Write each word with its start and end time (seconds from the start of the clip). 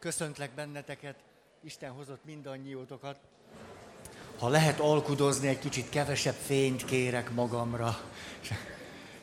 Köszöntlek 0.00 0.50
benneteket, 0.54 1.14
Isten 1.62 1.90
hozott 1.90 2.24
mindannyiótokat. 2.24 3.16
Ha 4.38 4.48
lehet 4.48 4.80
alkudozni, 4.80 5.48
egy 5.48 5.58
kicsit 5.58 5.88
kevesebb 5.88 6.34
fényt 6.34 6.84
kérek 6.84 7.30
magamra. 7.30 8.00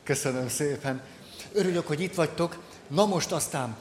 Köszönöm 0.03 0.47
szépen. 0.47 1.01
Örülök, 1.53 1.87
hogy 1.87 2.01
itt 2.01 2.15
vagytok. 2.15 2.63
Na 2.87 3.05
most 3.05 3.31
aztán 3.31 3.77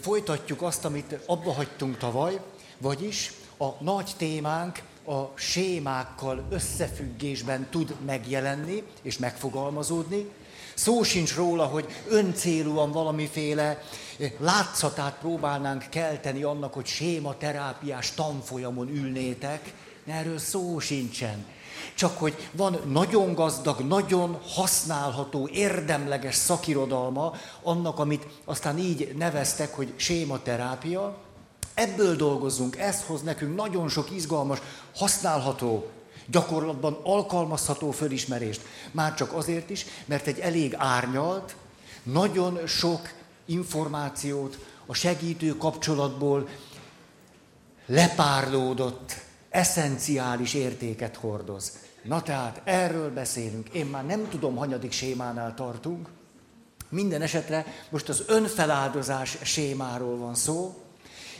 folytatjuk 0.00 0.62
azt, 0.62 0.84
amit 0.84 1.18
abba 1.26 1.52
hagytunk 1.52 1.96
tavaly, 1.96 2.40
vagyis 2.78 3.32
a 3.58 3.82
nagy 3.84 4.10
témánk 4.16 4.82
a 5.04 5.24
sémákkal 5.34 6.46
összefüggésben 6.50 7.66
tud 7.70 7.94
megjelenni 8.04 8.82
és 9.02 9.18
megfogalmazódni. 9.18 10.30
Szó 10.74 11.02
sincs 11.02 11.34
róla, 11.34 11.64
hogy 11.64 11.86
öncélúan 12.08 12.92
valamiféle 12.92 13.82
látszatát 14.38 15.16
próbálnánk 15.20 15.84
kelteni 15.90 16.42
annak, 16.42 16.74
hogy 16.74 16.86
sématerápiás 16.86 18.10
tanfolyamon 18.10 18.88
ülnétek. 18.88 19.74
Erről 20.06 20.38
szó 20.38 20.78
sincsen. 20.78 21.44
Csak 21.94 22.18
hogy 22.18 22.48
van 22.52 22.80
nagyon 22.86 23.34
gazdag, 23.34 23.80
nagyon 23.80 24.40
használható, 24.54 25.48
érdemleges 25.52 26.34
szakirodalma 26.34 27.32
annak, 27.62 27.98
amit 27.98 28.26
aztán 28.44 28.78
így 28.78 29.14
neveztek, 29.16 29.74
hogy 29.74 29.92
sématerápia. 29.96 31.16
Ebből 31.74 32.16
dolgozunk, 32.16 32.76
ez 32.76 33.04
hoz 33.06 33.22
nekünk 33.22 33.56
nagyon 33.56 33.88
sok 33.88 34.10
izgalmas, 34.10 34.58
használható, 34.96 35.86
gyakorlatban 36.30 36.98
alkalmazható 37.02 37.90
fölismerést. 37.90 38.60
Már 38.90 39.14
csak 39.14 39.32
azért 39.32 39.70
is, 39.70 39.86
mert 40.04 40.26
egy 40.26 40.38
elég 40.38 40.74
árnyalt, 40.78 41.56
nagyon 42.02 42.66
sok 42.66 43.12
információt 43.46 44.58
a 44.86 44.94
segítő 44.94 45.56
kapcsolatból 45.56 46.48
lepárlódott, 47.86 49.14
eszenciális 49.50 50.54
értéket 50.54 51.16
hordoz. 51.16 51.72
Na 52.02 52.22
tehát 52.22 52.60
erről 52.64 53.12
beszélünk. 53.12 53.68
Én 53.68 53.86
már 53.86 54.06
nem 54.06 54.28
tudom, 54.28 54.56
hanyadik 54.56 54.92
sémánál 54.92 55.54
tartunk. 55.54 56.08
Minden 56.88 57.22
esetre 57.22 57.66
most 57.90 58.08
az 58.08 58.22
önfeláldozás 58.26 59.38
sémáról 59.42 60.16
van 60.16 60.34
szó, 60.34 60.74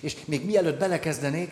és 0.01 0.17
még 0.25 0.45
mielőtt 0.45 0.79
belekezdenék, 0.79 1.51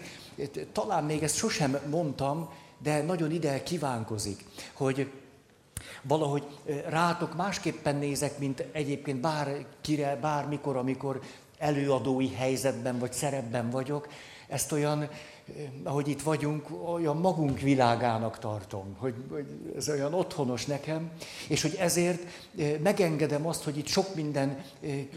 talán 0.72 1.04
még 1.04 1.22
ezt 1.22 1.36
sosem 1.36 1.78
mondtam, 1.90 2.50
de 2.78 3.02
nagyon 3.02 3.30
ide 3.30 3.62
kívánkozik, 3.62 4.44
hogy 4.72 5.10
valahogy 6.02 6.44
rátok 6.88 7.36
másképpen 7.36 7.96
nézek, 7.96 8.38
mint 8.38 8.64
egyébként 8.72 9.20
bárkire, 9.20 10.16
bármikor, 10.16 10.76
amikor 10.76 11.20
előadói 11.58 12.34
helyzetben 12.34 12.98
vagy 12.98 13.12
szerepben 13.12 13.70
vagyok. 13.70 14.08
Ezt 14.48 14.72
olyan, 14.72 15.08
ahogy 15.82 16.08
itt 16.08 16.22
vagyunk, 16.22 16.88
olyan 16.92 17.16
magunk 17.16 17.60
világának 17.60 18.38
tartom, 18.38 18.96
hogy, 18.98 19.14
hogy 19.30 19.46
ez 19.76 19.88
olyan 19.88 20.14
otthonos 20.14 20.66
nekem, 20.66 21.10
és 21.48 21.62
hogy 21.62 21.74
ezért 21.78 22.22
megengedem 22.82 23.46
azt, 23.46 23.64
hogy 23.64 23.78
itt 23.78 23.86
sok 23.86 24.14
minden 24.14 24.64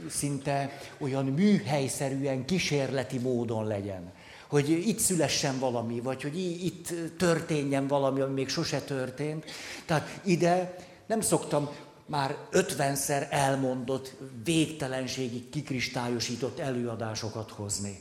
szinte 0.09 0.79
olyan 0.97 1.25
műhelyszerűen, 1.25 2.45
kísérleti 2.45 3.17
módon 3.17 3.67
legyen 3.67 4.11
hogy 4.51 4.69
itt 4.69 4.99
szülessen 4.99 5.59
valami, 5.59 5.99
vagy 5.99 6.21
hogy 6.21 6.37
itt 6.65 6.93
történjen 7.17 7.87
valami, 7.87 8.21
ami 8.21 8.33
még 8.33 8.49
sose 8.49 8.79
történt. 8.79 9.45
Tehát 9.85 10.19
ide 10.23 10.75
nem 11.07 11.21
szoktam 11.21 11.69
már 12.05 12.37
ötvenszer 12.49 13.27
elmondott, 13.29 14.15
végtelenségig 14.43 15.49
kikristályosított 15.49 16.59
előadásokat 16.59 17.51
hozni. 17.51 17.99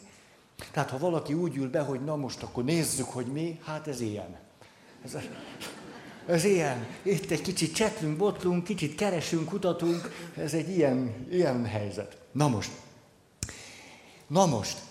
Tehát 0.72 0.90
ha 0.90 0.98
valaki 0.98 1.34
úgy 1.34 1.56
ül 1.56 1.70
be, 1.70 1.80
hogy 1.80 2.04
na 2.04 2.16
most 2.16 2.42
akkor 2.42 2.64
nézzük, 2.64 3.06
hogy 3.06 3.26
mi, 3.26 3.60
hát 3.64 3.86
ez 3.86 4.00
ilyen. 4.00 4.36
Ez, 5.04 5.16
ez 6.26 6.44
ilyen. 6.44 6.86
Itt 7.02 7.30
egy 7.30 7.42
kicsit 7.42 7.74
csetlünk, 7.74 8.16
botlunk, 8.16 8.64
kicsit 8.64 8.94
keresünk, 8.94 9.48
kutatunk, 9.48 10.10
ez 10.36 10.54
egy 10.54 10.68
ilyen, 10.68 11.26
ilyen 11.30 11.64
helyzet. 11.64 12.16
Na 12.32 12.48
most. 12.48 12.70
Na 14.26 14.46
most 14.46 14.88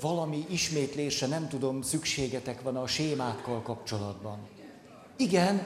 valami 0.00 0.44
ismétlésre, 0.48 1.26
nem 1.26 1.48
tudom, 1.48 1.82
szükségetek 1.82 2.62
van 2.62 2.76
a 2.76 2.86
sémákkal 2.86 3.62
kapcsolatban. 3.62 4.38
Igen. 5.16 5.62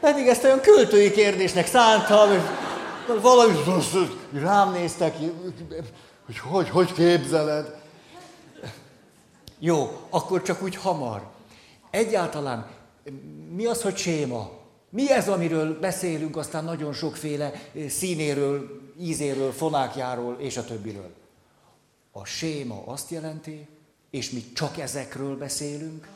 Pedig 0.00 0.26
ezt 0.26 0.44
olyan 0.44 0.60
költői 0.60 1.10
kérdésnek 1.10 1.66
szántam, 1.66 2.32
és 2.32 2.40
valami 3.20 3.56
rám 4.32 4.72
néztek, 4.72 5.16
hogy 6.26 6.38
hogy, 6.38 6.68
hogy 6.68 6.92
képzeled. 6.92 7.80
Jó, 9.58 10.06
akkor 10.10 10.42
csak 10.42 10.62
úgy 10.62 10.76
hamar. 10.76 11.22
Egyáltalán 11.90 12.70
mi 13.54 13.66
az, 13.66 13.82
hogy 13.82 13.96
séma? 13.96 14.50
Mi 14.90 15.12
ez, 15.12 15.28
amiről 15.28 15.78
beszélünk, 15.78 16.36
aztán 16.36 16.64
nagyon 16.64 16.92
sokféle 16.92 17.52
színéről, 17.88 18.80
ízéről, 19.00 19.52
fonákjáról 19.52 20.36
és 20.38 20.56
a 20.56 20.64
többiről. 20.64 21.14
A 22.12 22.24
séma 22.24 22.82
azt 22.86 23.10
jelenti, 23.10 23.68
és 24.10 24.30
mi 24.30 24.52
csak 24.52 24.78
ezekről 24.78 25.36
beszélünk, 25.36 26.08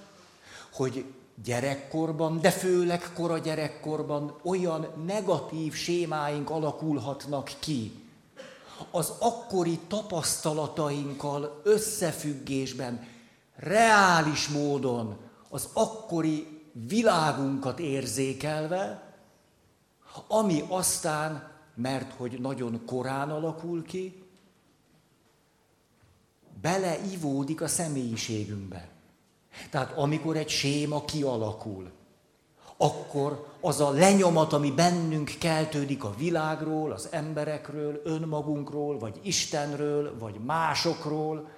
hogy 0.73 1.05
gyerekkorban, 1.45 2.41
de 2.41 2.51
főleg 2.51 3.13
kora 3.15 3.39
gyerekkorban 3.39 4.39
olyan 4.43 4.87
negatív 5.07 5.75
sémáink 5.75 6.51
alakulhatnak 6.51 7.51
ki, 7.59 7.93
az 8.91 9.13
akkori 9.19 9.79
tapasztalatainkkal 9.89 11.61
összefüggésben, 11.63 13.09
reális 13.57 14.49
módon, 14.49 15.17
az 15.49 15.69
akkori 15.73 16.61
világunkat 16.73 17.79
érzékelve, 17.79 19.03
ami 20.29 20.65
aztán 20.69 21.52
mert 21.75 22.13
hogy 22.13 22.41
nagyon 22.41 22.83
korán 22.87 23.31
alakul 23.31 23.83
ki, 23.83 24.23
beleivódik 26.61 27.61
a 27.61 27.69
személyiségünkbe. 27.69 28.89
Tehát 29.71 29.93
amikor 29.99 30.37
egy 30.37 30.49
séma 30.49 31.05
kialakul, 31.05 31.91
akkor 32.77 33.47
az 33.61 33.81
a 33.81 33.91
lenyomat, 33.91 34.53
ami 34.53 34.71
bennünk 34.71 35.31
keltődik 35.39 36.05
a 36.05 36.15
világról, 36.19 36.93
az 36.93 37.09
emberekről, 37.11 38.01
önmagunkról, 38.05 38.99
vagy 38.99 39.21
Istenről, 39.23 40.19
vagy 40.19 40.35
másokról, 40.45 41.49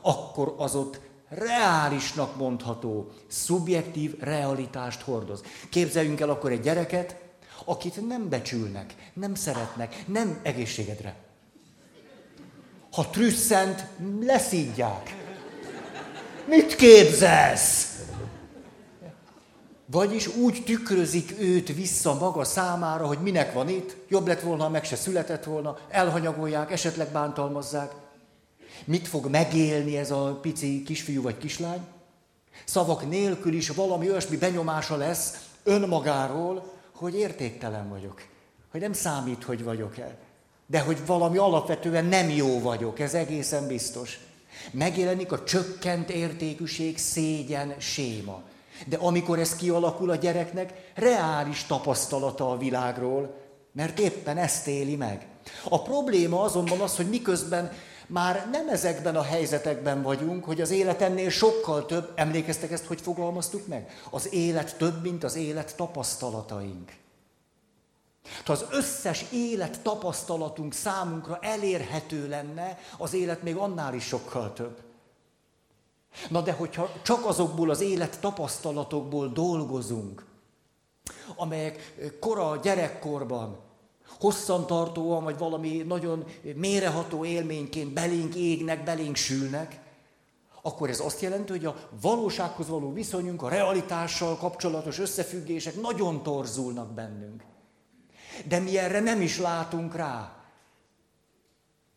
akkor 0.00 0.54
az 0.58 0.74
ott 0.74 1.00
reálisnak 1.28 2.36
mondható, 2.36 3.10
szubjektív 3.26 4.18
realitást 4.18 5.00
hordoz. 5.00 5.42
Képzeljünk 5.70 6.20
el 6.20 6.30
akkor 6.30 6.50
egy 6.50 6.60
gyereket, 6.60 7.21
akit 7.64 8.08
nem 8.08 8.28
becsülnek, 8.28 8.94
nem 9.12 9.34
szeretnek, 9.34 10.04
nem 10.06 10.40
egészségedre. 10.42 11.14
Ha 12.92 13.10
trüsszent, 13.10 13.86
leszídják. 14.20 15.16
Mit 16.46 16.76
képzelsz? 16.76 17.92
Vagyis 19.86 20.26
úgy 20.26 20.62
tükrözik 20.64 21.34
őt 21.40 21.74
vissza 21.74 22.14
maga 22.14 22.44
számára, 22.44 23.06
hogy 23.06 23.18
minek 23.18 23.52
van 23.52 23.68
itt, 23.68 23.96
jobb 24.08 24.26
lett 24.26 24.40
volna, 24.40 24.62
ha 24.62 24.68
meg 24.68 24.84
se 24.84 24.96
született 24.96 25.44
volna, 25.44 25.78
elhanyagolják, 25.88 26.70
esetleg 26.70 27.08
bántalmazzák. 27.08 27.92
Mit 28.84 29.08
fog 29.08 29.26
megélni 29.26 29.96
ez 29.96 30.10
a 30.10 30.38
pici 30.42 30.82
kisfiú 30.82 31.22
vagy 31.22 31.38
kislány? 31.38 31.80
Szavak 32.64 33.08
nélkül 33.08 33.52
is 33.54 33.68
valami 33.68 34.10
olyasmi 34.10 34.36
benyomása 34.36 34.96
lesz 34.96 35.48
önmagáról, 35.62 36.71
hogy 37.02 37.14
értéktelen 37.14 37.88
vagyok. 37.88 38.22
Hogy 38.70 38.80
nem 38.80 38.92
számít, 38.92 39.44
hogy 39.44 39.64
vagyok-e. 39.64 40.16
De 40.66 40.80
hogy 40.80 41.06
valami 41.06 41.36
alapvetően 41.36 42.04
nem 42.04 42.30
jó 42.30 42.60
vagyok, 42.60 42.98
ez 43.00 43.14
egészen 43.14 43.66
biztos. 43.66 44.20
Megjelenik 44.70 45.32
a 45.32 45.44
csökkent 45.44 46.10
értékűség, 46.10 46.98
szégyen, 46.98 47.74
séma. 47.78 48.42
De 48.86 48.96
amikor 48.96 49.38
ez 49.38 49.56
kialakul 49.56 50.10
a 50.10 50.16
gyereknek, 50.16 50.90
reális 50.94 51.64
tapasztalata 51.64 52.50
a 52.50 52.58
világról, 52.58 53.34
mert 53.72 53.98
éppen 53.98 54.38
ezt 54.38 54.66
éli 54.66 54.96
meg. 54.96 55.26
A 55.68 55.82
probléma 55.82 56.42
azonban 56.42 56.80
az, 56.80 56.96
hogy 56.96 57.08
miközben 57.08 57.72
már 58.12 58.48
nem 58.50 58.68
ezekben 58.68 59.16
a 59.16 59.22
helyzetekben 59.22 60.02
vagyunk, 60.02 60.44
hogy 60.44 60.60
az 60.60 60.70
élet 60.70 61.00
ennél 61.00 61.30
sokkal 61.30 61.86
több, 61.86 62.12
emlékeztek 62.14 62.70
ezt, 62.70 62.84
hogy 62.84 63.00
fogalmaztuk 63.00 63.66
meg? 63.66 64.02
Az 64.10 64.32
élet 64.32 64.76
több, 64.76 65.02
mint 65.02 65.24
az 65.24 65.34
élet 65.34 65.76
tapasztalataink. 65.76 66.92
Ha 68.44 68.52
az 68.52 68.64
összes 68.70 69.24
élet 69.32 69.80
tapasztalatunk 69.80 70.72
számunkra 70.72 71.38
elérhető 71.40 72.28
lenne, 72.28 72.78
az 72.98 73.14
élet 73.14 73.42
még 73.42 73.56
annál 73.56 73.94
is 73.94 74.04
sokkal 74.04 74.52
több. 74.52 74.78
Na 76.28 76.40
de 76.40 76.52
hogyha 76.52 76.92
csak 77.02 77.26
azokból 77.26 77.70
az 77.70 77.80
élet 77.80 78.20
tapasztalatokból 78.20 79.28
dolgozunk, 79.28 80.24
amelyek 81.36 81.94
kora 82.20 82.56
gyerekkorban, 82.62 83.58
hosszantartóan, 84.20 85.24
vagy 85.24 85.38
valami 85.38 85.84
nagyon 85.86 86.24
méreható 86.54 87.24
élményként 87.24 87.92
belénk 87.92 88.34
égnek, 88.34 88.84
belénk 88.84 89.16
sülnek, 89.16 89.80
akkor 90.62 90.88
ez 90.90 91.00
azt 91.00 91.20
jelenti, 91.20 91.50
hogy 91.50 91.64
a 91.64 91.88
valósághoz 92.00 92.68
való 92.68 92.92
viszonyunk, 92.92 93.42
a 93.42 93.48
realitással 93.48 94.36
kapcsolatos 94.36 94.98
összefüggések 94.98 95.80
nagyon 95.80 96.22
torzulnak 96.22 96.92
bennünk. 96.92 97.42
De 98.48 98.58
mi 98.58 98.78
erre 98.78 99.00
nem 99.00 99.20
is 99.20 99.38
látunk 99.38 99.94
rá. 99.94 100.36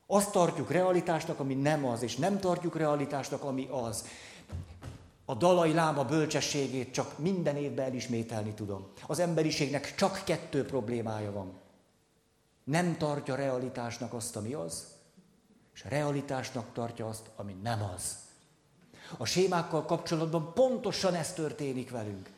Azt 0.08 0.32
tartjuk 0.32 0.72
realitásnak, 0.72 1.40
ami 1.40 1.54
nem 1.54 1.86
az, 1.86 2.02
és 2.02 2.16
nem 2.16 2.40
tartjuk 2.40 2.78
realitásnak, 2.78 3.44
ami 3.44 3.68
az. 3.72 4.06
A 5.26 5.34
dalai 5.34 5.74
láma 5.74 6.04
bölcsességét 6.04 6.94
csak 6.94 7.18
minden 7.18 7.56
évben 7.56 7.86
elismételni 7.86 8.54
tudom. 8.54 8.88
Az 9.08 9.20
emberiségnek 9.20 9.96
csak 9.96 10.22
kettő 10.26 10.66
problémája 10.66 11.32
van. 11.32 11.54
Nem 12.66 12.98
tartja 12.98 13.36
realitásnak 13.36 14.14
azt, 14.14 14.36
ami 14.36 14.54
az, 14.54 14.88
és 15.74 15.86
realitásnak 15.90 16.66
tartja 16.74 17.08
azt, 17.08 17.30
ami 17.36 17.56
nem 17.64 17.92
az. 17.96 18.18
A 19.18 19.26
sémákkal 19.26 19.86
kapcsolatban 19.86 20.54
pontosan 20.54 21.14
ez 21.14 21.34
történik 21.34 21.92
velünk. 21.92 22.30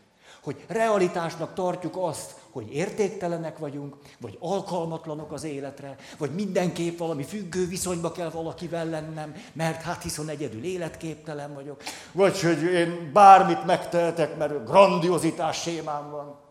Hogy 0.44 0.66
realitásnak 0.68 1.54
tartjuk 1.54 1.98
azt, 1.98 2.36
hogy 2.52 2.74
értéktelenek 2.74 3.58
vagyunk, 3.58 3.96
vagy 4.20 4.38
alkalmatlanok 4.40 5.32
az 5.32 5.44
életre, 5.44 5.96
vagy 6.18 6.32
mindenképp 6.34 6.98
valami 6.98 7.24
függő 7.24 7.68
viszonyba 7.68 8.12
kell 8.12 8.30
valakivel 8.30 8.86
lennem, 8.86 9.36
mert 9.54 9.82
hát 9.82 10.04
hiszon 10.04 10.30
egyedül 10.30 10.64
életképtelen 10.64 11.54
vagyok. 11.54 11.84
Vagy 12.12 12.42
hogy 12.42 12.62
én 12.62 13.12
bármit 13.14 13.66
megtehetek, 13.66 14.38
mert 14.38 14.66
grandiozitás 14.66 15.62
sémám 15.62 16.12
van. 16.12 16.47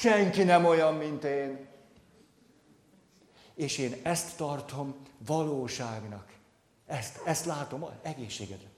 Senki 0.00 0.42
nem 0.42 0.64
olyan, 0.64 0.94
mint 0.94 1.24
én. 1.24 1.68
És 3.54 3.78
én 3.78 3.94
ezt 4.02 4.36
tartom 4.36 4.94
valóságnak. 5.26 6.32
Ezt, 6.86 7.20
ezt 7.24 7.44
látom 7.44 7.86
egészségedre. 8.02 8.68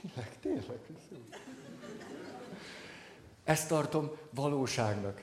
Tényleg, 0.00 0.38
tényleg. 0.40 0.78
Ezt 3.44 3.68
tartom 3.68 4.10
valóságnak. 4.30 5.22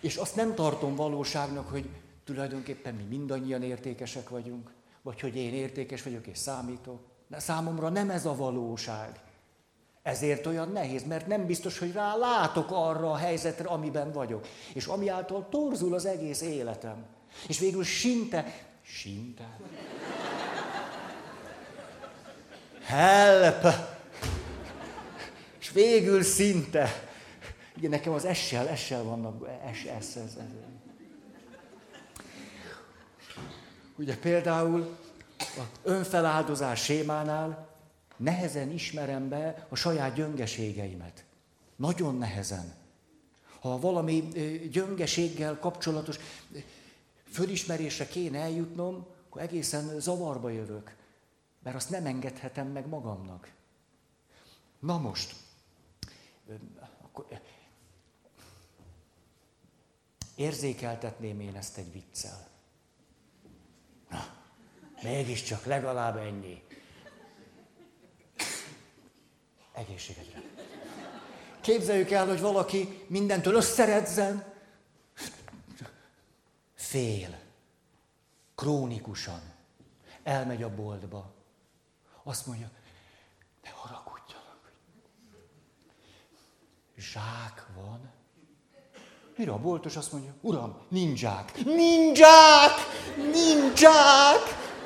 És 0.00 0.16
azt 0.16 0.36
nem 0.36 0.54
tartom 0.54 0.94
valóságnak, 0.94 1.68
hogy 1.68 1.88
tulajdonképpen 2.24 2.94
mi 2.94 3.02
mindannyian 3.02 3.62
értékesek 3.62 4.28
vagyunk, 4.28 4.72
vagy 5.02 5.20
hogy 5.20 5.36
én 5.36 5.54
értékes 5.54 6.02
vagyok 6.02 6.26
és 6.26 6.38
számítok. 6.38 7.00
De 7.26 7.38
számomra 7.38 7.88
nem 7.88 8.10
ez 8.10 8.26
a 8.26 8.36
valóság. 8.36 9.27
Ezért 10.08 10.46
olyan 10.46 10.68
nehéz, 10.68 11.04
mert 11.04 11.26
nem 11.26 11.46
biztos, 11.46 11.78
hogy 11.78 11.92
rá 11.92 12.16
látok 12.16 12.70
arra 12.70 13.10
a 13.10 13.16
helyzetre, 13.16 13.68
amiben 13.68 14.12
vagyok. 14.12 14.46
És 14.72 14.86
ami 14.86 15.08
által 15.08 15.46
torzul 15.50 15.94
az 15.94 16.06
egész 16.06 16.40
életem. 16.40 17.04
És 17.48 17.58
végül 17.58 17.84
sinte, 17.84 18.52
sinte, 18.82 19.58
help, 22.82 23.66
és 25.60 25.70
végül 25.70 26.22
szinte, 26.22 27.08
igen, 27.76 27.90
nekem 27.90 28.12
az 28.12 28.24
essel, 28.24 28.68
essel 28.68 29.02
vannak, 29.02 29.48
es, 29.70 29.84
es, 29.84 30.04
ez, 30.04 30.16
ez. 30.16 30.36
Ugye 33.96 34.16
például 34.16 34.96
az 35.38 35.62
önfeláldozás 35.82 36.82
sémánál 36.82 37.67
nehezen 38.18 38.70
ismerem 38.70 39.28
be 39.28 39.66
a 39.68 39.74
saját 39.74 40.14
gyöngeségeimet. 40.14 41.24
Nagyon 41.76 42.16
nehezen. 42.16 42.74
Ha 43.60 43.78
valami 43.78 44.20
gyöngeséggel 44.70 45.58
kapcsolatos 45.58 46.18
fölismerésre 47.30 48.06
kéne 48.06 48.38
eljutnom, 48.38 49.06
akkor 49.26 49.42
egészen 49.42 50.00
zavarba 50.00 50.50
jövök. 50.50 50.96
Mert 51.62 51.76
azt 51.76 51.90
nem 51.90 52.06
engedhetem 52.06 52.66
meg 52.66 52.86
magamnak. 52.86 53.52
Na 54.78 54.98
most, 54.98 55.34
akkor 57.02 57.26
érzékeltetném 60.34 61.40
én 61.40 61.56
ezt 61.56 61.78
egy 61.78 61.92
viccel. 61.92 62.48
Na, 64.10 64.24
mégiscsak 65.02 65.64
legalább 65.64 66.16
ennyi. 66.16 66.62
Egészségedre. 69.78 70.42
Képzeljük 71.60 72.10
el, 72.10 72.26
hogy 72.26 72.40
valaki 72.40 73.04
mindentől 73.06 73.54
összeredzen, 73.54 74.52
fél, 76.74 77.38
krónikusan, 78.54 79.40
elmegy 80.22 80.62
a 80.62 80.74
boltba, 80.74 81.34
azt 82.22 82.46
mondja, 82.46 82.70
ne 83.62 83.70
haragudjanak. 83.70 84.72
Zsák 86.96 87.66
van. 87.74 88.10
Mire 89.36 89.52
a 89.52 89.58
boltos 89.58 89.96
azt 89.96 90.12
mondja, 90.12 90.34
uram, 90.40 90.78
nincs 90.88 91.18
zsák. 91.18 91.64
Nincs 91.64 92.18
zsák! 92.18 92.72
Nincs 93.16 93.78
zsák! 93.78 94.76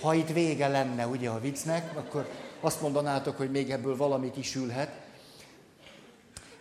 Ha 0.00 0.14
itt 0.14 0.28
vége 0.28 0.68
lenne 0.68 1.06
ugye 1.06 1.30
a 1.30 1.40
viccnek, 1.40 1.96
akkor 1.96 2.28
azt 2.60 2.80
mondanátok, 2.80 3.36
hogy 3.36 3.50
még 3.50 3.70
ebből 3.70 3.96
valami 3.96 4.30
kisülhet. 4.30 4.90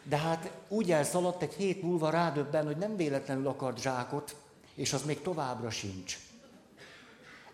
De 0.04 0.18
hát 0.18 0.52
úgy 0.68 0.92
elszaladt 0.92 1.42
egy 1.42 1.54
hét 1.54 1.82
múlva 1.82 2.10
rádöbben, 2.10 2.66
hogy 2.66 2.78
nem 2.78 2.96
véletlenül 2.96 3.48
akart 3.48 3.82
zsákot, 3.82 4.36
és 4.76 4.94
az 4.94 5.04
még 5.04 5.22
továbbra 5.22 5.70
sincs. 5.70 6.18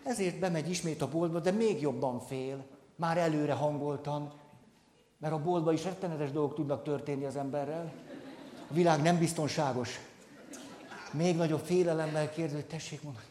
Ezért 0.02 0.38
bemegy 0.38 0.70
ismét 0.70 1.02
a 1.02 1.08
boltba, 1.08 1.40
de 1.40 1.50
még 1.50 1.80
jobban 1.80 2.20
fél, 2.20 2.64
már 2.96 3.18
előre 3.18 3.52
hangoltan, 3.52 4.32
mert 5.18 5.32
a 5.32 5.42
boltba 5.42 5.72
is 5.72 5.84
rettenetes 5.84 6.30
dolgok 6.30 6.54
tudnak 6.54 6.82
történni 6.82 7.24
az 7.24 7.36
emberrel. 7.36 7.92
A 8.70 8.74
világ 8.74 9.02
nem 9.02 9.18
biztonságos. 9.18 10.00
Még 11.10 11.36
nagyobb 11.36 11.64
félelemmel 11.64 12.30
kérdezi, 12.30 12.54
hogy 12.54 12.66
tessék 12.66 13.02
mondani, 13.02 13.26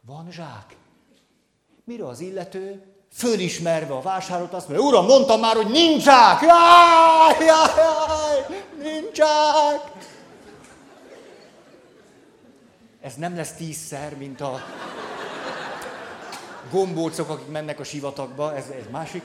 van 0.00 0.30
zsák? 0.30 0.76
Mire 1.84 2.06
az 2.06 2.20
illető, 2.20 2.82
fölismerve 3.12 3.94
a 3.94 4.00
vásárot, 4.00 4.52
azt 4.52 4.68
mondja, 4.68 4.86
uram, 4.86 5.06
mondtam 5.06 5.40
már, 5.40 5.56
hogy 5.56 5.70
nincs 5.70 6.02
zsák! 6.02 6.40
Jaj, 6.40 7.46
jaj, 7.46 7.70
jaj, 7.76 8.64
nincs! 8.82 9.18
Ez 13.00 13.14
nem 13.14 13.36
lesz 13.36 13.52
tízszer, 13.52 14.16
mint 14.16 14.40
a 14.40 14.60
gombócok, 16.70 17.28
akik 17.28 17.48
mennek 17.48 17.80
a 17.80 17.84
sivatagba, 17.84 18.56
ez, 18.56 18.68
ez 18.68 18.84
másik. 18.90 19.22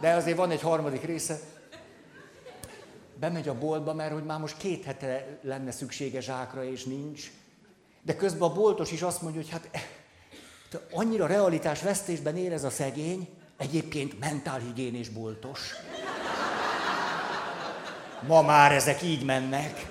De 0.00 0.14
azért 0.14 0.36
van 0.36 0.50
egy 0.50 0.60
harmadik 0.60 1.02
része. 1.02 1.38
Bemegy 3.20 3.48
a 3.48 3.58
boltba, 3.58 3.94
mert 3.94 4.12
hogy 4.12 4.24
már 4.24 4.40
most 4.40 4.56
két 4.56 4.84
hete 4.84 5.38
lenne 5.42 5.70
szüksége 5.70 6.20
zsákra, 6.20 6.64
és 6.64 6.84
nincs. 6.84 7.30
De 8.02 8.16
közben 8.16 8.48
a 8.48 8.52
boltos 8.52 8.92
is 8.92 9.02
azt 9.02 9.22
mondja, 9.22 9.40
hogy 9.40 9.50
hát 9.50 9.68
annyira 10.92 11.26
realitás 11.26 11.82
vesztésben 11.82 12.36
él 12.36 12.52
ez 12.52 12.64
a 12.64 12.70
szegény, 12.70 13.28
egyébként 13.56 14.18
mentálhigiénés 14.18 15.08
boltos. 15.08 15.60
Ma 18.26 18.42
már 18.42 18.72
ezek 18.72 19.02
így 19.02 19.24
mennek. 19.24 19.86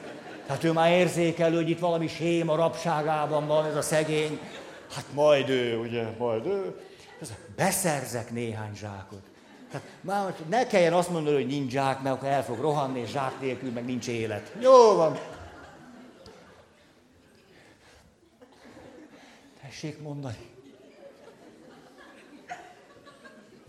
Tehát 0.45 0.63
ő 0.63 0.71
már 0.71 0.91
érzékelő, 0.91 1.55
hogy 1.55 1.69
itt 1.69 1.79
valami 1.79 2.07
séma 2.07 2.55
rabságában 2.55 3.47
van 3.47 3.65
ez 3.65 3.75
a 3.75 3.81
szegény. 3.81 4.39
Hát 4.95 5.05
majd 5.13 5.49
ő, 5.49 5.77
ugye, 5.77 6.05
majd 6.17 6.45
ő. 6.45 6.79
Beszerzek 7.55 8.31
néhány 8.31 8.75
zsákot. 8.75 9.21
Tehát 9.71 9.87
már 10.01 10.35
ne 10.49 10.67
kelljen 10.67 10.93
azt 10.93 11.09
mondani, 11.09 11.35
hogy 11.35 11.47
nincs 11.47 11.71
zsák, 11.71 12.01
mert 12.01 12.15
akkor 12.15 12.27
el 12.27 12.43
fog 12.43 12.59
rohanni, 12.59 12.99
és 12.99 13.09
zsák 13.09 13.39
nélkül 13.39 13.71
meg 13.71 13.85
nincs 13.85 14.07
élet. 14.07 14.51
Jó 14.59 14.95
van. 14.95 15.19
Tessék 19.61 20.01
mondani. 20.01 20.54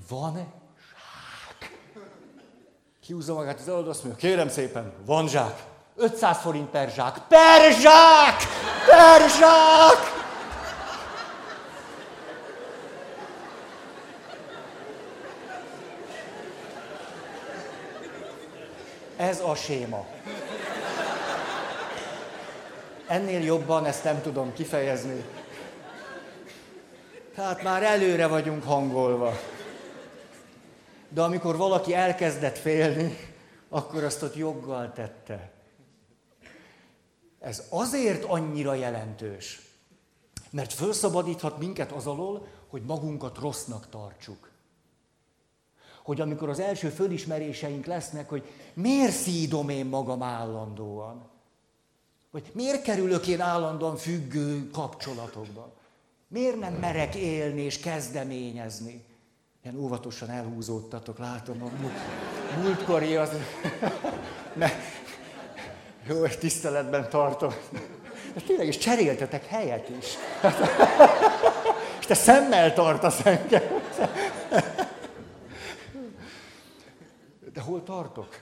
Van-e 0.09 0.47
zsák? 0.79 1.71
Kiúzza 3.01 3.35
magát 3.35 3.61
az 3.61 3.69
előadó, 3.69 3.91
azt 3.91 4.05
mondja, 4.05 4.29
kérem 4.29 4.49
szépen, 4.49 4.93
van 5.05 5.29
zsák. 5.29 5.63
500 5.97 6.39
forint 6.39 6.69
per 6.69 6.91
zsák. 6.91 7.19
Per 7.29 7.73
zsák! 7.73 8.37
Per 8.87 9.31
zsák! 9.31 10.15
Ez 19.17 19.41
a 19.41 19.55
séma. 19.55 20.07
Ennél 23.07 23.41
jobban 23.41 23.87
ezt 23.87 24.05
nem 24.05 24.23
tudom 24.23 24.53
kifejezni. 24.53 25.25
Tehát 27.35 27.63
már 27.63 27.83
előre 27.83 28.27
vagyunk 28.27 28.65
hangolva. 28.65 29.33
De 31.17 31.23
amikor 31.23 31.57
valaki 31.57 31.95
elkezdett 31.95 32.59
félni, 32.59 33.17
akkor 33.69 34.05
azt 34.05 34.23
ott 34.23 34.37
joggal 34.37 34.93
tette. 34.93 35.53
Ez 37.39 37.63
azért 37.69 38.25
annyira 38.25 38.75
jelentős, 38.75 39.61
mert 40.51 40.73
felszabadíthat 40.73 41.59
minket 41.59 41.93
az 41.93 42.07
alól, 42.07 42.47
hogy 42.69 42.83
magunkat 42.83 43.39
rossznak 43.39 43.89
tartsuk. 43.89 44.51
Hogy 46.03 46.21
amikor 46.21 46.49
az 46.49 46.61
első 46.61 46.89
fölismeréseink 46.89 47.87
lesznek, 47.87 48.29
hogy 48.29 48.45
miért 48.75 49.13
szídom 49.13 49.69
én 49.69 49.87
magam 49.87 50.23
állandóan, 50.23 51.29
hogy 52.31 52.51
miért 52.53 52.83
kerülök 52.83 53.27
én 53.27 53.41
állandóan 53.41 53.97
függő 53.97 54.71
kapcsolatokba, 54.71 55.73
miért 56.29 56.59
nem 56.59 56.75
merek 56.75 57.15
élni 57.15 57.61
és 57.61 57.79
kezdeményezni. 57.79 59.16
Ilyen 59.67 59.79
óvatosan 59.79 60.31
elhúzódtatok, 60.31 61.19
látom 61.19 61.63
a 61.63 61.71
múltkori 62.61 63.17
az... 63.17 63.31
ne, 64.53 64.71
jó, 66.09 66.27
tiszteletben 66.27 67.09
tartom. 67.11 67.55
De 68.35 68.41
tényleg, 68.47 68.67
és 68.67 68.79
cseréltetek 68.79 69.47
helyet 69.47 69.89
is. 69.89 70.07
és 72.01 72.07
te 72.07 72.15
szemmel 72.15 72.73
tartasz 72.73 73.25
engem. 73.25 73.63
De 77.55 77.61
hol 77.61 77.83
tartok? 77.83 78.41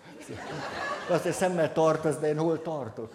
Azt, 1.08 1.22
hogy 1.22 1.32
szemmel 1.32 1.72
tartasz, 1.72 2.16
de 2.16 2.28
én 2.28 2.38
hol 2.38 2.62
tartok? 2.62 3.12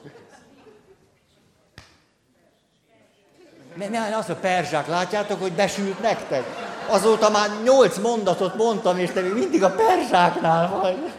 Ne, 3.76 3.88
ne, 3.88 4.18
azt 4.18 4.30
a 4.30 4.36
perzsák, 4.36 4.88
látjátok, 4.88 5.42
hogy 5.42 5.54
besült 5.54 6.02
nektek? 6.02 6.69
Azóta 6.90 7.30
már 7.30 7.50
nyolc 7.64 7.98
mondatot 7.98 8.56
mondtam, 8.56 8.98
és 8.98 9.12
te 9.12 9.22
még 9.22 9.34
mindig 9.34 9.64
a 9.64 9.76
perzsáknál 9.76 10.80
vagy. 10.80 11.14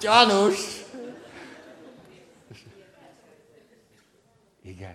Gyanús! 0.00 0.84
Igen. 4.62 4.94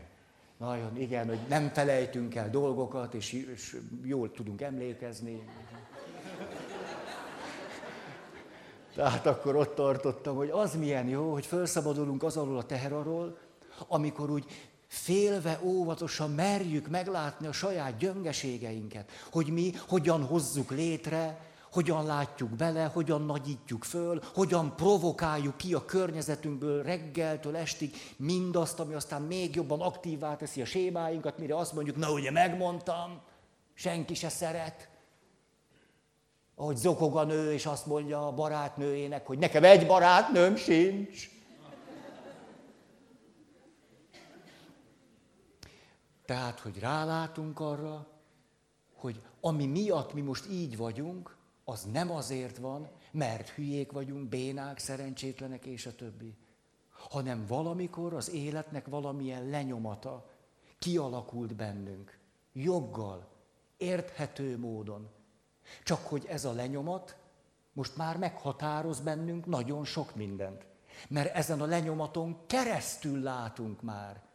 Nagyon, 0.57 0.97
igen, 0.97 1.27
hogy 1.27 1.39
nem 1.47 1.71
felejtünk 1.73 2.35
el 2.35 2.49
dolgokat, 2.49 3.13
és, 3.13 3.33
és 3.33 3.77
jól 4.03 4.31
tudunk 4.31 4.61
emlékezni. 4.61 5.43
Tehát 8.95 9.25
akkor 9.25 9.55
ott 9.55 9.75
tartottam, 9.75 10.35
hogy 10.35 10.49
az 10.49 10.75
milyen 10.75 11.07
jó, 11.07 11.31
hogy 11.31 11.45
felszabadulunk 11.45 12.23
az 12.23 12.37
alól 12.37 12.57
a 12.57 12.63
teher 12.63 12.93
arról, 12.93 13.37
amikor 13.87 14.29
úgy 14.29 14.45
félve 14.91 15.59
óvatosan 15.63 16.31
merjük 16.31 16.87
meglátni 16.87 17.47
a 17.47 17.51
saját 17.51 17.97
gyöngeségeinket, 17.97 19.09
hogy 19.31 19.47
mi 19.47 19.71
hogyan 19.87 20.25
hozzuk 20.25 20.71
létre, 20.71 21.39
hogyan 21.71 22.05
látjuk 22.05 22.49
bele, 22.49 22.83
hogyan 22.83 23.25
nagyítjuk 23.25 23.83
föl, 23.83 24.21
hogyan 24.33 24.75
provokáljuk 24.75 25.57
ki 25.57 25.73
a 25.73 25.85
környezetünkből 25.85 26.83
reggeltől 26.83 27.55
estig 27.55 27.95
mindazt, 28.17 28.79
ami 28.79 28.93
aztán 28.93 29.21
még 29.21 29.55
jobban 29.55 29.81
aktívvá 29.81 30.35
teszi 30.35 30.61
a 30.61 30.65
sémáinkat, 30.65 31.37
mire 31.37 31.57
azt 31.57 31.73
mondjuk, 31.73 31.95
na 31.95 32.11
ugye 32.11 32.31
megmondtam, 32.31 33.21
senki 33.73 34.13
se 34.13 34.29
szeret. 34.29 34.89
Ahogy 36.55 36.77
zokog 36.77 37.17
a 37.17 37.23
nő, 37.23 37.53
és 37.53 37.65
azt 37.65 37.85
mondja 37.85 38.27
a 38.27 38.31
barátnőjének, 38.31 39.27
hogy 39.27 39.37
nekem 39.37 39.63
egy 39.63 39.87
barátnőm 39.87 40.55
sincs. 40.55 41.29
Tehát, 46.31 46.59
hogy 46.59 46.79
rálátunk 46.79 47.59
arra, 47.59 48.07
hogy 48.93 49.21
ami 49.41 49.65
miatt 49.65 50.13
mi 50.13 50.21
most 50.21 50.49
így 50.49 50.77
vagyunk, 50.77 51.37
az 51.63 51.83
nem 51.83 52.11
azért 52.11 52.57
van, 52.57 52.89
mert 53.11 53.49
hülyék 53.49 53.91
vagyunk, 53.91 54.29
bénák, 54.29 54.79
szerencsétlenek 54.79 55.65
és 55.65 55.85
a 55.85 55.95
többi, 55.95 56.37
hanem 56.89 57.45
valamikor 57.45 58.13
az 58.13 58.29
életnek 58.29 58.87
valamilyen 58.87 59.49
lenyomata 59.49 60.29
kialakult 60.79 61.55
bennünk, 61.55 62.19
joggal, 62.53 63.27
érthető 63.77 64.57
módon. 64.57 65.09
Csak 65.83 66.05
hogy 66.07 66.25
ez 66.29 66.45
a 66.45 66.51
lenyomat 66.51 67.17
most 67.73 67.97
már 67.97 68.17
meghatároz 68.17 68.99
bennünk 68.99 69.45
nagyon 69.45 69.85
sok 69.85 70.15
mindent. 70.15 70.65
Mert 71.09 71.35
ezen 71.35 71.61
a 71.61 71.65
lenyomaton 71.65 72.45
keresztül 72.47 73.21
látunk 73.21 73.81
már. 73.81 74.29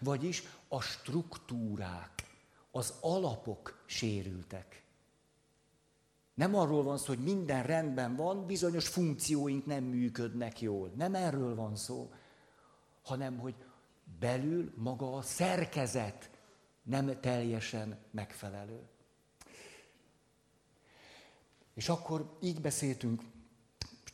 Vagyis 0.00 0.42
a 0.68 0.80
struktúrák, 0.80 2.22
az 2.70 2.94
alapok 3.00 3.82
sérültek. 3.86 4.82
Nem 6.34 6.54
arról 6.54 6.82
van 6.82 6.98
szó, 6.98 7.06
hogy 7.06 7.22
minden 7.22 7.62
rendben 7.62 8.16
van, 8.16 8.46
bizonyos 8.46 8.88
funkcióink 8.88 9.66
nem 9.66 9.84
működnek 9.84 10.60
jól. 10.60 10.92
Nem 10.96 11.14
erről 11.14 11.54
van 11.54 11.76
szó, 11.76 12.12
hanem 13.02 13.38
hogy 13.38 13.54
belül 14.18 14.72
maga 14.76 15.16
a 15.16 15.22
szerkezet 15.22 16.30
nem 16.82 17.20
teljesen 17.20 17.98
megfelelő. 18.10 18.88
És 21.74 21.88
akkor 21.88 22.36
így 22.40 22.60
beszéltünk, 22.60 23.22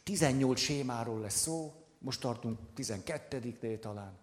18 0.03 0.61
sémáról 0.61 1.21
lesz 1.21 1.41
szó, 1.41 1.75
most 1.99 2.21
tartunk 2.21 2.59
12-nél 2.77 3.79
talán. 3.79 4.19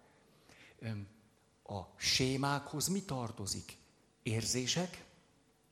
A 1.67 1.81
sémákhoz 1.95 2.87
mi 2.87 3.01
tartozik? 3.01 3.77
Érzések, 4.23 5.05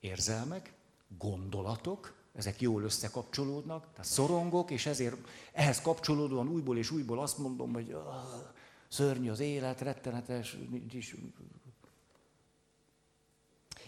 érzelmek, 0.00 0.72
gondolatok, 1.18 2.14
ezek 2.34 2.60
jól 2.60 2.82
összekapcsolódnak, 2.82 3.90
tehát 3.90 4.10
szorongok, 4.10 4.70
és 4.70 4.86
ezért 4.86 5.16
ehhez 5.52 5.80
kapcsolódóan 5.80 6.48
újból 6.48 6.78
és 6.78 6.90
újból 6.90 7.20
azt 7.20 7.38
mondom, 7.38 7.72
hogy 7.72 7.92
ah, 7.92 8.52
szörnyű 8.88 9.30
az 9.30 9.40
élet, 9.40 9.80
rettenetes, 9.80 10.56
is. 10.90 11.14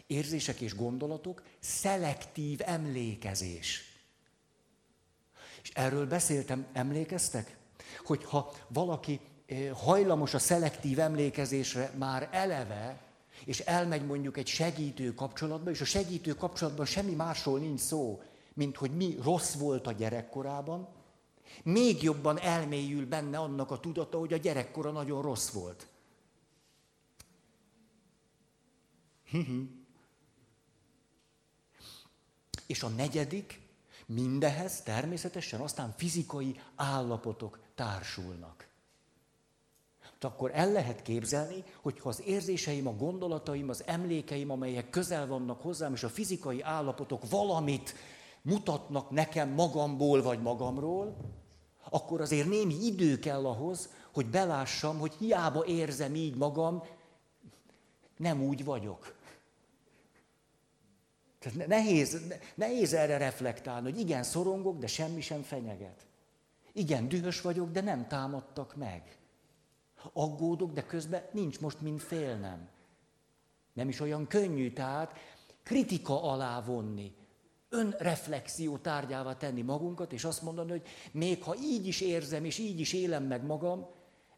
Érzések 0.06 0.60
és 0.60 0.74
gondolatok, 0.74 1.42
szelektív 1.58 2.60
emlékezés. 2.64 3.82
És 5.62 5.70
erről 5.70 6.06
beszéltem, 6.06 6.66
emlékeztek? 6.72 7.56
Hogy 8.04 8.24
ha 8.24 8.52
valaki 8.68 9.20
hajlamos 9.72 10.34
a 10.34 10.38
szelektív 10.38 10.98
emlékezésre 10.98 11.92
már 11.98 12.28
eleve, 12.32 13.00
és 13.44 13.60
elmegy 13.60 14.06
mondjuk 14.06 14.36
egy 14.36 14.46
segítő 14.46 15.14
kapcsolatba, 15.14 15.70
és 15.70 15.80
a 15.80 15.84
segítő 15.84 16.34
kapcsolatban 16.34 16.86
semmi 16.86 17.12
másról 17.12 17.58
nincs 17.58 17.80
szó, 17.80 18.22
mint 18.54 18.76
hogy 18.76 18.90
mi 18.90 19.16
rossz 19.22 19.54
volt 19.54 19.86
a 19.86 19.92
gyerekkorában, 19.92 20.88
még 21.62 22.02
jobban 22.02 22.38
elmélyül 22.38 23.06
benne 23.06 23.38
annak 23.38 23.70
a 23.70 23.80
tudata, 23.80 24.18
hogy 24.18 24.32
a 24.32 24.36
gyerekkora 24.36 24.90
nagyon 24.90 25.22
rossz 25.22 25.48
volt. 25.50 25.86
És 32.66 32.82
a 32.82 32.88
negyedik, 32.88 33.60
mindehez 34.06 34.82
természetesen 34.82 35.60
aztán 35.60 35.94
fizikai 35.96 36.60
állapotok 36.74 37.58
társulnak 37.74 38.55
akkor 40.26 40.50
el 40.54 40.72
lehet 40.72 41.02
képzelni, 41.02 41.64
hogy 41.82 42.00
ha 42.00 42.08
az 42.08 42.22
érzéseim, 42.26 42.86
a 42.86 42.96
gondolataim, 42.96 43.68
az 43.68 43.82
emlékeim, 43.86 44.50
amelyek 44.50 44.90
közel 44.90 45.26
vannak 45.26 45.60
hozzám, 45.60 45.92
és 45.92 46.02
a 46.02 46.08
fizikai 46.08 46.62
állapotok 46.62 47.28
valamit 47.30 47.94
mutatnak 48.42 49.10
nekem 49.10 49.48
magamból 49.48 50.22
vagy 50.22 50.42
magamról, 50.42 51.16
akkor 51.90 52.20
azért 52.20 52.48
némi 52.48 52.74
idő 52.86 53.18
kell 53.18 53.46
ahhoz, 53.46 53.88
hogy 54.12 54.26
belássam, 54.26 54.98
hogy 54.98 55.14
hiába 55.18 55.64
érzem 55.64 56.14
így 56.14 56.36
magam, 56.36 56.82
nem 58.16 58.42
úgy 58.42 58.64
vagyok. 58.64 59.14
Tehát 61.38 61.68
nehéz, 61.68 62.20
nehéz 62.54 62.92
erre 62.92 63.16
reflektálni, 63.16 63.90
hogy 63.90 64.00
igen, 64.00 64.22
szorongok, 64.22 64.78
de 64.78 64.86
semmi 64.86 65.20
sem 65.20 65.42
fenyeget. 65.42 66.06
Igen, 66.72 67.08
dühös 67.08 67.40
vagyok, 67.40 67.70
de 67.70 67.80
nem 67.80 68.08
támadtak 68.08 68.76
meg. 68.76 69.15
Aggódok, 70.12 70.72
de 70.72 70.86
közben 70.86 71.22
nincs 71.32 71.60
most 71.60 71.80
mind 71.80 72.00
félnem. 72.00 72.68
Nem 73.72 73.88
is 73.88 74.00
olyan 74.00 74.26
könnyű, 74.26 74.72
tehát 74.72 75.18
kritika 75.62 76.22
alá 76.22 76.60
vonni, 76.60 77.14
önreflexió 77.68 78.76
tárgyává 78.78 79.36
tenni 79.36 79.62
magunkat, 79.62 80.12
és 80.12 80.24
azt 80.24 80.42
mondani, 80.42 80.70
hogy 80.70 80.82
még 81.12 81.42
ha 81.42 81.54
így 81.62 81.86
is 81.86 82.00
érzem, 82.00 82.44
és 82.44 82.58
így 82.58 82.80
is 82.80 82.92
élem 82.92 83.24
meg 83.24 83.44
magam, 83.44 83.86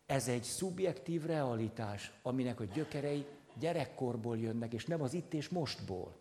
ez 0.07 0.29
egy 0.29 0.43
szubjektív 0.43 1.25
realitás, 1.25 2.13
aminek 2.23 2.61
a 2.61 2.65
gyökerei 2.65 3.27
gyerekkorból 3.59 4.39
jönnek, 4.39 4.73
és 4.73 4.87
nem 4.87 5.03
az 5.03 5.15
itt 5.15 5.35
és 5.35 5.49
mostból. 5.49 6.17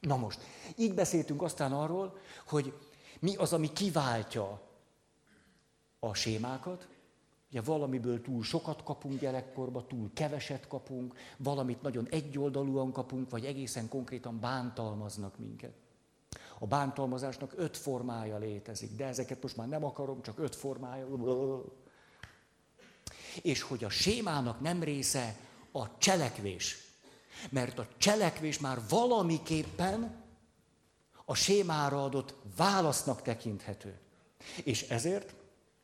Na 0.00 0.16
most, 0.16 0.40
így 0.76 0.94
beszéltünk 0.94 1.42
aztán 1.42 1.72
arról, 1.72 2.18
hogy 2.46 2.74
mi 3.20 3.36
az, 3.36 3.52
ami 3.52 3.72
kiváltja 3.72 4.60
a 5.98 6.14
sémákat, 6.14 6.88
Ugye 7.50 7.60
valamiből 7.60 8.20
túl 8.22 8.42
sokat 8.42 8.82
kapunk 8.82 9.20
gyerekkorba, 9.20 9.86
túl 9.86 10.10
keveset 10.14 10.66
kapunk, 10.66 11.14
valamit 11.36 11.82
nagyon 11.82 12.06
egyoldalúan 12.10 12.92
kapunk, 12.92 13.30
vagy 13.30 13.44
egészen 13.44 13.88
konkrétan 13.88 14.40
bántalmaznak 14.40 15.38
minket. 15.38 15.72
A 16.58 16.66
bántalmazásnak 16.66 17.52
öt 17.56 17.76
formája 17.76 18.38
létezik, 18.38 18.96
de 18.96 19.06
ezeket 19.06 19.42
most 19.42 19.56
már 19.56 19.68
nem 19.68 19.84
akarom, 19.84 20.22
csak 20.22 20.38
öt 20.38 20.56
formája. 20.56 21.06
És 23.42 23.62
hogy 23.62 23.84
a 23.84 23.90
sémának 23.90 24.60
nem 24.60 24.82
része 24.82 25.36
a 25.72 25.98
cselekvés. 25.98 26.76
Mert 27.50 27.78
a 27.78 27.86
cselekvés 27.96 28.58
már 28.58 28.78
valamiképpen 28.88 30.24
a 31.24 31.34
sémára 31.34 32.04
adott 32.04 32.34
válasznak 32.56 33.22
tekinthető. 33.22 33.98
És 34.64 34.82
ezért 34.82 35.34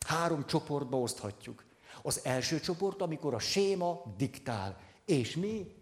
három 0.07 0.47
csoportba 0.47 0.99
oszthatjuk. 0.99 1.65
Az 2.03 2.21
első 2.25 2.61
csoport, 2.61 3.03
amikor 3.03 3.35
a 3.35 3.39
séma 3.39 4.03
diktál, 4.17 4.81
és 5.05 5.37
mi 5.37 5.75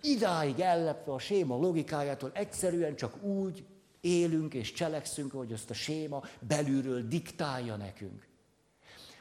idáig 0.00 0.60
ellepve 0.60 1.12
a 1.12 1.18
séma 1.18 1.56
logikájától 1.56 2.30
egyszerűen 2.34 2.96
csak 2.96 3.22
úgy 3.22 3.66
élünk 4.00 4.54
és 4.54 4.72
cselekszünk, 4.72 5.32
hogy 5.32 5.52
azt 5.52 5.70
a 5.70 5.74
séma 5.74 6.22
belülről 6.40 7.02
diktálja 7.02 7.76
nekünk. 7.76 8.26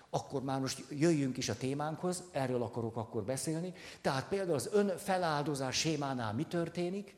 Akkor 0.10 0.44
már 0.44 0.60
most 0.60 0.84
jöjjünk 0.89 1.38
is 1.38 1.50
a 1.50 1.58
témánkhoz, 1.58 2.24
erről 2.32 2.62
akarok 2.62 2.96
akkor 2.98 3.24
beszélni. 3.24 3.74
Tehát 4.01 4.27
például 4.27 4.56
az 4.56 4.70
ön 4.72 4.98
feláldozás 4.98 5.75
sémánál 5.77 6.34
mi 6.34 6.44
történik? 6.44 7.15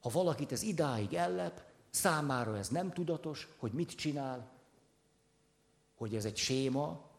Ha 0.00 0.08
valakit 0.08 0.52
ez 0.52 0.62
idáig 0.62 1.14
ellep, 1.14 1.62
számára 1.90 2.56
ez 2.56 2.68
nem 2.68 2.92
tudatos, 2.92 3.48
hogy 3.58 3.72
mit 3.72 3.90
csinál, 3.90 4.59
hogy 6.00 6.14
ez 6.14 6.24
egy 6.24 6.36
séma, 6.36 7.10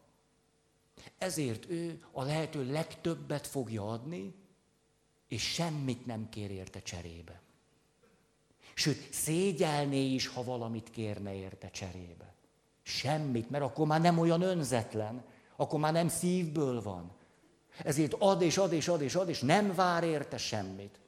ezért 1.18 1.70
ő 1.70 2.04
a 2.12 2.22
lehető 2.22 2.72
legtöbbet 2.72 3.46
fogja 3.46 3.88
adni, 3.88 4.34
és 5.28 5.52
semmit 5.52 6.06
nem 6.06 6.28
kér 6.28 6.50
érte 6.50 6.82
cserébe. 6.82 7.40
Sőt, 8.74 9.12
szégyelné 9.12 10.04
is, 10.04 10.26
ha 10.26 10.44
valamit 10.44 10.90
kérne 10.90 11.34
érte 11.34 11.70
cserébe. 11.70 12.34
Semmit, 12.82 13.50
mert 13.50 13.64
akkor 13.64 13.86
már 13.86 14.00
nem 14.00 14.18
olyan 14.18 14.42
önzetlen, 14.42 15.24
akkor 15.56 15.80
már 15.80 15.92
nem 15.92 16.08
szívből 16.08 16.82
van. 16.82 17.12
Ezért 17.78 18.14
ad 18.18 18.42
és 18.42 18.58
ad 18.58 18.72
és 18.72 18.88
ad 18.88 19.02
és 19.02 19.14
ad, 19.14 19.28
és 19.28 19.40
nem 19.40 19.74
vár 19.74 20.04
érte 20.04 20.36
semmit. 20.36 21.00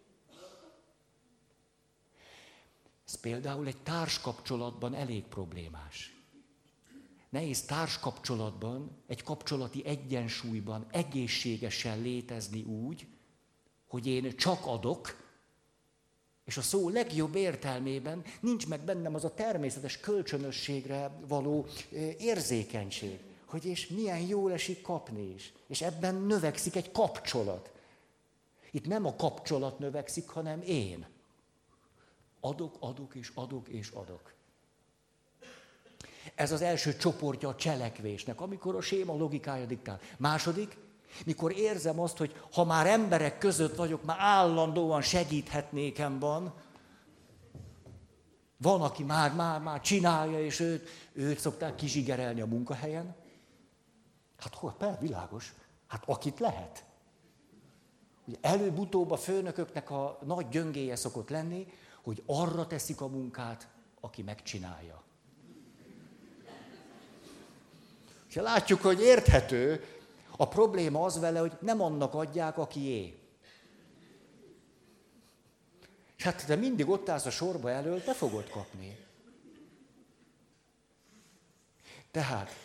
Ez 3.06 3.14
például 3.20 3.66
egy 3.66 3.82
társkapcsolatban 3.82 4.94
elég 4.94 5.24
problémás. 5.24 6.13
Nehéz 7.34 7.62
társkapcsolatban, 7.62 8.90
egy 9.06 9.22
kapcsolati 9.22 9.84
egyensúlyban 9.84 10.86
egészségesen 10.90 12.00
létezni 12.00 12.62
úgy, 12.62 13.06
hogy 13.86 14.06
én 14.06 14.36
csak 14.36 14.66
adok, 14.66 15.16
és 16.44 16.56
a 16.56 16.62
szó 16.62 16.88
legjobb 16.88 17.34
értelmében 17.34 18.24
nincs 18.40 18.68
meg 18.68 18.80
bennem 18.80 19.14
az 19.14 19.24
a 19.24 19.34
természetes 19.34 20.00
kölcsönösségre 20.00 21.10
való 21.26 21.66
érzékenység, 22.18 23.18
hogy 23.44 23.64
és 23.64 23.86
milyen 23.86 24.20
jól 24.20 24.52
esik 24.52 24.82
kapni 24.82 25.32
is. 25.34 25.52
És 25.66 25.82
ebben 25.82 26.14
növekszik 26.14 26.76
egy 26.76 26.92
kapcsolat. 26.92 27.72
Itt 28.70 28.86
nem 28.86 29.06
a 29.06 29.16
kapcsolat 29.16 29.78
növekszik, 29.78 30.28
hanem 30.28 30.62
én. 30.62 31.06
Adok, 32.40 32.76
adok 32.80 33.14
és 33.14 33.30
adok 33.34 33.68
és 33.68 33.90
adok. 33.90 34.33
Ez 36.34 36.52
az 36.52 36.62
első 36.62 36.96
csoportja 36.96 37.48
a 37.48 37.54
cselekvésnek, 37.54 38.40
amikor 38.40 38.74
a 38.74 38.80
séma 38.80 39.16
logikája 39.16 39.66
diktál. 39.66 40.00
Második, 40.16 40.76
mikor 41.24 41.52
érzem 41.52 42.00
azt, 42.00 42.16
hogy 42.16 42.36
ha 42.52 42.64
már 42.64 42.86
emberek 42.86 43.38
között 43.38 43.76
vagyok, 43.76 44.04
már 44.04 44.16
állandóan 44.20 45.02
segíthetnékem 45.02 46.18
van, 46.18 46.54
van, 48.56 48.82
aki 48.82 49.02
már, 49.02 49.34
már, 49.34 49.60
már 49.60 49.80
csinálja, 49.80 50.44
és 50.44 50.60
őt, 50.60 50.88
őt 51.12 51.38
szokták 51.38 51.74
kizsigerelni 51.74 52.40
a 52.40 52.46
munkahelyen. 52.46 53.14
Hát 54.36 54.54
hol, 54.54 54.74
persze, 54.78 54.98
világos. 55.00 55.54
Hát 55.86 56.02
akit 56.06 56.40
lehet. 56.40 56.84
Ugye 58.26 58.36
előbb-utóbb 58.40 59.10
a 59.10 59.16
főnököknek 59.16 59.90
a 59.90 60.18
nagy 60.24 60.48
gyöngéje 60.48 60.96
szokott 60.96 61.28
lenni, 61.28 61.66
hogy 62.02 62.22
arra 62.26 62.66
teszik 62.66 63.00
a 63.00 63.06
munkát, 63.06 63.68
aki 64.00 64.22
megcsinálja. 64.22 65.02
És 68.34 68.40
látjuk, 68.40 68.82
hogy 68.82 69.00
érthető, 69.00 69.84
a 70.36 70.48
probléma 70.48 71.04
az 71.04 71.18
vele, 71.20 71.38
hogy 71.38 71.52
nem 71.60 71.80
annak 71.80 72.14
adják, 72.14 72.58
aki 72.58 72.80
é. 72.80 73.18
Hát 76.18 76.46
te 76.46 76.56
mindig 76.56 76.88
ott 76.88 77.08
állsz 77.08 77.26
a 77.26 77.30
sorba 77.30 77.70
elől, 77.70 78.02
te 78.02 78.14
fogod 78.14 78.50
kapni. 78.50 78.98
Tehát 82.10 82.56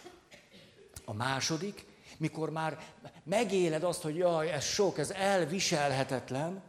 a 1.05 1.13
második, 1.13 1.85
mikor 2.17 2.49
már 2.49 2.79
megéled 3.23 3.83
azt, 3.83 4.01
hogy 4.01 4.15
jaj, 4.15 4.51
ez 4.51 4.63
sok, 4.63 4.97
ez 4.97 5.09
elviselhetetlen, 5.09 6.63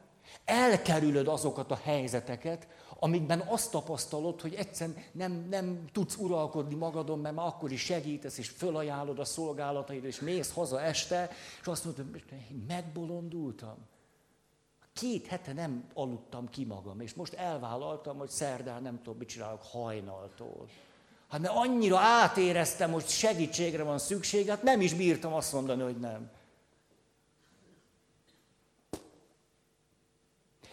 elkerülöd 0.45 1.29
azokat 1.29 1.71
a 1.71 1.81
helyzeteket, 1.83 2.67
amikben 3.03 3.41
azt 3.41 3.71
tapasztalod, 3.71 4.41
hogy 4.41 4.55
egyszerűen 4.55 4.97
nem, 5.13 5.47
nem 5.51 5.85
tudsz 5.93 6.17
uralkodni 6.17 6.75
magadon, 6.75 7.19
mert 7.19 7.35
már 7.35 7.47
akkor 7.47 7.73
is 7.73 7.81
segítesz, 7.81 8.39
és 8.39 8.49
fölajánlod 8.49 9.19
a 9.19 9.25
szolgálataid, 9.25 10.05
és 10.05 10.21
mész 10.21 10.53
haza 10.53 10.81
este, 10.81 11.31
és 11.61 11.67
azt 11.67 11.85
mondod, 11.85 12.07
hogy 12.11 12.25
megbolondultam. 12.67 13.77
Két 14.93 15.27
hete 15.27 15.53
nem 15.53 15.85
aludtam 15.95 16.49
ki 16.49 16.65
magam, 16.65 17.01
és 17.01 17.15
most 17.15 17.33
elvállaltam, 17.33 18.19
hogy 18.19 18.31
szerdán 18.31 18.83
nem 18.83 18.97
tudom, 18.97 19.19
mit 19.19 19.29
csinálok 19.29 19.63
hajnaltól. 19.63 20.69
Hát 21.29 21.41
mert 21.41 21.55
annyira 21.57 21.99
átéreztem, 21.99 22.93
hogy 22.93 23.07
segítségre 23.07 23.83
van 23.83 23.99
szükség, 23.99 24.49
hát 24.49 24.63
nem 24.63 24.81
is 24.81 24.95
bírtam 24.95 25.33
azt 25.33 25.53
mondani, 25.53 25.83
hogy 25.83 25.99
nem. 25.99 26.31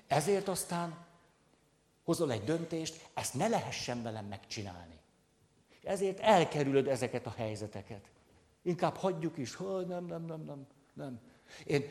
Ezért 0.07 0.47
aztán 0.47 1.06
hozol 2.07 2.31
egy 2.31 2.43
döntést, 2.43 3.09
ezt 3.13 3.33
ne 3.33 3.47
lehessen 3.47 4.03
velem 4.03 4.25
megcsinálni. 4.25 4.99
Ezért 5.83 6.19
elkerülöd 6.19 6.87
ezeket 6.87 7.25
a 7.25 7.33
helyzeteket. 7.37 8.09
Inkább 8.61 8.95
hagyjuk 8.95 9.37
is, 9.37 9.55
hogy 9.55 9.87
nem, 9.87 10.05
nem, 10.05 10.25
nem, 10.25 10.43
nem, 10.45 10.67
nem. 10.93 11.19
Én 11.65 11.83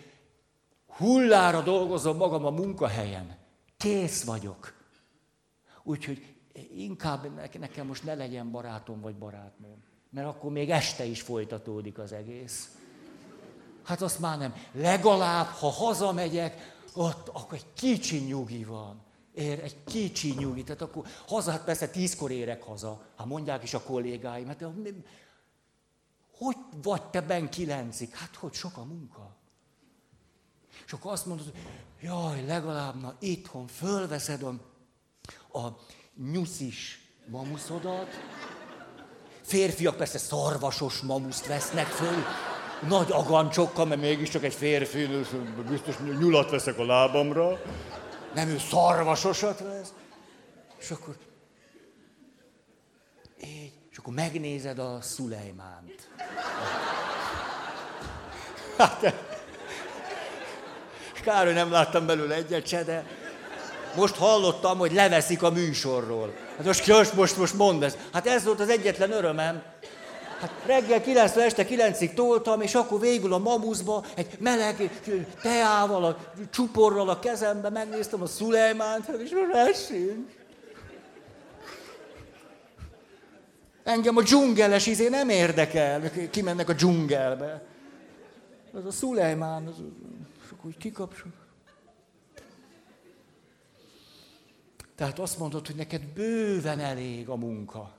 hullára 0.86 1.62
dolgozom 1.62 2.16
magam 2.16 2.44
a 2.44 2.50
munkahelyen. 2.50 3.36
Kész 3.76 4.24
vagyok. 4.24 4.74
Úgyhogy 5.82 6.34
inkább 6.76 7.34
nekem 7.58 7.86
most 7.86 8.04
ne 8.04 8.14
legyen 8.14 8.50
barátom 8.50 9.00
vagy 9.00 9.16
barátnőm. 9.16 9.84
Mert 10.10 10.26
akkor 10.26 10.50
még 10.52 10.70
este 10.70 11.04
is 11.04 11.20
folytatódik 11.20 11.98
az 11.98 12.12
egész. 12.12 12.76
Hát 13.82 14.00
azt 14.00 14.18
már 14.18 14.38
nem. 14.38 14.54
Legalább, 14.72 15.46
ha 15.46 15.68
hazamegyek, 15.68 16.82
ott 16.94 17.28
akkor 17.28 17.54
egy 17.54 17.72
kicsi 17.74 18.18
nyugi 18.18 18.64
van 18.64 19.05
ér 19.36 19.60
egy 19.62 19.84
kicsi 19.84 20.34
nyugi, 20.38 20.62
tehát 20.62 20.82
akkor 20.82 21.06
haza, 21.26 21.50
hát 21.50 21.64
persze 21.64 21.88
tízkor 21.88 22.30
érek 22.30 22.62
haza, 22.62 23.00
hát 23.16 23.26
mondják 23.26 23.62
is 23.62 23.74
a 23.74 23.80
kollégáim, 23.80 24.46
hát 24.46 24.64
hogy 26.38 26.56
vagy 26.82 27.02
te 27.02 27.20
ben 27.20 27.50
kilencig? 27.50 28.10
Hát 28.14 28.34
hogy 28.34 28.52
sok 28.52 28.76
a 28.76 28.84
munka. 28.84 29.36
És 30.86 30.92
akkor 30.92 31.12
azt 31.12 31.26
mondod, 31.26 31.44
hogy 31.44 31.54
jaj, 32.00 32.44
legalább 32.46 33.00
na 33.00 33.16
itthon 33.18 33.66
fölveszed 33.66 34.42
a, 34.42 34.54
a 35.58 35.78
nyuszis 36.32 37.00
mamuszodat, 37.26 38.08
férfiak 39.42 39.96
persze 39.96 40.18
szarvasos 40.18 41.00
mamuszt 41.00 41.46
vesznek 41.46 41.86
föl, 41.86 42.22
nagy 42.88 43.12
agancsokkal, 43.12 43.84
mert 43.84 44.00
mégiscsak 44.00 44.44
egy 44.44 44.54
férfi, 44.54 45.08
biztos 45.68 45.98
nyulat 45.98 46.50
veszek 46.50 46.78
a 46.78 46.84
lábamra 46.84 47.58
nem 48.36 48.48
ő 48.48 48.58
szarvasosat 48.58 49.60
vesz. 49.60 49.92
És 50.78 50.90
akkor 50.90 51.16
így, 53.44 53.72
és 53.90 53.96
akkor 53.98 54.14
megnézed 54.14 54.78
a 54.78 54.98
Szulejmánt. 55.00 56.08
Hát, 58.78 59.14
kár, 61.22 61.44
hogy 61.44 61.54
nem 61.54 61.70
láttam 61.70 62.06
belőle 62.06 62.34
egyet 62.34 62.66
se, 62.66 62.84
de 62.84 63.06
most 63.94 64.16
hallottam, 64.16 64.78
hogy 64.78 64.92
leveszik 64.92 65.42
a 65.42 65.50
műsorról. 65.50 66.34
Hát 66.56 66.66
most, 66.66 67.14
most, 67.14 67.36
most, 67.36 67.54
mondd 67.54 67.82
ezt. 67.82 67.98
Hát 68.12 68.26
ez 68.26 68.44
volt 68.44 68.60
az 68.60 68.68
egyetlen 68.68 69.12
örömem, 69.12 69.62
Hát 70.40 70.50
reggel 70.66 71.00
9 71.00 71.36
este 71.36 71.66
9-ig 71.66 72.14
toltam, 72.14 72.60
és 72.60 72.74
akkor 72.74 73.00
végül 73.00 73.32
a 73.32 73.38
mamuszba 73.38 74.04
egy 74.14 74.38
meleg 74.38 75.00
teával, 75.42 76.04
a 76.04 76.16
csuporral 76.50 77.08
a 77.08 77.18
kezembe 77.18 77.70
megnéztem 77.70 78.22
a 78.22 78.26
Szulejmánt, 78.26 79.08
és 79.08 79.30
most 79.30 79.86
sincs. 79.86 80.30
Engem 83.84 84.16
a 84.16 84.22
dzsungeles 84.22 84.86
izé 84.86 85.08
nem 85.08 85.28
érdekel, 85.28 86.10
kimennek 86.30 86.68
a 86.68 86.72
dzsungelbe. 86.72 87.66
Az 88.72 88.84
a 88.84 88.90
Szulejmán, 88.90 89.66
az, 89.66 89.74
csak 90.48 90.64
úgy 90.64 90.76
kikapcsol. 90.76 91.32
Tehát 94.94 95.18
azt 95.18 95.38
mondod, 95.38 95.66
hogy 95.66 95.76
neked 95.76 96.02
bőven 96.02 96.80
elég 96.80 97.28
a 97.28 97.36
munka. 97.36 97.95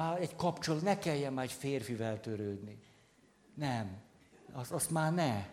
Már 0.00 0.20
egy 0.20 0.36
kapcsolat, 0.36 0.82
ne 0.82 0.98
kelljen 0.98 1.32
már 1.32 1.44
egy 1.44 1.52
férfivel 1.52 2.20
törődni. 2.20 2.78
Nem. 3.54 3.96
Azt, 4.52 4.72
azt 4.72 4.90
már 4.90 5.14
ne. 5.14 5.46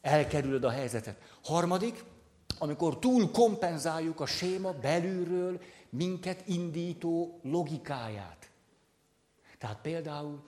Elkerülöd 0.00 0.64
a 0.64 0.70
helyzetet. 0.70 1.16
Harmadik, 1.44 2.04
amikor 2.58 2.98
túl 2.98 3.30
kompenzáljuk 3.30 4.20
a 4.20 4.26
séma 4.26 4.72
belülről 4.72 5.60
minket 5.88 6.48
indító 6.48 7.40
logikáját. 7.42 8.50
Tehát 9.58 9.80
például 9.80 10.42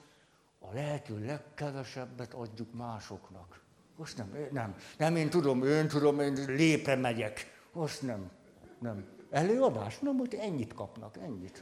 a 0.59 0.73
lelkül 0.73 1.19
legkevesebbet 1.19 2.33
adjuk 2.33 2.73
másoknak. 2.73 3.61
Most 3.95 4.17
nem, 4.17 4.47
nem, 4.51 4.75
nem, 4.97 5.15
én 5.15 5.29
tudom, 5.29 5.63
én 5.63 5.87
tudom, 5.87 6.19
én 6.19 6.33
lépre 6.47 6.95
megyek. 6.95 7.61
Most 7.71 8.01
nem, 8.01 8.31
nem. 8.79 9.17
Előadás? 9.29 9.99
Nem, 9.99 10.17
hogy 10.17 10.33
ennyit 10.33 10.73
kapnak, 10.73 11.17
ennyit. 11.17 11.61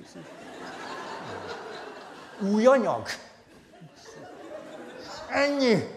Új 2.53 2.65
anyag? 2.65 3.07
Ennyi. 5.29 5.95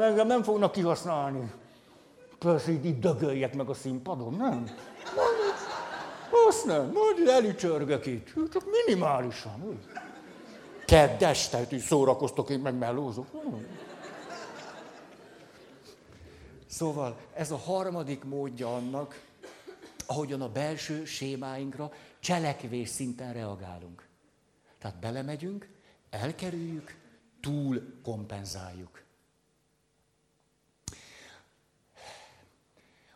Engem 0.00 0.26
nem 0.26 0.42
fognak 0.42 0.72
kihasználni. 0.72 1.52
Persze, 2.38 2.70
így, 2.70 2.84
így 2.84 2.98
dögöljek 2.98 3.54
meg 3.54 3.68
a 3.68 3.74
színpadon, 3.74 4.34
nem? 4.34 4.64
Azt 6.48 6.64
nem, 6.64 6.92
majd 6.92 7.28
elücsörgök 7.28 8.06
itt. 8.06 8.32
Csak 8.52 8.62
minimálisan. 8.86 9.80
Kedd 10.86 11.24
este, 11.24 11.64
hogy 11.68 11.78
szórakoztok, 11.78 12.50
én 12.50 12.60
meg 12.60 12.74
mellózok. 12.74 13.26
Szóval 16.66 17.16
ez 17.34 17.50
a 17.50 17.56
harmadik 17.56 18.24
módja 18.24 18.74
annak, 18.74 19.20
ahogyan 20.06 20.40
a 20.40 20.48
belső 20.48 21.04
sémáinkra 21.04 21.90
cselekvés 22.20 22.88
szinten 22.88 23.32
reagálunk. 23.32 24.10
Tehát 24.82 24.98
belemegyünk, 24.98 25.68
elkerüljük, 26.10 26.96
túl 27.40 28.00
kompenzáljuk. 28.02 29.02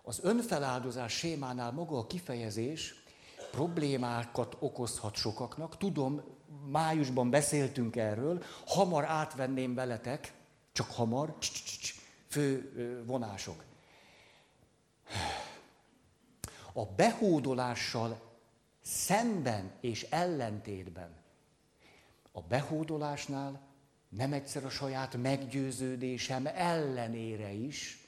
Az 0.02 0.18
önfeláldozás 0.22 1.12
sémánál 1.12 1.72
maga 1.72 1.98
a 1.98 2.07
kifejezés 2.07 2.94
problémákat 3.50 4.57
okozhat 4.59 5.14
sokaknak. 5.14 5.76
Tudom, 5.76 6.22
májusban 6.70 7.31
beszéltünk 7.31 7.96
erről, 7.96 8.42
hamar 8.66 9.05
átvenném 9.05 9.74
veletek, 9.74 10.33
csak 10.72 10.90
hamar, 10.90 11.37
fő 12.29 12.72
vonások. 13.07 13.64
A 16.72 16.85
behódolással 16.85 18.20
szemben 18.83 19.72
és 19.81 20.02
ellentétben 20.02 21.24
a 22.37 22.40
behódolásnál 22.40 23.61
nem 24.09 24.33
egyszer 24.33 24.64
a 24.64 24.70
saját 24.70 25.16
meggyőződésem 25.16 26.46
ellenére 26.46 27.53
is, 27.53 28.07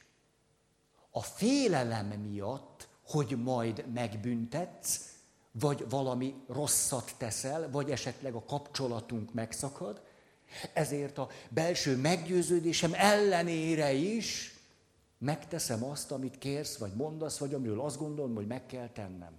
a 1.11 1.23
félelem 1.23 2.07
miatt, 2.07 2.89
hogy 3.07 3.43
majd 3.43 3.85
megbüntetsz, 3.95 5.17
vagy 5.53 5.87
valami 5.89 6.35
rosszat 6.49 7.15
teszel, 7.19 7.71
vagy 7.71 7.91
esetleg 7.91 8.35
a 8.35 8.45
kapcsolatunk 8.45 9.33
megszakad, 9.33 10.03
ezért 10.73 11.19
a 11.19 11.29
belső 11.49 11.97
meggyőződésem 11.97 12.93
ellenére 12.95 13.93
is 13.93 14.59
megteszem 15.19 15.85
azt, 15.85 16.13
amit 16.13 16.39
kérsz, 16.39 16.77
vagy 16.77 16.95
mondasz, 16.95 17.39
vagy 17.39 17.55
amiről 17.55 17.81
azt 17.81 17.99
gondolom, 17.99 18.35
hogy 18.35 18.47
meg 18.47 18.67
kell 18.67 18.89
tennem. 18.89 19.33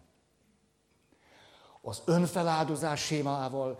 Az 1.81 2.01
önfeláldozás 2.05 3.01
sémával 3.01 3.79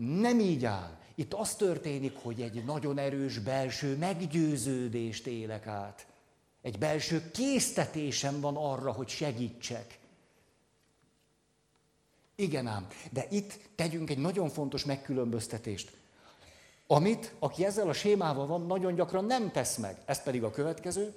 nem 0.00 0.40
így 0.40 0.64
áll. 0.64 0.98
Itt 1.14 1.34
az 1.34 1.54
történik, 1.54 2.16
hogy 2.22 2.40
egy 2.40 2.64
nagyon 2.64 2.98
erős 2.98 3.38
belső 3.38 3.96
meggyőződést 3.96 5.26
élek 5.26 5.66
át. 5.66 6.06
Egy 6.62 6.78
belső 6.78 7.30
késztetésem 7.30 8.40
van 8.40 8.56
arra, 8.56 8.92
hogy 8.92 9.08
segítsek. 9.08 9.98
Igen 12.34 12.66
ám, 12.66 12.86
de 13.10 13.26
itt 13.30 13.58
tegyünk 13.74 14.10
egy 14.10 14.18
nagyon 14.18 14.48
fontos 14.48 14.84
megkülönböztetést. 14.84 15.90
Amit, 16.86 17.34
aki 17.38 17.64
ezzel 17.64 17.88
a 17.88 17.92
sémával 17.92 18.46
van, 18.46 18.66
nagyon 18.66 18.94
gyakran 18.94 19.24
nem 19.24 19.50
tesz 19.50 19.76
meg. 19.76 20.02
Ez 20.04 20.22
pedig 20.22 20.42
a 20.42 20.50
következő. 20.50 21.14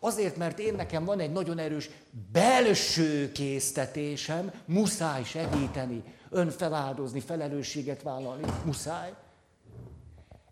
Azért, 0.00 0.36
mert 0.36 0.58
én 0.58 0.74
nekem 0.74 1.04
van 1.04 1.20
egy 1.20 1.32
nagyon 1.32 1.58
erős 1.58 1.90
belső 2.32 3.32
késztetésem, 3.32 4.52
muszáj 4.64 5.24
segíteni, 5.24 6.04
önfeláldozni, 6.30 7.20
felelősséget 7.20 8.02
vállalni, 8.02 8.52
muszáj. 8.64 9.14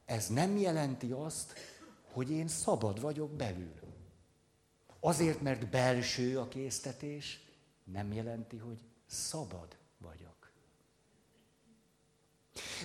Ez 0.04 0.26
nem 0.26 0.56
jelenti 0.56 1.10
azt, 1.10 1.52
hogy 2.12 2.30
én 2.30 2.48
szabad 2.48 3.00
vagyok 3.00 3.30
belül. 3.30 3.74
Azért, 5.00 5.40
mert 5.40 5.70
belső 5.70 6.38
a 6.38 6.48
késztetés, 6.48 7.40
nem 7.84 8.12
jelenti, 8.12 8.56
hogy 8.56 8.78
szabad 9.06 9.76
vagyok. 9.98 10.52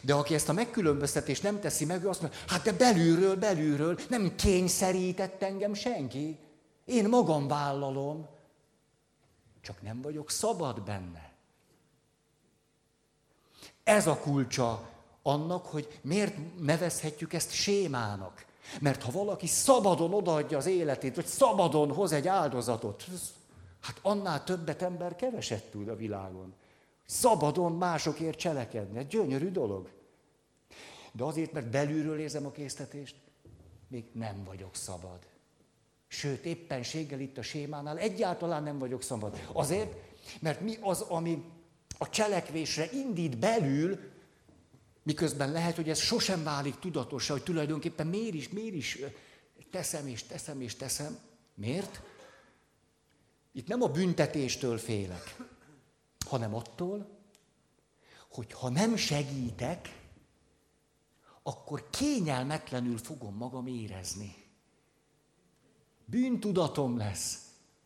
De 0.01 0.13
aki 0.13 0.33
ezt 0.33 0.49
a 0.49 0.53
megkülönböztetést 0.53 1.43
nem 1.43 1.59
teszi 1.59 1.85
meg, 1.85 2.03
ő 2.03 2.09
azt 2.09 2.21
mondja, 2.21 2.39
hát 2.47 2.63
de 2.63 2.73
belülről, 2.73 3.35
belülről 3.35 3.99
nem 4.09 4.35
kényszerített 4.35 5.41
engem 5.41 5.73
senki. 5.73 6.37
Én 6.85 7.09
magam 7.09 7.47
vállalom, 7.47 8.27
csak 9.61 9.81
nem 9.81 10.01
vagyok 10.01 10.29
szabad 10.29 10.81
benne. 10.81 11.31
Ez 13.83 14.07
a 14.07 14.17
kulcsa 14.17 14.89
annak, 15.21 15.65
hogy 15.65 15.99
miért 16.01 16.59
nevezhetjük 16.59 17.33
ezt 17.33 17.51
sémának. 17.51 18.45
Mert 18.81 19.03
ha 19.03 19.11
valaki 19.11 19.47
szabadon 19.47 20.13
odaadja 20.13 20.57
az 20.57 20.65
életét, 20.65 21.15
vagy 21.15 21.25
szabadon 21.25 21.93
hoz 21.93 22.11
egy 22.11 22.27
áldozatot, 22.27 23.05
hát 23.81 23.99
annál 24.01 24.43
többet 24.43 24.81
ember 24.81 25.15
keveset 25.15 25.63
tud 25.63 25.87
a 25.87 25.95
világon. 25.95 26.53
Szabadon 27.05 27.71
másokért 27.71 28.37
cselekedni. 28.37 28.97
Ez 28.97 29.07
gyönyörű 29.07 29.51
dolog. 29.51 29.89
De 31.11 31.23
azért, 31.23 31.51
mert 31.51 31.69
belülről 31.69 32.19
érzem 32.19 32.45
a 32.45 32.51
késztetést, 32.51 33.15
még 33.87 34.05
nem 34.13 34.43
vagyok 34.43 34.75
szabad. 34.75 35.19
Sőt, 36.13 36.45
éppenséggel 36.45 37.19
itt 37.19 37.37
a 37.37 37.41
sémánál 37.41 37.97
egyáltalán 37.97 38.63
nem 38.63 38.79
vagyok 38.79 39.03
szabad. 39.03 39.49
Azért, 39.53 39.95
mert 40.39 40.61
mi 40.61 40.77
az, 40.81 41.01
ami 41.01 41.43
a 41.97 42.09
cselekvésre 42.09 42.89
indít 42.91 43.37
belül, 43.37 43.99
miközben 45.03 45.51
lehet, 45.51 45.75
hogy 45.75 45.89
ez 45.89 45.99
sosem 45.99 46.43
válik 46.43 46.79
tudatosra, 46.79 47.33
hogy 47.33 47.43
tulajdonképpen 47.43 48.07
miért 48.07 48.33
is, 48.33 48.49
miért 48.49 48.73
is 48.73 48.99
teszem 49.71 50.07
és 50.07 50.23
teszem 50.23 50.61
és 50.61 50.75
teszem. 50.75 51.17
Miért? 51.55 52.01
Itt 53.51 53.67
nem 53.67 53.81
a 53.81 53.87
büntetéstől 53.87 54.77
félek, 54.77 55.35
hanem 56.25 56.55
attól, 56.55 57.09
hogy 58.29 58.51
ha 58.51 58.69
nem 58.69 58.95
segítek, 58.95 60.01
akkor 61.43 61.89
kényelmetlenül 61.89 62.97
fogom 62.97 63.35
magam 63.35 63.67
érezni. 63.67 64.42
Bűntudatom 66.13 66.97
lesz. 66.97 67.37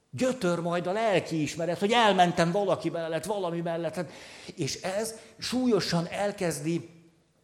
Gyötör 0.09 0.59
majd 0.59 0.87
a 0.87 0.91
lelkiismeret, 0.91 1.79
hogy 1.79 1.91
elmentem 1.91 2.51
valaki 2.51 2.89
mellett, 2.89 3.25
valami 3.25 3.61
mellett. 3.61 4.11
És 4.55 4.81
ez 4.81 5.15
súlyosan 5.37 6.07
elkezdi 6.07 6.89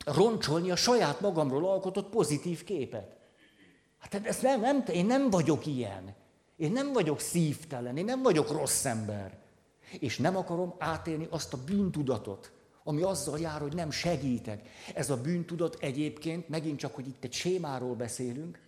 roncsolni 0.05 0.71
a 0.71 0.75
saját 0.75 1.21
magamról 1.21 1.65
alkotott 1.65 2.09
pozitív 2.09 2.63
képet. 2.63 3.15
Hát 3.99 4.27
ez 4.27 4.39
nem, 4.39 4.59
nem, 4.59 4.83
én 4.91 5.05
nem 5.05 5.29
vagyok 5.29 5.65
ilyen. 5.65 6.15
Én 6.57 6.71
nem 6.71 6.93
vagyok 6.93 7.19
szívtelen, 7.19 7.97
én 7.97 8.05
nem 8.05 8.21
vagyok 8.21 8.51
rossz 8.51 8.85
ember. 8.85 9.37
És 9.99 10.17
nem 10.17 10.37
akarom 10.37 10.75
átélni 10.77 11.27
azt 11.29 11.53
a 11.53 11.63
bűntudatot, 11.65 12.51
ami 12.83 13.01
azzal 13.01 13.39
jár, 13.39 13.61
hogy 13.61 13.73
nem 13.73 13.91
segítek. 13.91 14.69
Ez 14.95 15.09
a 15.09 15.21
bűntudat 15.21 15.77
egyébként, 15.79 16.49
megint 16.49 16.79
csak, 16.79 16.95
hogy 16.95 17.07
itt 17.07 17.23
egy 17.23 17.33
sémáról 17.33 17.95
beszélünk, 17.95 18.59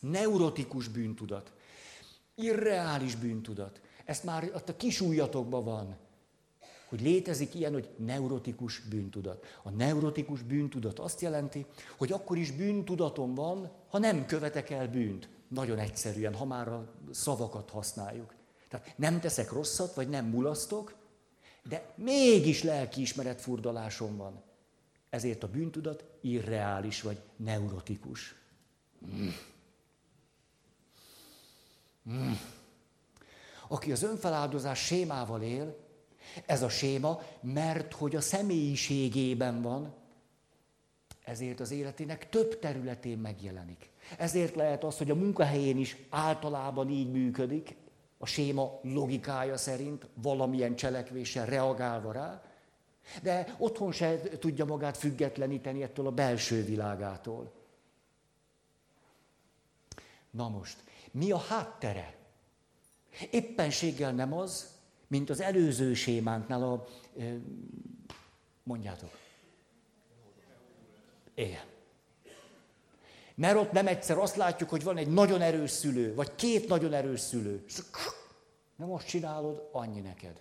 neurotikus 0.00 0.88
bűntudat, 0.88 1.52
irreális 2.34 3.14
bűntudat. 3.14 3.80
Ezt 4.04 4.24
már 4.24 4.50
a 4.66 4.76
kisújjatokban 4.76 5.64
van, 5.64 5.96
hogy 6.90 7.00
létezik 7.00 7.54
ilyen, 7.54 7.72
hogy 7.72 7.88
neurotikus 7.96 8.80
bűntudat. 8.80 9.44
A 9.62 9.70
neurotikus 9.70 10.42
bűntudat 10.42 10.98
azt 10.98 11.20
jelenti, 11.20 11.66
hogy 11.98 12.12
akkor 12.12 12.36
is 12.36 12.50
bűntudatom 12.50 13.34
van, 13.34 13.70
ha 13.88 13.98
nem 13.98 14.26
követek 14.26 14.70
el 14.70 14.88
bűnt. 14.88 15.28
Nagyon 15.48 15.78
egyszerűen, 15.78 16.34
ha 16.34 16.44
már 16.44 16.68
a 16.68 16.92
szavakat 17.10 17.70
használjuk. 17.70 18.34
Tehát 18.68 18.92
nem 18.96 19.20
teszek 19.20 19.52
rosszat, 19.52 19.94
vagy 19.94 20.08
nem 20.08 20.26
mulasztok, 20.26 20.98
De 21.68 21.94
mégis 21.96 22.62
lelkiismeret 22.62 23.40
furdalásom 23.40 24.16
van. 24.16 24.42
Ezért 25.10 25.42
a 25.42 25.48
bűntudat 25.48 26.04
irreális 26.20 27.02
vagy 27.02 27.20
neurotikus. 27.36 28.34
Mm. 29.06 29.28
Mm. 32.10 32.32
Aki 33.68 33.92
az 33.92 34.02
önfeláldozás 34.02 34.84
sémával 34.84 35.42
él, 35.42 35.76
ez 36.46 36.62
a 36.62 36.68
séma, 36.68 37.20
mert 37.40 37.92
hogy 37.94 38.16
a 38.16 38.20
személyiségében 38.20 39.62
van, 39.62 39.94
ezért 41.24 41.60
az 41.60 41.70
életének 41.70 42.28
több 42.28 42.58
területén 42.58 43.18
megjelenik. 43.18 43.90
Ezért 44.18 44.54
lehet 44.54 44.84
az, 44.84 44.98
hogy 44.98 45.10
a 45.10 45.14
munkahelyén 45.14 45.78
is 45.78 45.96
általában 46.08 46.88
így 46.88 47.10
működik, 47.10 47.76
a 48.18 48.26
séma 48.26 48.80
logikája 48.82 49.56
szerint, 49.56 50.06
valamilyen 50.14 50.76
cselekvéssel 50.76 51.46
reagálva 51.46 52.12
rá, 52.12 52.42
de 53.22 53.54
otthon 53.58 53.92
se 53.92 54.20
tudja 54.20 54.64
magát 54.64 54.96
függetleníteni 54.96 55.82
ettől 55.82 56.06
a 56.06 56.10
belső 56.10 56.64
világától. 56.64 57.52
Na 60.30 60.48
most, 60.48 60.76
mi 61.10 61.30
a 61.30 61.38
háttere? 61.38 62.16
Éppenséggel 63.30 64.12
nem 64.12 64.32
az, 64.32 64.78
mint 65.06 65.30
az 65.30 65.40
előző 65.40 65.94
sémánknál 65.94 66.62
a... 66.62 66.86
Mondjátok. 68.62 69.10
Igen. 71.34 71.64
Mert 73.34 73.56
ott 73.56 73.72
nem 73.72 73.86
egyszer 73.86 74.18
azt 74.18 74.36
látjuk, 74.36 74.70
hogy 74.70 74.82
van 74.82 74.96
egy 74.96 75.12
nagyon 75.12 75.40
erős 75.40 75.70
szülő, 75.70 76.14
vagy 76.14 76.34
két 76.34 76.68
nagyon 76.68 76.92
erős 76.92 77.20
szülő. 77.20 77.64
Na 78.76 78.86
most 78.86 79.06
csinálod, 79.06 79.68
annyi 79.72 80.00
neked. 80.00 80.40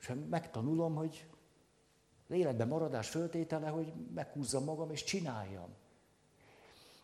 És 0.00 0.12
megtanulom, 0.30 0.94
hogy 0.94 1.26
életben 2.28 2.68
maradás 2.68 3.08
föltétele, 3.08 3.68
hogy 3.68 3.92
meghúzzam 4.14 4.64
magam 4.64 4.90
és 4.90 5.04
csináljam. 5.04 5.68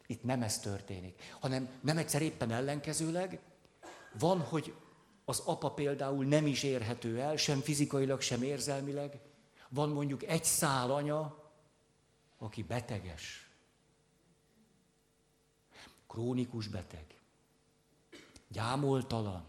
Itt 0.06 0.22
nem 0.22 0.42
ez 0.42 0.58
történik, 0.58 1.22
hanem 1.40 1.68
nem 1.80 1.98
egyszer 1.98 2.22
éppen 2.22 2.50
ellenkezőleg, 2.50 3.40
van, 4.18 4.40
hogy 4.40 4.74
az 5.24 5.42
apa 5.44 5.70
például 5.70 6.24
nem 6.24 6.46
is 6.46 6.62
érhető 6.62 7.20
el, 7.20 7.36
sem 7.36 7.60
fizikailag, 7.60 8.20
sem 8.20 8.42
érzelmileg. 8.42 9.20
Van 9.68 9.88
mondjuk 9.88 10.22
egy 10.22 10.44
szál 10.44 10.90
anya, 10.90 11.50
aki 12.38 12.62
beteges. 12.62 13.48
Krónikus 16.06 16.68
beteg. 16.68 17.04
Gyámoltalan. 18.48 19.44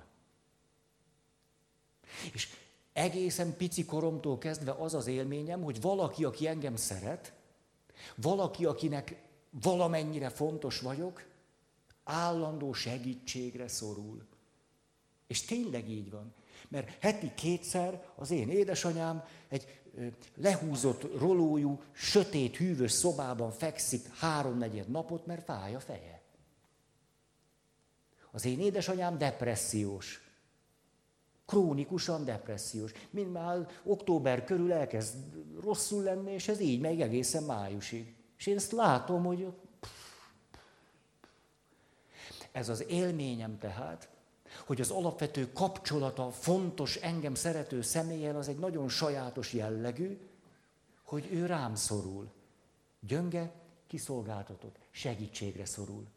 És 2.33 2.49
egészen 2.93 3.57
pici 3.57 3.85
koromtól 3.85 4.37
kezdve 4.37 4.71
az 4.71 4.93
az 4.93 5.07
élményem, 5.07 5.61
hogy 5.61 5.81
valaki, 5.81 6.23
aki 6.23 6.47
engem 6.47 6.75
szeret, 6.75 7.33
valaki, 8.15 8.65
akinek 8.65 9.24
valamennyire 9.61 10.29
fontos 10.29 10.79
vagyok, 10.79 11.25
állandó 12.03 12.73
segítségre 12.73 13.67
szorul. 13.67 14.25
És 15.27 15.41
tényleg 15.41 15.89
így 15.89 16.11
van. 16.11 16.33
Mert 16.67 16.97
heti 16.99 17.31
kétszer 17.35 18.05
az 18.15 18.31
én 18.31 18.49
édesanyám 18.49 19.23
egy 19.47 19.81
lehúzott 20.35 21.17
rolójú, 21.19 21.81
sötét, 21.91 22.55
hűvös 22.55 22.91
szobában 22.91 23.51
fekszik 23.51 24.07
háromnegyed 24.13 24.89
napot, 24.89 25.25
mert 25.25 25.43
fáj 25.43 25.75
a 25.75 25.79
feje. 25.79 26.21
Az 28.31 28.45
én 28.45 28.59
édesanyám 28.59 29.17
depressziós. 29.17 30.23
Krónikusan 31.45 32.25
depressziós. 32.25 32.91
Mind 33.09 33.37
október 33.83 34.43
körül 34.43 34.71
elkezd 34.73 35.15
rosszul 35.61 36.03
lenni, 36.03 36.31
és 36.31 36.47
ez 36.47 36.59
így 36.59 36.79
megy 36.79 37.01
egészen 37.01 37.43
májusig. 37.43 38.15
És 38.37 38.45
én 38.45 38.55
ezt 38.55 38.71
látom, 38.71 39.23
hogy 39.23 39.53
ez 42.51 42.69
az 42.69 42.85
élményem 42.87 43.57
tehát, 43.57 44.09
hogy 44.65 44.81
az 44.81 44.91
alapvető 44.91 45.51
kapcsolata 45.51 46.31
fontos 46.31 46.95
engem 46.95 47.35
szerető 47.35 47.81
személyen 47.81 48.35
az 48.35 48.47
egy 48.47 48.59
nagyon 48.59 48.89
sajátos 48.89 49.53
jellegű, 49.53 50.19
hogy 51.03 51.27
ő 51.31 51.45
rám 51.45 51.75
szorul. 51.75 52.31
Gyönge, 52.99 53.51
kiszolgáltatott, 53.87 54.75
segítségre 54.91 55.65
szorul. 55.65 56.07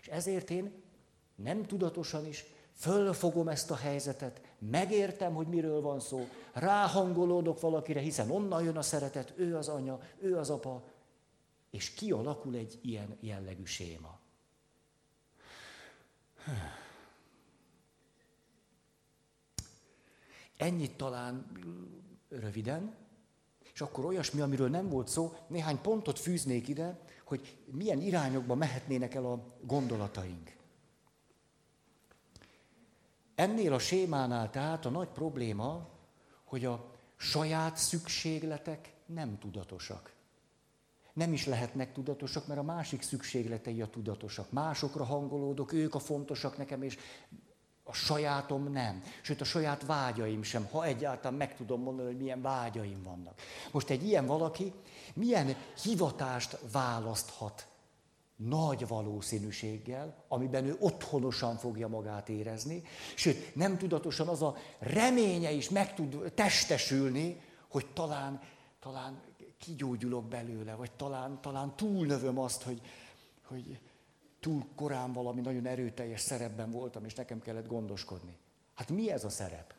És 0.00 0.08
ezért 0.08 0.50
én 0.50 0.82
nem 1.34 1.66
tudatosan 1.66 2.26
is 2.26 2.44
fölfogom 2.74 3.48
ezt 3.48 3.70
a 3.70 3.76
helyzetet, 3.76 4.40
megértem, 4.70 5.34
hogy 5.34 5.46
miről 5.46 5.80
van 5.80 6.00
szó, 6.00 6.28
ráhangolódok 6.52 7.60
valakire, 7.60 8.00
hiszen 8.00 8.30
onnan 8.30 8.64
jön 8.64 8.76
a 8.76 8.82
szeretet, 8.82 9.32
ő 9.36 9.56
az 9.56 9.68
anya, 9.68 10.00
ő 10.18 10.36
az 10.36 10.50
apa, 10.50 10.82
és 11.70 11.90
kialakul 11.90 12.54
egy 12.54 12.78
ilyen 12.82 13.16
jellegű 13.20 13.64
séma. 13.64 14.18
Ennyit 20.56 20.96
talán 20.96 21.46
röviden, 22.28 22.94
és 23.72 23.80
akkor 23.80 24.04
olyasmi, 24.04 24.40
amiről 24.40 24.68
nem 24.68 24.88
volt 24.88 25.08
szó, 25.08 25.34
néhány 25.46 25.80
pontot 25.80 26.18
fűznék 26.18 26.68
ide, 26.68 27.00
hogy 27.24 27.56
milyen 27.64 28.00
irányokba 28.00 28.54
mehetnének 28.54 29.14
el 29.14 29.24
a 29.24 29.44
gondolataink. 29.60 30.61
Ennél 33.34 33.72
a 33.72 33.78
sémánál 33.78 34.50
tehát 34.50 34.86
a 34.86 34.90
nagy 34.90 35.08
probléma, 35.08 35.88
hogy 36.44 36.64
a 36.64 36.90
saját 37.16 37.76
szükségletek 37.76 38.94
nem 39.06 39.38
tudatosak. 39.38 40.12
Nem 41.12 41.32
is 41.32 41.46
lehetnek 41.46 41.92
tudatosak, 41.92 42.46
mert 42.46 42.60
a 42.60 42.62
másik 42.62 43.02
szükségletei 43.02 43.82
a 43.82 43.86
tudatosak. 43.86 44.52
Másokra 44.52 45.04
hangolódok, 45.04 45.72
ők 45.72 45.94
a 45.94 45.98
fontosak 45.98 46.56
nekem, 46.56 46.82
és 46.82 46.98
a 47.84 47.92
sajátom 47.92 48.72
nem. 48.72 49.02
Sőt, 49.22 49.40
a 49.40 49.44
saját 49.44 49.86
vágyaim 49.86 50.42
sem, 50.42 50.68
ha 50.70 50.84
egyáltalán 50.84 51.36
meg 51.36 51.56
tudom 51.56 51.82
mondani, 51.82 52.08
hogy 52.08 52.18
milyen 52.18 52.42
vágyaim 52.42 53.02
vannak. 53.02 53.40
Most 53.70 53.90
egy 53.90 54.06
ilyen 54.06 54.26
valaki 54.26 54.72
milyen 55.14 55.56
hivatást 55.82 56.58
választhat 56.72 57.66
nagy 58.48 58.86
valószínűséggel, 58.86 60.24
amiben 60.28 60.64
ő 60.64 60.76
otthonosan 60.78 61.56
fogja 61.56 61.88
magát 61.88 62.28
érezni, 62.28 62.82
sőt, 63.16 63.54
nem 63.54 63.78
tudatosan 63.78 64.28
az 64.28 64.42
a 64.42 64.56
reménye 64.78 65.50
is 65.50 65.68
meg 65.68 65.94
tud 65.94 66.32
testesülni, 66.34 67.40
hogy 67.68 67.86
talán, 67.92 68.40
talán 68.80 69.20
kigyógyulok 69.58 70.24
belőle, 70.24 70.74
vagy 70.74 70.90
talán, 70.92 71.40
talán 71.40 71.76
túlnövöm 71.76 72.38
azt, 72.38 72.62
hogy, 72.62 72.80
hogy 73.46 73.80
túl 74.40 74.66
korán 74.74 75.12
valami 75.12 75.40
nagyon 75.40 75.66
erőteljes 75.66 76.20
szerepben 76.20 76.70
voltam, 76.70 77.04
és 77.04 77.14
nekem 77.14 77.40
kellett 77.40 77.66
gondoskodni. 77.66 78.38
Hát 78.74 78.90
mi 78.90 79.10
ez 79.10 79.24
a 79.24 79.28
szerep? 79.28 79.74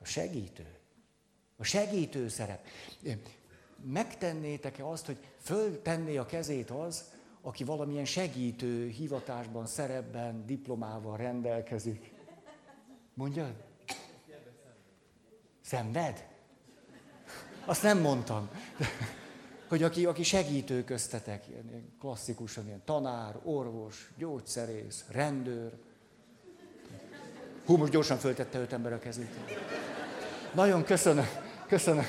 A 0.00 0.04
segítő. 0.04 0.78
A 1.56 1.64
segítő 1.64 2.28
szerep. 2.28 2.66
Megtennétek-e 3.82 4.86
azt, 4.86 5.06
hogy 5.06 5.18
föltenné 5.38 6.16
a 6.16 6.26
kezét 6.26 6.70
az, 6.70 7.13
aki 7.46 7.64
valamilyen 7.64 8.04
segítő 8.04 8.88
hivatásban, 8.88 9.66
szerepben, 9.66 10.46
diplomával 10.46 11.16
rendelkezik? 11.16 12.12
Mondja? 13.14 13.50
Szenved? 15.60 16.26
Azt 17.64 17.82
nem 17.82 18.00
mondtam. 18.00 18.48
Hogy 19.68 19.82
aki, 19.82 20.06
aki 20.06 20.22
segítő 20.22 20.84
köztetek, 20.84 21.48
ilyen, 21.48 21.68
ilyen 21.68 21.94
klasszikusan, 22.00 22.66
ilyen 22.66 22.82
tanár, 22.84 23.38
orvos, 23.42 24.10
gyógyszerész, 24.18 25.04
rendőr. 25.08 25.72
Hú, 27.64 27.76
most 27.76 27.92
gyorsan 27.92 28.18
föltette 28.18 28.58
öt 28.58 28.72
ember 28.72 28.92
a 28.92 28.98
kezét. 28.98 29.30
Nagyon 30.54 30.84
köszönöm, 30.84 31.26
köszönöm. 31.66 32.04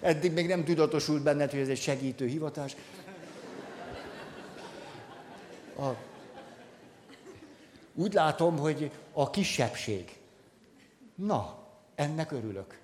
Eddig 0.00 0.32
még 0.32 0.46
nem 0.46 0.64
tudatosult 0.64 1.22
benned, 1.22 1.50
hogy 1.50 1.60
ez 1.60 1.68
egy 1.68 1.80
segítő 1.80 2.26
hivatás. 2.26 2.76
A, 5.78 5.88
úgy 7.94 8.12
látom, 8.12 8.58
hogy 8.58 8.90
a 9.12 9.30
kisebbség. 9.30 10.18
Na, 11.14 11.58
ennek 11.94 12.32
örülök. 12.32 12.80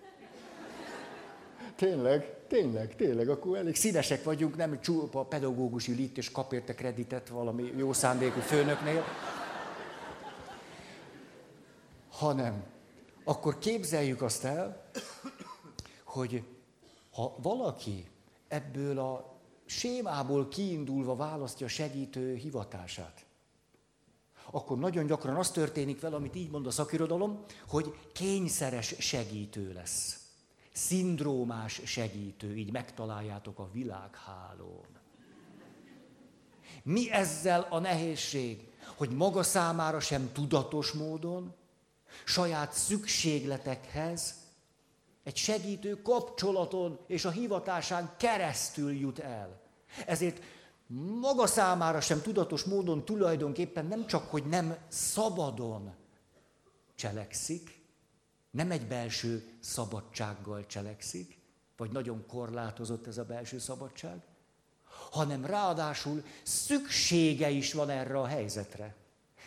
Tényleg, 1.76 2.36
tényleg, 2.48 2.96
tényleg, 2.96 3.28
akkor 3.28 3.56
elég 3.56 3.76
színesek 3.76 4.24
vagyunk, 4.24 4.56
nem 4.56 4.80
csupa 4.80 5.24
pedagógus 5.24 5.88
ül 5.88 5.98
itt, 5.98 6.16
és 6.16 6.30
kap 6.30 6.52
érte 6.52 6.74
kreditet 6.74 7.28
valami 7.28 7.72
jó 7.76 7.92
szándékú 7.92 8.40
főnöknél. 8.40 9.04
Hanem, 12.10 12.64
akkor 13.24 13.58
képzeljük 13.58 14.22
azt 14.22 14.44
el, 14.44 14.84
hogy 16.04 16.42
ha 17.12 17.34
valaki 17.42 18.06
ebből 18.48 18.98
a 18.98 19.39
sémából 19.70 20.48
kiindulva 20.48 21.16
választja 21.16 21.68
segítő 21.68 22.34
hivatását, 22.34 23.24
akkor 24.50 24.78
nagyon 24.78 25.06
gyakran 25.06 25.36
az 25.36 25.50
történik 25.50 26.00
vele, 26.00 26.16
amit 26.16 26.34
így 26.34 26.50
mond 26.50 26.66
a 26.66 26.70
szakirodalom, 26.70 27.44
hogy 27.68 27.94
kényszeres 28.12 28.94
segítő 28.98 29.72
lesz. 29.72 30.18
Szindrómás 30.72 31.80
segítő, 31.84 32.56
így 32.56 32.72
megtaláljátok 32.72 33.58
a 33.58 33.70
világhálón. 33.72 34.86
Mi 36.82 37.10
ezzel 37.10 37.66
a 37.70 37.78
nehézség? 37.78 38.68
Hogy 38.96 39.10
maga 39.10 39.42
számára 39.42 40.00
sem 40.00 40.32
tudatos 40.32 40.92
módon, 40.92 41.54
saját 42.24 42.72
szükségletekhez 42.72 44.34
egy 45.22 45.36
segítő 45.36 46.02
kapcsolaton 46.02 46.98
és 47.06 47.24
a 47.24 47.30
hivatásán 47.30 48.14
keresztül 48.18 48.92
jut 48.92 49.18
el. 49.18 49.60
Ezért 50.06 50.42
maga 51.20 51.46
számára 51.46 52.00
sem 52.00 52.22
tudatos 52.22 52.64
módon 52.64 53.04
tulajdonképpen 53.04 53.86
nem 53.86 54.06
csak, 54.06 54.30
hogy 54.30 54.44
nem 54.44 54.76
szabadon 54.88 55.94
cselekszik, 56.94 57.82
nem 58.50 58.70
egy 58.70 58.86
belső 58.86 59.52
szabadsággal 59.60 60.66
cselekszik, 60.66 61.38
vagy 61.76 61.90
nagyon 61.90 62.24
korlátozott 62.26 63.06
ez 63.06 63.18
a 63.18 63.24
belső 63.24 63.58
szabadság, 63.58 64.22
hanem 65.10 65.44
ráadásul 65.46 66.24
szüksége 66.42 67.50
is 67.50 67.72
van 67.72 67.90
erre 67.90 68.18
a 68.18 68.26
helyzetre. 68.26 68.94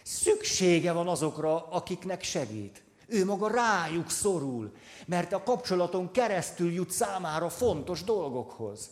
Szüksége 0.03 0.91
van 0.91 1.07
azokra, 1.07 1.67
akiknek 1.67 2.23
segít. 2.23 2.83
Ő 3.07 3.25
maga 3.25 3.47
rájuk 3.47 4.09
szorul, 4.09 4.71
mert 5.05 5.33
a 5.33 5.43
kapcsolaton 5.43 6.11
keresztül 6.11 6.71
jut 6.71 6.91
számára 6.91 7.49
fontos 7.49 8.03
dolgokhoz. 8.03 8.89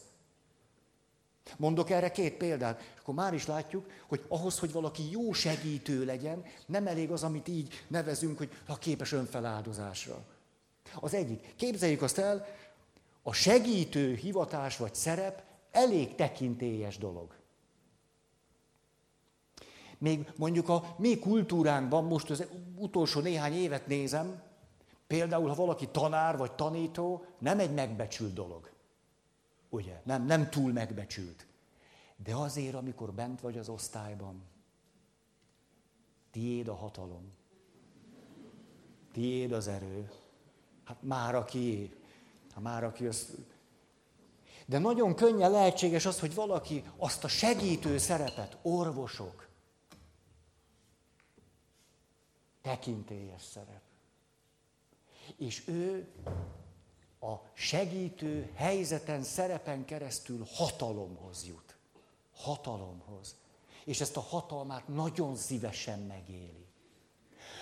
Mondok 1.57 1.89
erre 1.89 2.11
két 2.11 2.33
példát, 2.33 2.79
és 2.79 2.99
akkor 3.01 3.13
már 3.13 3.33
is 3.33 3.45
látjuk, 3.45 3.85
hogy 4.07 4.25
ahhoz, 4.27 4.59
hogy 4.59 4.71
valaki 4.71 5.11
jó 5.11 5.33
segítő 5.33 6.05
legyen, 6.05 6.43
nem 6.65 6.87
elég 6.87 7.11
az, 7.11 7.23
amit 7.23 7.47
így 7.47 7.85
nevezünk, 7.87 8.37
hogy 8.37 8.49
a 8.67 8.77
képes 8.77 9.11
önfeláldozásra. 9.11 10.23
Az 10.99 11.13
egyik. 11.13 11.53
Képzeljük 11.55 12.01
azt 12.01 12.17
el, 12.17 12.45
a 13.23 13.33
segítő 13.33 14.15
hivatás 14.15 14.77
vagy 14.77 14.95
szerep 14.95 15.43
elég 15.71 16.15
tekintélyes 16.15 16.97
dolog. 16.97 17.40
Még 20.01 20.31
mondjuk 20.35 20.69
a 20.69 20.95
mi 20.97 21.19
kultúránkban, 21.19 22.03
most 22.03 22.29
az 22.29 22.47
utolsó 22.75 23.19
néhány 23.19 23.53
évet 23.53 23.87
nézem, 23.87 24.41
például 25.07 25.47
ha 25.47 25.55
valaki 25.55 25.87
tanár 25.87 26.37
vagy 26.37 26.51
tanító, 26.51 27.25
nem 27.37 27.59
egy 27.59 27.73
megbecsült 27.73 28.33
dolog. 28.33 28.71
Ugye? 29.69 30.01
Nem, 30.03 30.25
nem 30.25 30.49
túl 30.49 30.71
megbecsült. 30.71 31.45
De 32.23 32.35
azért, 32.35 32.73
amikor 32.73 33.13
bent 33.13 33.41
vagy 33.41 33.57
az 33.57 33.69
osztályban, 33.69 34.43
tiéd 36.31 36.67
a 36.67 36.75
hatalom. 36.75 37.31
Tiéd 39.11 39.51
az 39.51 39.67
erő. 39.67 40.11
Hát 40.83 40.97
már 40.99 41.35
aki, 41.35 41.93
hát 42.53 42.63
már 42.63 42.83
aki 42.83 43.05
az... 43.05 43.35
De 44.65 44.79
nagyon 44.79 45.15
könnyen 45.15 45.51
lehetséges 45.51 46.05
az, 46.05 46.19
hogy 46.19 46.35
valaki 46.35 46.83
azt 46.97 47.23
a 47.23 47.27
segítő 47.27 47.97
szerepet, 47.97 48.57
orvosok, 48.61 49.49
tekintélyes 52.61 53.41
szerep. 53.41 53.81
És 55.37 55.67
ő 55.67 56.07
a 57.19 57.33
segítő 57.53 58.51
helyzeten, 58.55 59.23
szerepen 59.23 59.85
keresztül 59.85 60.45
hatalomhoz 60.53 61.47
jut. 61.47 61.75
Hatalomhoz. 62.35 63.35
És 63.83 64.01
ezt 64.01 64.17
a 64.17 64.21
hatalmát 64.21 64.87
nagyon 64.87 65.35
szívesen 65.35 65.99
megéli. 65.99 66.65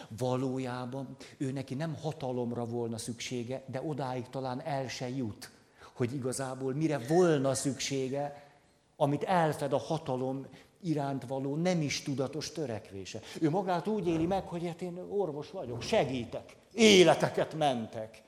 Valójában 0.08 1.16
ő 1.38 1.52
neki 1.52 1.74
nem 1.74 1.96
hatalomra 1.96 2.66
volna 2.66 2.98
szüksége, 2.98 3.64
de 3.68 3.82
odáig 3.82 4.30
talán 4.30 4.62
el 4.62 4.88
se 4.88 5.10
jut, 5.10 5.52
hogy 5.94 6.14
igazából 6.14 6.74
mire 6.74 6.98
volna 6.98 7.54
szüksége, 7.54 8.48
amit 8.96 9.24
elfed 9.24 9.74
a 9.74 9.78
hatalom 9.78 10.48
iránt 10.82 11.26
való 11.28 11.56
nem 11.56 11.82
is 11.82 12.02
tudatos 12.02 12.52
törekvése. 12.52 13.20
Ő 13.42 13.50
magát 13.50 13.88
úgy 13.88 14.08
éli 14.08 14.26
meg, 14.26 14.48
hogy 14.48 14.66
hát 14.66 14.82
én 14.82 14.98
orvos 15.10 15.52
vagyok, 15.52 15.82
segítek, 15.82 16.56
életeket 16.74 17.54
mentek. 17.54 18.22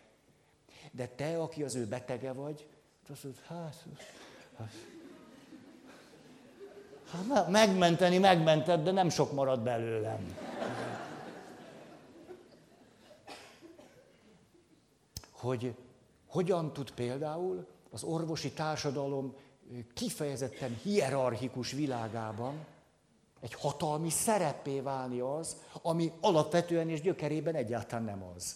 De 0.91 1.07
te, 1.07 1.41
aki 1.41 1.63
az 1.63 1.75
ő 1.75 1.85
betege 1.85 2.31
vagy, 2.31 2.67
azt 3.09 3.23
mondod, 3.23 3.41
hát, 3.47 3.85
hát, 4.57 4.71
hát 7.11 7.49
megmenteni 7.49 8.17
megmented, 8.17 8.83
de 8.83 8.91
nem 8.91 9.09
sok 9.09 9.31
marad 9.31 9.59
belőlem. 9.59 10.37
Hogy 15.31 15.75
hogyan 16.27 16.73
tud 16.73 16.91
például 16.91 17.67
az 17.91 18.03
orvosi 18.03 18.51
társadalom 18.51 19.35
kifejezetten 19.93 20.79
hierarchikus 20.83 21.71
világában 21.71 22.65
egy 23.39 23.53
hatalmi 23.53 24.09
szerepé 24.09 24.79
válni 24.79 25.19
az, 25.19 25.55
ami 25.81 26.11
alapvetően 26.21 26.89
és 26.89 27.01
gyökerében 27.01 27.55
egyáltalán 27.55 28.05
nem 28.05 28.23
az. 28.35 28.55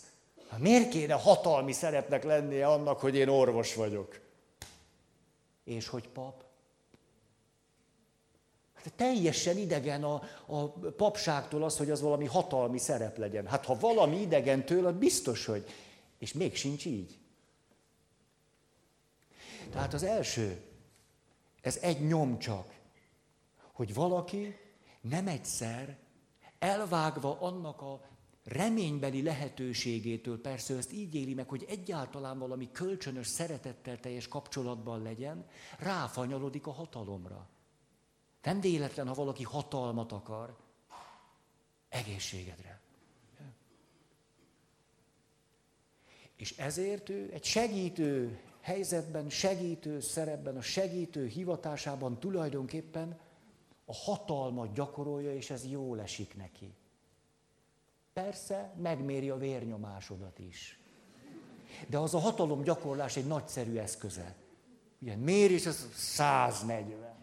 Hát 0.50 0.60
miért 0.60 0.90
kéne 0.90 1.14
hatalmi 1.14 1.72
szerepnek 1.72 2.24
lennie 2.24 2.68
annak, 2.68 3.00
hogy 3.00 3.16
én 3.16 3.28
orvos 3.28 3.76
vagyok? 3.76 4.20
És 5.64 5.88
hogy 5.88 6.08
pap? 6.08 6.44
Hát 8.74 8.94
teljesen 8.94 9.58
idegen 9.58 10.04
a, 10.04 10.22
a 10.46 10.68
papságtól 10.98 11.64
az, 11.64 11.78
hogy 11.78 11.90
az 11.90 12.02
valami 12.02 12.26
hatalmi 12.26 12.78
szerep 12.78 13.18
legyen. 13.18 13.48
Hát 13.48 13.66
ha 13.66 13.78
valami 13.80 14.22
idegen 14.22 14.66
tőle, 14.66 14.92
biztos, 14.92 15.46
hogy. 15.46 15.66
És 16.18 16.34
még 16.34 16.56
sincs 16.56 16.86
így. 16.86 17.18
Tehát 19.72 19.94
az 19.94 20.04
első, 20.04 20.62
ez 21.66 21.78
egy 21.82 22.08
nyom 22.08 22.40
csak, 22.40 22.74
hogy 23.72 23.94
valaki 23.94 24.56
nem 25.02 25.28
egyszer 25.28 25.98
elvágva 26.60 27.40
annak 27.40 27.82
a 27.82 28.02
reménybeli 28.44 29.22
lehetőségétől, 29.22 30.42
persze 30.42 30.76
ezt 30.76 30.92
így 30.92 31.16
éli 31.16 31.34
meg, 31.34 31.50
hogy 31.50 31.66
egyáltalán 31.68 32.40
valami 32.40 32.72
kölcsönös 32.72 33.28
szeretettel 33.28 34.00
teljes 34.00 34.28
kapcsolatban 34.28 35.02
legyen, 35.02 35.48
ráfanyalodik 35.80 36.68
a 36.68 36.72
hatalomra. 36.72 37.48
Nem 38.44 38.60
véletlen, 38.60 39.08
ha 39.08 39.14
valaki 39.14 39.44
hatalmat 39.44 40.12
akar, 40.12 40.58
egészségedre. 41.90 42.82
És 46.36 46.58
ezért 46.58 47.10
ő 47.10 47.30
egy 47.34 47.44
segítő 47.44 48.40
helyzetben, 48.66 49.30
segítő 49.30 50.00
szerepben, 50.00 50.58
a 50.58 50.62
segítő 50.62 51.26
hivatásában 51.26 52.20
tulajdonképpen 52.20 53.20
a 53.86 53.94
hatalmat 53.94 54.74
gyakorolja, 54.74 55.34
és 55.34 55.50
ez 55.50 55.66
jól 55.66 56.02
esik 56.02 56.36
neki. 56.38 56.74
Persze, 58.14 58.74
megméri 58.82 59.30
a 59.30 59.38
vérnyomásodat 59.38 60.40
is. 60.40 60.80
De 61.88 61.98
az 61.98 62.14
a 62.14 62.20
hatalom 62.20 62.64
gyakorlás 62.64 63.16
egy 63.16 63.28
nagyszerű 63.28 63.78
eszköze. 63.78 64.36
Ugye, 65.00 65.16
mérés 65.16 65.66
az 65.66 65.88
140. 65.96 67.14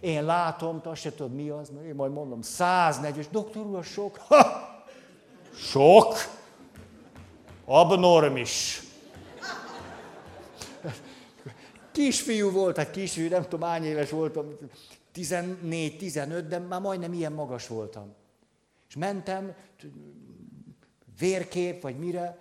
Én 0.00 0.24
látom, 0.24 0.80
te 0.80 0.88
azt 0.88 1.00
se 1.00 1.14
tudod 1.14 1.34
mi 1.34 1.48
az, 1.48 1.72
én 1.84 1.94
majd 1.94 2.12
mondom, 2.12 2.42
140, 2.42 3.26
doktor 3.30 3.66
úr, 3.66 3.84
sok? 3.84 4.16
Ha! 4.16 4.68
Sok! 5.54 6.14
Abnormis. 7.70 8.82
Kisfiú 11.92 12.50
volt, 12.50 12.76
hát 12.76 12.90
kisfiú, 12.90 13.28
nem 13.28 13.42
tudom, 13.42 13.68
hány 13.68 13.84
éves 13.84 14.10
voltam, 14.10 14.56
14-15, 15.14 16.44
de 16.48 16.58
már 16.58 16.80
majdnem 16.80 17.12
ilyen 17.12 17.32
magas 17.32 17.66
voltam. 17.66 18.14
És 18.88 18.96
mentem, 18.96 19.54
vérkép, 21.18 21.82
vagy 21.82 21.98
mire, 21.98 22.38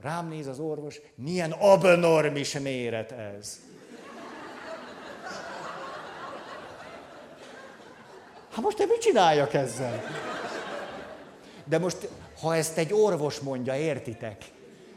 rám 0.00 0.28
néz 0.28 0.46
az 0.46 0.58
orvos, 0.58 1.00
milyen 1.14 1.50
abnormis 1.50 2.58
méret 2.58 3.12
ez. 3.12 3.60
Hát 8.50 8.60
most 8.64 8.78
én 8.78 8.86
mit 8.86 9.00
csináljak 9.00 9.54
ezzel? 9.54 10.02
De 11.64 11.78
most 11.78 12.08
ha 12.40 12.56
ezt 12.56 12.78
egy 12.78 12.92
orvos 12.92 13.38
mondja, 13.38 13.76
értitek? 13.76 14.44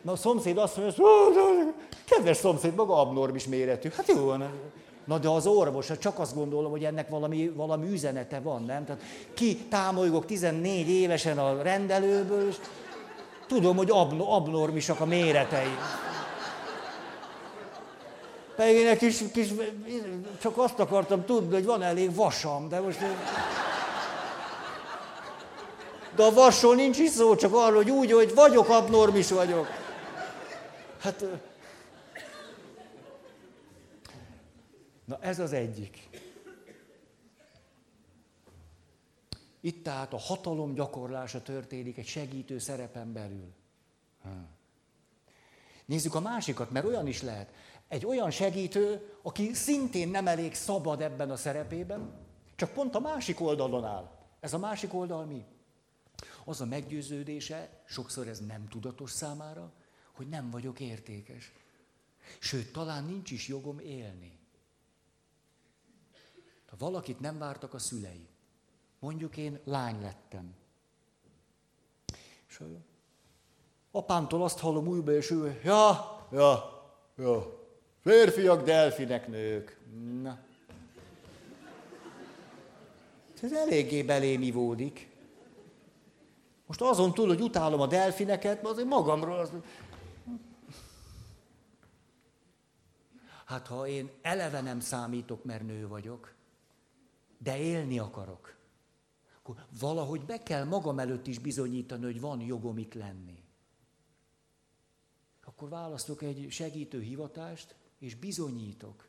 Na 0.02 0.12
a 0.12 0.16
szomszéd 0.16 0.58
azt 0.58 0.78
mondja, 0.78 1.04
kedves 2.06 2.38
szomszéd, 2.38 2.76
maga 2.76 3.00
abnormis 3.00 3.48
méretű. 3.48 3.90
Hát 3.96 4.08
jó 4.08 4.26
van. 4.26 4.50
Na 5.06 5.18
de 5.18 5.30
az 5.30 5.48
orvos, 5.48 5.88
hát 5.88 6.00
csak 6.00 6.20
azt 6.20 6.36
gondolom, 6.36 6.72
hogy 6.72 6.84
ennek 6.84 7.10
valami, 7.10 7.52
valami 7.56 7.92
üzenete 7.92 8.40
van, 8.40 8.64
nem? 8.64 8.86
Tehát 8.86 9.02
ki 9.34 9.58
támolygok 9.58 10.26
14 10.26 10.90
évesen 10.90 11.38
a 11.38 11.62
rendelőből, 11.62 12.48
és 12.48 12.56
tudom, 13.48 13.76
hogy 13.76 13.90
abnormisak 14.20 15.00
a 15.00 15.06
méretei. 15.06 15.78
Pedig 18.56 18.76
én 18.76 18.88
egy 18.88 18.98
kis, 18.98 19.24
kis, 19.34 19.48
csak 20.42 20.58
azt 20.58 20.80
akartam 20.80 21.26
tudni, 21.26 21.54
hogy 21.54 21.66
van 21.66 21.82
elég 21.82 22.16
vasam, 22.16 22.70
de 22.70 22.80
most... 22.80 23.00
De 26.16 26.24
a 26.24 26.34
vasról 26.34 26.76
nincs 26.76 26.98
is 26.98 27.10
szó, 27.10 27.36
csak 27.36 27.54
arról, 27.54 27.76
hogy 27.76 27.90
úgy, 27.90 28.12
hogy 28.12 28.34
vagyok, 28.34 28.70
abnormis 28.70 29.30
vagyok. 29.30 29.68
Hát... 31.00 31.26
Na 35.06 35.18
ez 35.22 35.40
az 35.40 35.54
egyik. 35.54 36.10
Itt 39.62 39.84
tehát 39.84 40.14
a 40.14 40.18
hatalom 40.18 40.74
gyakorlása 40.74 41.42
történik 41.42 41.98
egy 41.98 42.06
segítő 42.06 42.58
szerepen 42.58 43.14
belül. 43.14 43.54
Nézzük 45.86 46.16
a 46.16 46.20
másikat, 46.20 46.72
mert 46.72 46.86
olyan 46.86 47.08
is 47.08 47.22
lehet. 47.22 47.54
Egy 47.88 48.06
olyan 48.06 48.32
segítő, 48.32 49.16
aki 49.22 49.54
szintén 49.54 50.10
nem 50.10 50.28
elég 50.28 50.54
szabad 50.54 51.02
ebben 51.02 51.32
a 51.32 51.36
szerepében, 51.36 52.12
csak 52.56 52.74
pont 52.74 52.96
a 52.96 53.00
másik 53.00 53.42
oldalon 53.42 53.86
áll. 53.86 54.12
Ez 54.40 54.54
a 54.54 54.58
másik 54.58 54.94
oldal 54.94 55.26
mi? 55.26 55.46
Az 56.46 56.62
a 56.62 56.66
meggyőződése, 56.66 57.84
sokszor 57.86 58.28
ez 58.28 58.40
nem 58.40 58.68
tudatos 58.68 59.12
számára, 59.12 59.74
hogy 60.12 60.28
nem 60.28 60.50
vagyok 60.50 60.80
értékes. 60.80 61.52
Sőt, 62.40 62.72
talán 62.72 63.06
nincs 63.06 63.32
is 63.32 63.48
jogom 63.48 63.80
élni. 63.80 64.40
Ha 66.70 66.76
valakit 66.78 67.20
nem 67.20 67.38
vártak 67.38 67.74
a 67.74 67.80
szülei, 67.80 68.28
mondjuk 69.00 69.38
én 69.38 69.60
lány 69.64 70.02
lettem. 70.02 70.56
És 72.50 72.62
apámtól 73.92 74.44
azt 74.44 74.60
hallom 74.60 74.88
újba, 74.88 75.12
és 75.12 75.32
ő, 75.32 75.62
ja, 75.64 76.28
ja, 76.32 76.84
ja, 77.18 77.66
férfiak, 78.02 78.64
delfinek 78.64 79.28
nők. 79.28 79.80
Na. 80.22 80.40
Ez 83.42 83.52
eléggé 83.52 84.04
belém. 84.04 84.42
Most 86.66 86.82
azon 86.82 87.14
túl, 87.14 87.28
hogy 87.28 87.42
utálom 87.42 87.82
a 87.82 87.88
delfineket, 87.88 88.66
azért 88.66 88.88
magamról 88.88 89.40
az... 89.40 89.52
Hát 93.46 93.68
ha 93.68 93.88
én 93.88 94.10
eleve 94.22 94.62
nem 94.62 94.80
számítok, 94.80 95.44
mert 95.44 95.64
nő 95.66 95.88
vagyok, 95.88 96.34
de 97.38 97.58
élni 97.58 98.00
akarok, 98.00 98.56
akkor 99.38 99.66
valahogy 99.80 100.26
be 100.26 100.44
kell 100.44 100.64
magam 100.64 101.00
előtt 101.00 101.28
is 101.28 101.40
bizonyítani, 101.40 102.04
hogy 102.04 102.20
van 102.20 102.42
jogom 102.42 102.78
itt 102.78 102.94
lenni. 102.94 103.44
Akkor 105.46 105.70
választok 105.70 106.22
egy 106.22 106.48
segítő 106.50 107.02
hivatást, 107.02 107.76
és 108.00 108.16
bizonyítok. 108.16 109.08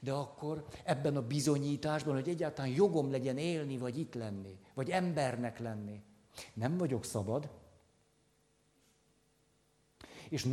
De 0.00 0.12
akkor 0.12 0.66
ebben 0.84 1.16
a 1.16 1.26
bizonyításban, 1.26 2.14
hogy 2.14 2.28
egyáltalán 2.28 2.70
jogom 2.70 3.10
legyen 3.10 3.38
élni, 3.38 3.78
vagy 3.78 3.98
itt 3.98 4.14
lenni, 4.14 4.58
vagy 4.74 4.90
embernek 4.90 5.58
lenni, 5.58 6.02
nem 6.54 6.76
vagyok 6.76 7.04
szabad, 7.04 7.48
és 10.28 10.44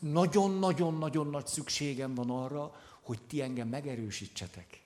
nagyon-nagyon-nagyon 0.00 1.26
nagy 1.26 1.46
szükségem 1.46 2.14
van 2.14 2.30
arra, 2.30 2.74
hogy 3.00 3.22
ti 3.26 3.42
engem 3.42 3.68
megerősítsetek. 3.68 4.82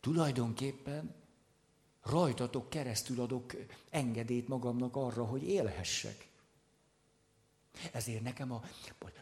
Tulajdonképpen 0.00 1.14
rajtatok 2.02 2.70
keresztül 2.70 3.20
adok 3.20 3.52
engedélyt 3.90 4.48
magamnak 4.48 4.96
arra, 4.96 5.24
hogy 5.24 5.42
élhessek. 5.42 6.29
Ezért 7.92 8.22
nekem 8.22 8.52
a, 8.52 8.62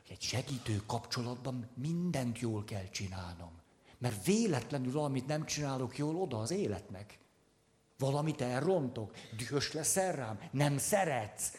egy 0.08 0.20
segítő 0.20 0.82
kapcsolatban 0.86 1.70
mindent 1.74 2.38
jól 2.38 2.64
kell 2.64 2.88
csinálnom. 2.88 3.60
Mert 3.98 4.24
véletlenül 4.24 4.92
valamit 4.92 5.26
nem 5.26 5.46
csinálok 5.46 5.98
jól, 5.98 6.16
oda 6.16 6.38
az 6.38 6.50
életnek. 6.50 7.18
Valamit 7.98 8.40
elrontok, 8.40 9.14
dühös 9.36 9.72
leszel 9.72 10.12
rám, 10.12 10.40
nem 10.50 10.78
szeretsz. 10.78 11.52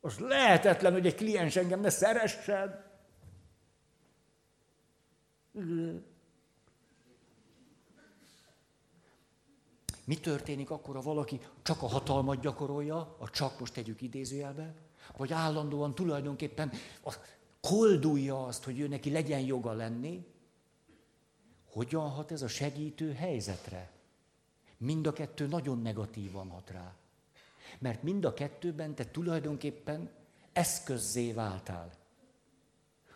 Az 0.00 0.18
lehetetlen, 0.18 0.92
hogy 0.92 1.06
egy 1.06 1.14
kliens 1.14 1.56
engem 1.56 1.80
ne 1.80 1.90
szeressen. 1.90 2.86
Mi 10.08 10.16
történik 10.16 10.70
akkor, 10.70 10.94
ha 10.94 11.00
valaki 11.00 11.40
csak 11.62 11.82
a 11.82 11.86
hatalmat 11.86 12.40
gyakorolja, 12.40 13.16
a 13.18 13.30
csak 13.30 13.60
most 13.60 13.72
tegyük 13.72 14.02
idézőjelbe, 14.02 14.74
vagy 15.16 15.32
állandóan 15.32 15.94
tulajdonképpen 15.94 16.72
koldulja 17.60 18.44
azt, 18.44 18.64
hogy 18.64 18.80
ő 18.80 18.88
neki 18.88 19.10
legyen 19.10 19.40
joga 19.40 19.72
lenni, 19.72 20.26
hogyan 21.70 22.08
hat 22.10 22.32
ez 22.32 22.42
a 22.42 22.48
segítő 22.48 23.12
helyzetre? 23.12 23.90
Mind 24.76 25.06
a 25.06 25.12
kettő 25.12 25.46
nagyon 25.46 25.82
negatívan 25.82 26.50
hat 26.50 26.70
rá. 26.70 26.94
Mert 27.78 28.02
mind 28.02 28.24
a 28.24 28.34
kettőben 28.34 28.94
te 28.94 29.04
tulajdonképpen 29.10 30.10
eszközzé 30.52 31.32
váltál. 31.32 31.92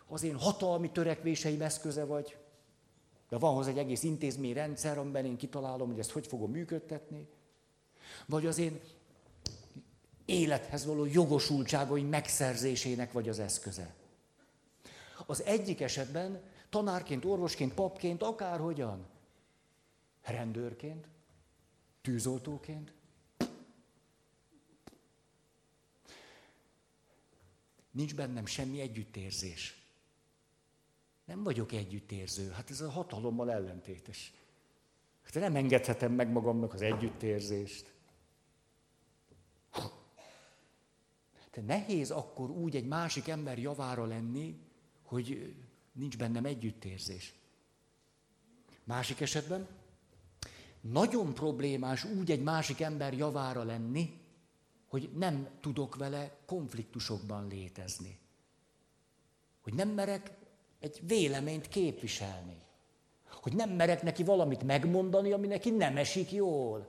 Az 0.07 0.23
én 0.23 0.37
hatalmi 0.39 0.91
törekvéseim 0.91 1.61
eszköze 1.61 2.05
vagy, 2.05 2.37
de 3.33 3.39
van 3.39 3.53
hozzá 3.53 3.69
egy 3.69 3.77
egész 3.77 4.03
intézményrendszer, 4.03 4.97
amiben 4.97 5.25
én 5.25 5.37
kitalálom, 5.37 5.89
hogy 5.89 5.99
ezt 5.99 6.11
hogy 6.11 6.27
fogom 6.27 6.51
működtetni. 6.51 7.27
Vagy 8.25 8.45
az 8.45 8.57
én 8.57 8.79
élethez 10.25 10.85
való 10.85 11.05
jogosultságaim 11.05 12.07
megszerzésének 12.07 13.11
vagy 13.11 13.29
az 13.29 13.39
eszköze. 13.39 13.95
Az 15.25 15.43
egyik 15.43 15.81
esetben 15.81 16.41
tanárként, 16.69 17.25
orvosként, 17.25 17.73
papként, 17.73 18.23
akárhogyan, 18.23 19.05
rendőrként, 20.21 21.07
tűzoltóként. 22.01 22.93
Nincs 27.91 28.15
bennem 28.15 28.45
semmi 28.45 28.79
együttérzés. 28.81 29.82
Nem 31.25 31.43
vagyok 31.43 31.71
együttérző. 31.71 32.49
Hát 32.49 32.69
ez 32.69 32.81
a 32.81 32.89
hatalommal 32.89 33.51
ellentétes. 33.51 34.33
Hát 35.23 35.33
nem 35.33 35.55
engedhetem 35.55 36.11
meg 36.11 36.31
magamnak 36.31 36.73
az 36.73 36.81
együttérzést. 36.81 37.93
De 41.53 41.61
nehéz 41.61 42.11
akkor 42.11 42.49
úgy 42.49 42.75
egy 42.75 42.87
másik 42.87 43.27
ember 43.27 43.59
javára 43.59 44.05
lenni, 44.05 44.59
hogy 45.01 45.55
nincs 45.91 46.17
bennem 46.17 46.45
együttérzés. 46.45 47.33
Másik 48.83 49.21
esetben 49.21 49.67
nagyon 50.81 51.33
problémás 51.33 52.03
úgy 52.03 52.31
egy 52.31 52.43
másik 52.43 52.81
ember 52.81 53.13
javára 53.13 53.63
lenni, 53.63 54.21
hogy 54.87 55.09
nem 55.15 55.49
tudok 55.59 55.95
vele 55.95 56.37
konfliktusokban 56.45 57.47
létezni. 57.47 58.19
Hogy 59.61 59.73
nem 59.73 59.89
merek 59.89 60.31
egy 60.83 60.99
véleményt 61.07 61.67
képviselni. 61.67 62.61
Hogy 63.41 63.55
nem 63.55 63.69
merek 63.69 64.01
neki 64.01 64.23
valamit 64.23 64.63
megmondani, 64.63 65.31
ami 65.31 65.47
neki 65.47 65.69
nem 65.69 65.97
esik 65.97 66.31
jól. 66.31 66.87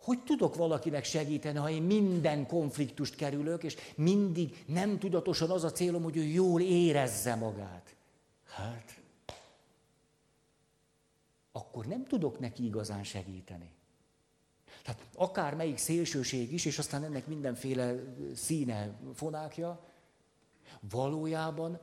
Hogy 0.00 0.22
tudok 0.24 0.54
valakinek 0.54 1.04
segíteni, 1.04 1.58
ha 1.58 1.70
én 1.70 1.82
minden 1.82 2.46
konfliktust 2.46 3.16
kerülök, 3.16 3.62
és 3.62 3.76
mindig 3.96 4.64
nem 4.66 4.98
tudatosan 4.98 5.50
az 5.50 5.64
a 5.64 5.72
célom, 5.72 6.02
hogy 6.02 6.16
ő 6.16 6.22
jól 6.22 6.60
érezze 6.60 7.34
magát? 7.34 7.96
Hát, 8.44 9.00
akkor 11.52 11.86
nem 11.86 12.06
tudok 12.06 12.38
neki 12.38 12.64
igazán 12.64 13.04
segíteni. 13.04 13.70
Tehát 14.82 15.00
akár 15.14 15.54
melyik 15.54 15.78
szélsőség 15.78 16.52
is, 16.52 16.64
és 16.64 16.78
aztán 16.78 17.04
ennek 17.04 17.26
mindenféle 17.26 17.94
színe, 18.34 18.98
fonákja, 19.14 19.86
Valójában 20.80 21.80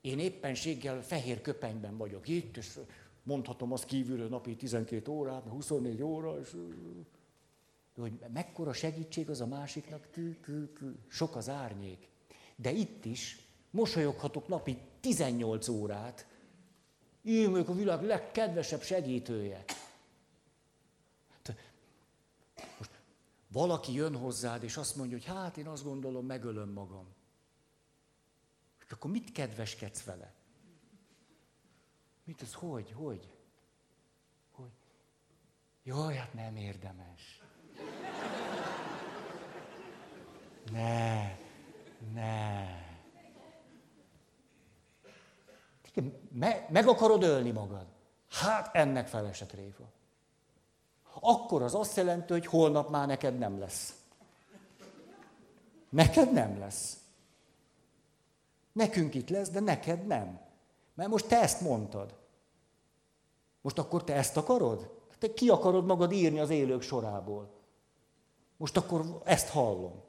én 0.00 0.18
éppenséggel 0.18 1.02
fehér 1.02 1.40
köpenyben 1.40 1.96
vagyok 1.96 2.28
itt, 2.28 2.56
és 2.56 2.78
mondhatom 3.22 3.72
azt 3.72 3.84
kívülről 3.84 4.28
napi 4.28 4.56
12 4.56 5.10
órát, 5.10 5.48
24 5.48 6.02
óra, 6.02 6.40
és 6.40 6.56
hogy 7.96 8.18
mekkora 8.32 8.72
segítség 8.72 9.30
az 9.30 9.40
a 9.40 9.46
másiknak, 9.46 10.08
sok 11.08 11.36
az 11.36 11.48
árnyék. 11.48 12.08
De 12.56 12.70
itt 12.70 13.04
is 13.04 13.46
mosolyoghatok 13.70 14.48
napi 14.48 14.78
18 15.00 15.68
órát, 15.68 16.26
én 17.22 17.50
vagyok 17.50 17.68
a 17.68 17.74
világ 17.74 18.02
legkedvesebb 18.02 18.82
segítője. 18.82 19.64
Most 22.78 22.90
valaki 23.52 23.92
jön 23.92 24.16
hozzád, 24.16 24.62
és 24.62 24.76
azt 24.76 24.96
mondja, 24.96 25.16
hogy 25.16 25.26
hát 25.26 25.56
én 25.56 25.66
azt 25.66 25.84
gondolom, 25.84 26.26
megölöm 26.26 26.68
magam. 26.68 27.06
És 28.92 28.98
akkor 28.98 29.10
mit 29.10 29.32
kedveskedsz 29.32 30.02
vele? 30.02 30.32
Mit 32.24 32.42
az, 32.42 32.54
hogy, 32.54 32.92
hogy? 32.92 33.32
Hogy? 34.50 34.70
Jaj, 35.82 36.14
hát 36.14 36.34
nem 36.34 36.56
érdemes. 36.56 37.42
Ne. 40.70 41.36
Ne. 42.12 42.66
Me, 46.30 46.66
meg 46.70 46.86
akarod 46.86 47.22
ölni 47.22 47.50
magad? 47.50 47.86
Hát 48.30 48.74
ennek 48.74 49.08
felesett 49.08 49.52
réfa. 49.52 49.92
Akkor 51.20 51.62
az 51.62 51.74
azt 51.74 51.96
jelenti, 51.96 52.32
hogy 52.32 52.46
holnap 52.46 52.90
már 52.90 53.06
neked 53.06 53.38
nem 53.38 53.58
lesz. 53.58 54.02
Neked 55.88 56.32
nem 56.32 56.58
lesz. 56.58 57.01
Nekünk 58.72 59.14
itt 59.14 59.28
lesz, 59.28 59.50
de 59.50 59.60
neked 59.60 60.06
nem. 60.06 60.40
Mert 60.94 61.08
most 61.08 61.26
te 61.26 61.40
ezt 61.40 61.60
mondtad. 61.60 62.18
Most 63.60 63.78
akkor 63.78 64.04
te 64.04 64.14
ezt 64.14 64.36
akarod? 64.36 65.00
Te 65.18 65.34
ki 65.34 65.48
akarod 65.48 65.84
magad 65.84 66.12
írni 66.12 66.38
az 66.38 66.50
élők 66.50 66.82
sorából? 66.82 67.50
Most 68.56 68.76
akkor 68.76 69.20
ezt 69.24 69.48
hallom. 69.48 70.02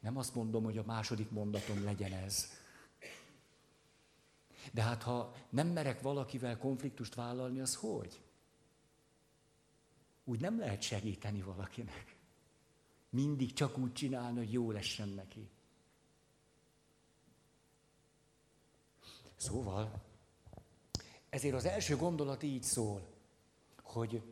Nem 0.00 0.16
azt 0.16 0.34
mondom, 0.34 0.64
hogy 0.64 0.78
a 0.78 0.84
második 0.86 1.30
mondatom 1.30 1.84
legyen 1.84 2.12
ez. 2.12 2.46
De 4.72 4.82
hát 4.82 5.02
ha 5.02 5.32
nem 5.48 5.66
merek 5.68 6.00
valakivel 6.00 6.58
konfliktust 6.58 7.14
vállalni, 7.14 7.60
az 7.60 7.74
hogy? 7.74 8.20
Úgy 10.30 10.40
nem 10.40 10.58
lehet 10.58 10.82
segíteni 10.82 11.42
valakinek. 11.42 12.16
Mindig 13.08 13.52
csak 13.52 13.78
úgy 13.78 13.92
csinálni, 13.92 14.38
hogy 14.38 14.52
jó 14.52 14.70
lessen 14.70 15.08
neki. 15.08 15.48
Szóval, 19.36 20.02
ezért 21.28 21.54
az 21.54 21.64
első 21.64 21.96
gondolat 21.96 22.42
így 22.42 22.62
szól, 22.62 23.06
hogy 23.82 24.22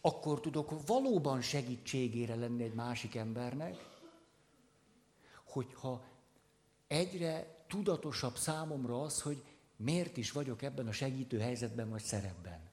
akkor 0.00 0.40
tudok 0.40 0.86
valóban 0.86 1.40
segítségére 1.40 2.34
lenni 2.34 2.62
egy 2.62 2.74
másik 2.74 3.14
embernek, 3.14 3.76
hogyha 5.44 6.04
egyre 6.86 7.64
tudatosabb 7.68 8.36
számomra 8.36 9.02
az, 9.02 9.22
hogy 9.22 9.44
miért 9.76 10.16
is 10.16 10.32
vagyok 10.32 10.62
ebben 10.62 10.86
a 10.86 10.92
segítő 10.92 11.38
helyzetben 11.38 11.90
vagy 11.90 12.02
szerepben. 12.02 12.69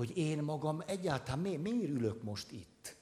Hogy 0.00 0.16
én 0.16 0.42
magam 0.42 0.82
egyáltalán 0.86 1.38
miért, 1.38 1.62
miért 1.62 1.88
ülök 1.88 2.22
most 2.22 2.50
itt? 2.50 2.96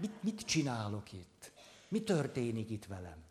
Mit, 0.00 0.22
mit 0.22 0.40
csinálok 0.40 1.12
itt? 1.12 1.52
Mi 1.88 2.02
történik 2.02 2.70
itt 2.70 2.84
velem? 2.84 3.24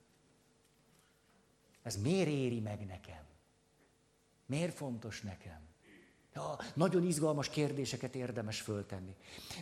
Ez 1.82 2.01
miért 2.01 2.27
éri 2.27 2.59
meg 2.59 2.86
nekem? 2.86 3.23
Miért 4.45 4.75
fontos 4.75 5.21
nekem? 5.21 5.61
Ja, 6.34 6.57
nagyon 6.73 7.03
izgalmas 7.03 7.49
kérdéseket 7.49 8.15
érdemes 8.15 8.61
föltenni. 8.61 9.15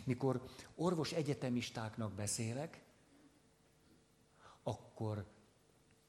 Mikor 0.04 0.42
orvos 0.74 1.12
egyetemistáknak 1.12 2.12
beszélek, 2.12 2.82
akkor 4.62 5.26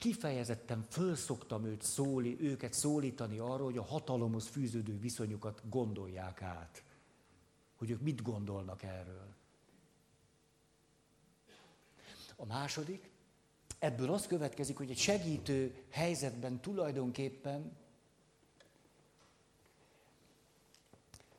kifejezetten 0.01 0.85
fölszoktam 0.89 1.65
őt 1.65 1.81
szóli, 1.81 2.37
őket 2.39 2.73
szólítani 2.73 3.37
arra, 3.37 3.63
hogy 3.63 3.77
a 3.77 3.83
hatalomhoz 3.83 4.47
fűződő 4.47 4.99
viszonyukat 4.99 5.61
gondolják 5.69 6.41
át. 6.41 6.83
Hogy 7.75 7.89
ők 7.89 8.01
mit 8.01 8.21
gondolnak 8.21 8.83
erről. 8.83 9.33
A 12.35 12.45
második, 12.45 13.11
ebből 13.79 14.13
az 14.13 14.27
következik, 14.27 14.77
hogy 14.77 14.89
egy 14.89 14.97
segítő 14.97 15.83
helyzetben 15.89 16.61
tulajdonképpen 16.61 17.77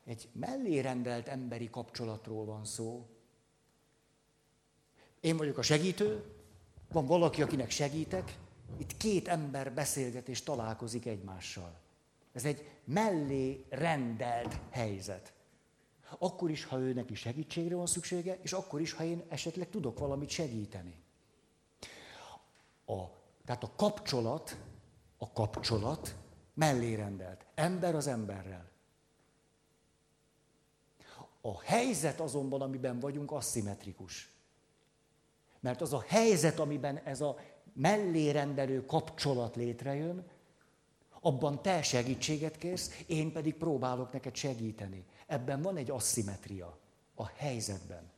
egy 0.03 0.29
mellérendelt 0.31 1.27
emberi 1.27 1.69
kapcsolatról 1.69 2.45
van 2.45 2.65
szó. 2.65 3.07
Én 5.19 5.37
vagyok 5.37 5.57
a 5.57 5.61
segítő, 5.61 6.23
van 6.91 7.05
valaki, 7.05 7.41
akinek 7.41 7.69
segítek, 7.69 8.41
itt 8.77 8.97
két 8.97 9.27
ember 9.27 9.73
beszélget 9.73 10.27
és 10.27 10.43
találkozik 10.43 11.05
egymással. 11.05 11.81
Ez 12.33 12.45
egy 12.45 12.69
mellé 12.83 13.65
rendelt 13.69 14.59
helyzet. 14.69 15.33
Akkor 16.17 16.49
is, 16.49 16.65
ha 16.65 16.77
ő 16.77 16.93
neki 16.93 17.15
segítségre 17.15 17.75
van 17.75 17.85
szüksége, 17.85 18.39
és 18.41 18.53
akkor 18.53 18.81
is, 18.81 18.93
ha 18.93 19.03
én 19.03 19.23
esetleg 19.29 19.69
tudok 19.69 19.99
valamit 19.99 20.29
segíteni. 20.29 20.95
A, 22.85 23.03
tehát 23.45 23.63
a 23.63 23.71
kapcsolat, 23.75 24.57
a 25.17 25.31
kapcsolat 25.31 26.15
mellé 26.53 26.93
rendelt. 26.93 27.45
Ember 27.55 27.95
az 27.95 28.07
emberrel. 28.07 28.71
A 31.41 31.61
helyzet 31.61 32.19
azonban, 32.19 32.61
amiben 32.61 32.99
vagyunk, 32.99 33.31
aszimmetrikus. 33.31 34.31
Mert 35.59 35.81
az 35.81 35.93
a 35.93 36.03
helyzet, 36.07 36.59
amiben 36.59 36.97
ez 36.97 37.21
a 37.21 37.39
mellérendelő 37.73 38.85
kapcsolat 38.85 39.55
létrejön, 39.55 40.25
abban 41.19 41.61
te 41.61 41.81
segítséget 41.81 42.57
kérsz, 42.57 43.03
én 43.07 43.31
pedig 43.31 43.55
próbálok 43.55 44.11
neked 44.11 44.35
segíteni. 44.35 45.05
Ebben 45.27 45.61
van 45.61 45.77
egy 45.77 45.89
asszimetria 45.89 46.77
a 47.15 47.27
helyzetben. 47.27 48.11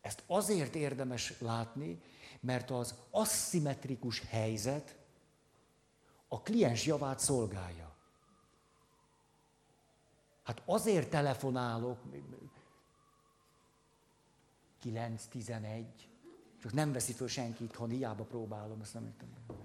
Ezt 0.00 0.22
azért 0.26 0.74
érdemes 0.74 1.40
látni, 1.40 2.00
mert 2.40 2.70
az 2.70 2.94
aszimmetrikus 3.10 4.20
helyzet 4.28 4.96
a 6.28 6.42
kliens 6.42 6.86
javát 6.86 7.18
szolgálja. 7.18 7.96
Hát 10.42 10.62
azért 10.64 11.10
telefonálok, 11.10 11.98
9-11, 14.84 15.84
csak 16.62 16.72
nem 16.72 16.92
veszi 16.92 17.12
föl 17.12 17.28
senki 17.28 17.64
itthon, 17.64 17.88
hiába 17.88 18.24
próbálom, 18.24 18.80
ezt 18.80 18.94
nem 18.94 19.14
tudom. 19.18 19.58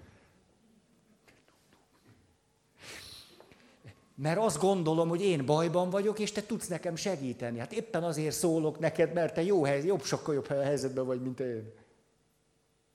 Mert 4.14 4.38
azt 4.38 4.58
gondolom, 4.58 5.08
hogy 5.08 5.20
én 5.20 5.46
bajban 5.46 5.90
vagyok, 5.90 6.18
és 6.18 6.32
te 6.32 6.42
tudsz 6.42 6.66
nekem 6.66 6.96
segíteni. 6.96 7.58
Hát 7.58 7.72
éppen 7.72 8.04
azért 8.04 8.34
szólok 8.34 8.78
neked, 8.78 9.12
mert 9.12 9.34
te 9.34 9.42
jó 9.42 9.64
hely, 9.64 9.84
jobb, 9.84 10.02
sokkal 10.02 10.34
jobb 10.34 10.46
helyzetben 10.46 11.06
vagy, 11.06 11.22
mint 11.22 11.40
én. 11.40 11.72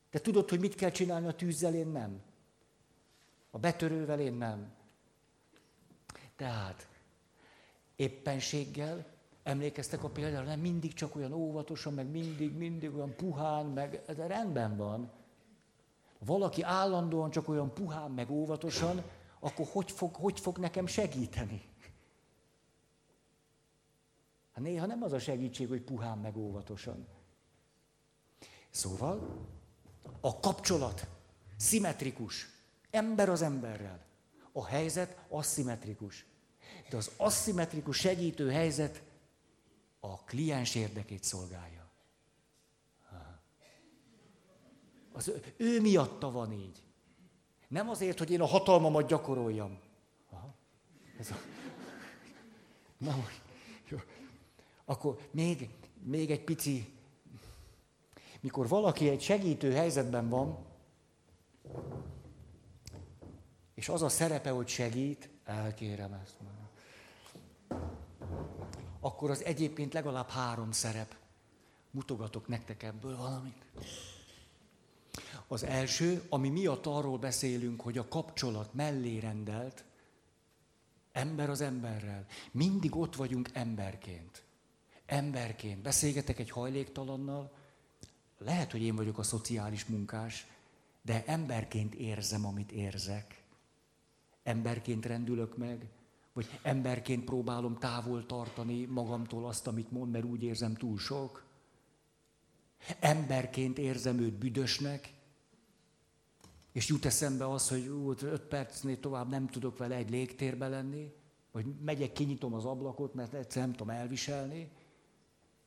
Te 0.10 0.20
tudod, 0.20 0.50
hogy 0.50 0.60
mit 0.60 0.76
kell 0.76 0.92
csinálni 0.92 1.28
a 1.28 1.36
tűzzel, 1.36 1.76
én 1.76 1.88
nem. 1.88 2.22
A 3.52 3.58
betörővel 3.58 4.20
én 4.20 4.34
nem. 4.34 4.72
Tehát 6.36 6.88
éppenséggel 7.96 9.06
Emlékeztek 9.44 10.04
a 10.04 10.10
példára, 10.10 10.46
nem 10.46 10.60
mindig 10.60 10.94
csak 10.94 11.16
olyan 11.16 11.34
óvatosan, 11.34 11.94
meg 11.94 12.08
mindig, 12.08 12.54
mindig 12.54 12.96
olyan 12.96 13.16
puhán, 13.16 13.66
meg 13.66 14.02
de 14.16 14.28
rendben 14.28 14.78
van. 14.78 15.12
Valaki 16.26 16.62
állandóan 16.62 17.32
csak 17.32 17.48
olyan 17.48 17.74
puhán, 17.74 18.12
meg 18.12 18.30
óvatosan, 18.30 19.04
akkor 19.40 19.68
hogy 19.72 19.92
fog, 19.92 20.16
hogy 20.16 20.40
fog 20.40 20.58
nekem 20.58 20.86
segíteni? 20.86 21.62
Hát 24.54 24.64
néha 24.64 24.86
nem 24.86 25.04
az 25.04 25.12
a 25.12 25.20
segítség, 25.20 25.68
hogy 25.68 25.82
puhán, 25.82 26.18
meg 26.18 26.38
óvatosan. 26.38 27.08
Szóval 28.70 29.48
a 30.22 30.40
kapcsolat 30.40 31.08
szimmetrikus. 31.58 32.48
Ember 32.92 33.30
az 33.30 33.42
emberrel. 33.42 34.00
A 34.52 34.66
helyzet 34.66 35.18
aszimmetrikus. 35.30 36.26
De 36.90 36.98
az 36.98 37.12
aszimmetrikus 37.18 37.98
segítő 37.98 38.52
helyzet 38.52 39.02
a 40.00 40.24
kliens 40.24 40.76
érdekét 40.76 41.24
szolgálja. 41.24 41.88
Az 45.12 45.32
ő, 45.58 45.82
miatta 45.82 46.32
van 46.32 46.52
így. 46.52 46.84
Nem 47.68 47.90
azért, 47.90 48.18
hogy 48.18 48.32
én 48.32 48.42
a 48.42 48.46
hatalmamat 48.46 49.08
gyakoroljam. 49.08 49.80
Aha. 50.30 50.56
Ez 51.20 51.32
a... 51.32 51.36
Na, 52.98 53.16
jó. 53.90 53.98
Akkor 54.86 55.28
még, 55.32 55.70
még 56.04 56.32
egy 56.32 56.44
pici... 56.44 56.94
Mikor 58.40 58.68
valaki 58.68 59.10
egy 59.10 59.22
segítő 59.22 59.72
helyzetben 59.72 60.30
van, 60.30 60.58
és 63.74 63.90
az 63.90 64.02
a 64.02 64.10
szerepe, 64.10 64.50
hogy 64.50 64.68
segít, 64.68 65.30
elkérem 65.44 66.14
ezt 66.14 66.36
már 66.42 66.59
akkor 69.00 69.30
az 69.30 69.44
egyébként 69.44 69.94
legalább 69.94 70.30
három 70.30 70.72
szerep. 70.72 71.16
Mutogatok 71.92 72.48
nektek 72.48 72.84
ebből 72.84 73.18
valamit. 73.18 73.66
Az 75.48 75.64
első, 75.64 76.26
ami 76.30 76.50
miatt 76.50 76.86
arról 76.86 77.18
beszélünk, 77.18 77.82
hogy 77.82 77.98
a 77.98 78.08
kapcsolat 78.08 78.74
mellé 78.74 79.20
rendelt, 79.20 79.84
ember 81.12 81.50
az 81.50 81.62
emberrel. 81.62 82.26
Mindig 82.52 82.96
ott 82.96 83.16
vagyunk 83.16 83.50
emberként. 83.54 84.44
Emberként. 85.06 85.82
Beszélgetek 85.82 86.40
egy 86.40 86.50
hajléktalannal, 86.50 87.52
lehet, 88.38 88.72
hogy 88.72 88.82
én 88.82 88.96
vagyok 88.96 89.18
a 89.18 89.24
szociális 89.24 89.86
munkás, 89.86 90.48
de 91.02 91.24
emberként 91.26 91.96
érzem, 91.96 92.46
amit 92.46 92.72
érzek. 92.72 93.44
Emberként 94.44 95.06
rendülök 95.06 95.58
meg, 95.58 95.90
Vagy 96.40 96.60
emberként 96.62 97.24
próbálom 97.24 97.78
távol 97.78 98.26
tartani 98.26 98.86
magamtól 98.86 99.48
azt, 99.48 99.68
amit 99.68 99.92
mond, 99.92 100.12
mert 100.12 100.26
úgy 100.26 100.44
érzem 100.44 100.76
túl 100.76 100.98
sok. 100.98 101.44
Emberként 103.00 103.78
érzem 103.78 104.20
őt 104.20 104.34
büdösnek, 104.34 105.14
és 106.72 106.88
jut 106.88 107.06
eszembe 107.06 107.50
az, 107.50 107.70
hogy 107.70 107.88
ú, 107.88 108.14
öt 108.22 108.42
percnél 108.42 109.00
tovább 109.00 109.30
nem 109.30 109.48
tudok 109.48 109.78
vele 109.78 109.96
egy 109.96 110.10
légtérbe 110.10 110.68
lenni, 110.68 111.12
vagy 111.52 111.66
megyek, 111.82 112.12
kinyitom 112.12 112.54
az 112.54 112.66
ablakot, 112.66 113.14
mert 113.14 113.34
egyszer 113.34 113.62
nem 113.62 113.72
tudom 113.72 113.90
elviselni. 113.90 114.70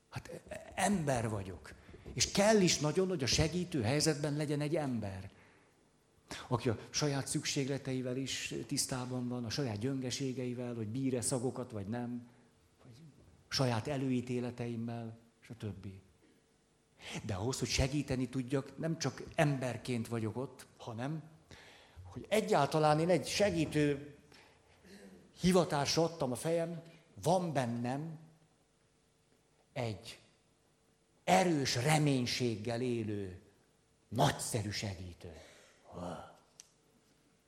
Hát 0.08 0.42
ember 0.74 1.28
vagyok. 1.28 1.72
És 2.12 2.30
kell 2.30 2.60
is 2.60 2.78
nagyon, 2.78 3.08
hogy 3.08 3.22
a 3.22 3.26
segítő 3.26 3.82
helyzetben 3.82 4.36
legyen 4.36 4.60
egy 4.60 4.76
ember, 4.76 5.30
aki 6.48 6.68
a 6.68 6.78
saját 6.90 7.26
szükségleteivel 7.26 8.16
is 8.16 8.54
tisztában 8.66 9.28
van, 9.28 9.44
a 9.44 9.50
saját 9.50 9.78
gyöngeségeivel, 9.78 10.74
hogy 10.74 10.88
bír-e 10.88 11.20
szagokat, 11.20 11.70
vagy 11.70 11.86
nem, 11.86 12.28
vagy 12.82 12.92
saját 13.48 13.88
előítéleteimmel, 13.88 15.18
és 15.42 15.48
a 15.48 15.54
többi. 15.58 16.00
De 17.24 17.34
ahhoz, 17.34 17.58
hogy 17.58 17.68
segíteni 17.68 18.28
tudjak, 18.28 18.78
nem 18.78 18.98
csak 18.98 19.22
emberként 19.34 20.08
vagyok 20.08 20.36
ott, 20.36 20.66
hanem, 20.76 21.22
hogy 22.02 22.26
egyáltalán 22.28 23.00
én 23.00 23.08
egy 23.08 23.26
segítő 23.26 24.14
hivatásra 25.40 26.02
adtam 26.02 26.32
a 26.32 26.34
fejem, 26.34 26.82
van 27.22 27.52
bennem 27.52 28.18
egy 29.72 30.18
erős 31.24 31.76
reménységgel 31.76 32.80
élő, 32.80 33.40
nagyszerű 34.08 34.70
segítő. 34.70 35.41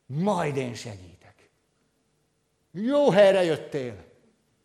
Majd 0.06 0.56
én 0.56 0.74
segítek. 0.74 1.50
Jó 2.70 3.10
helyre 3.10 3.44
jöttél. 3.44 4.04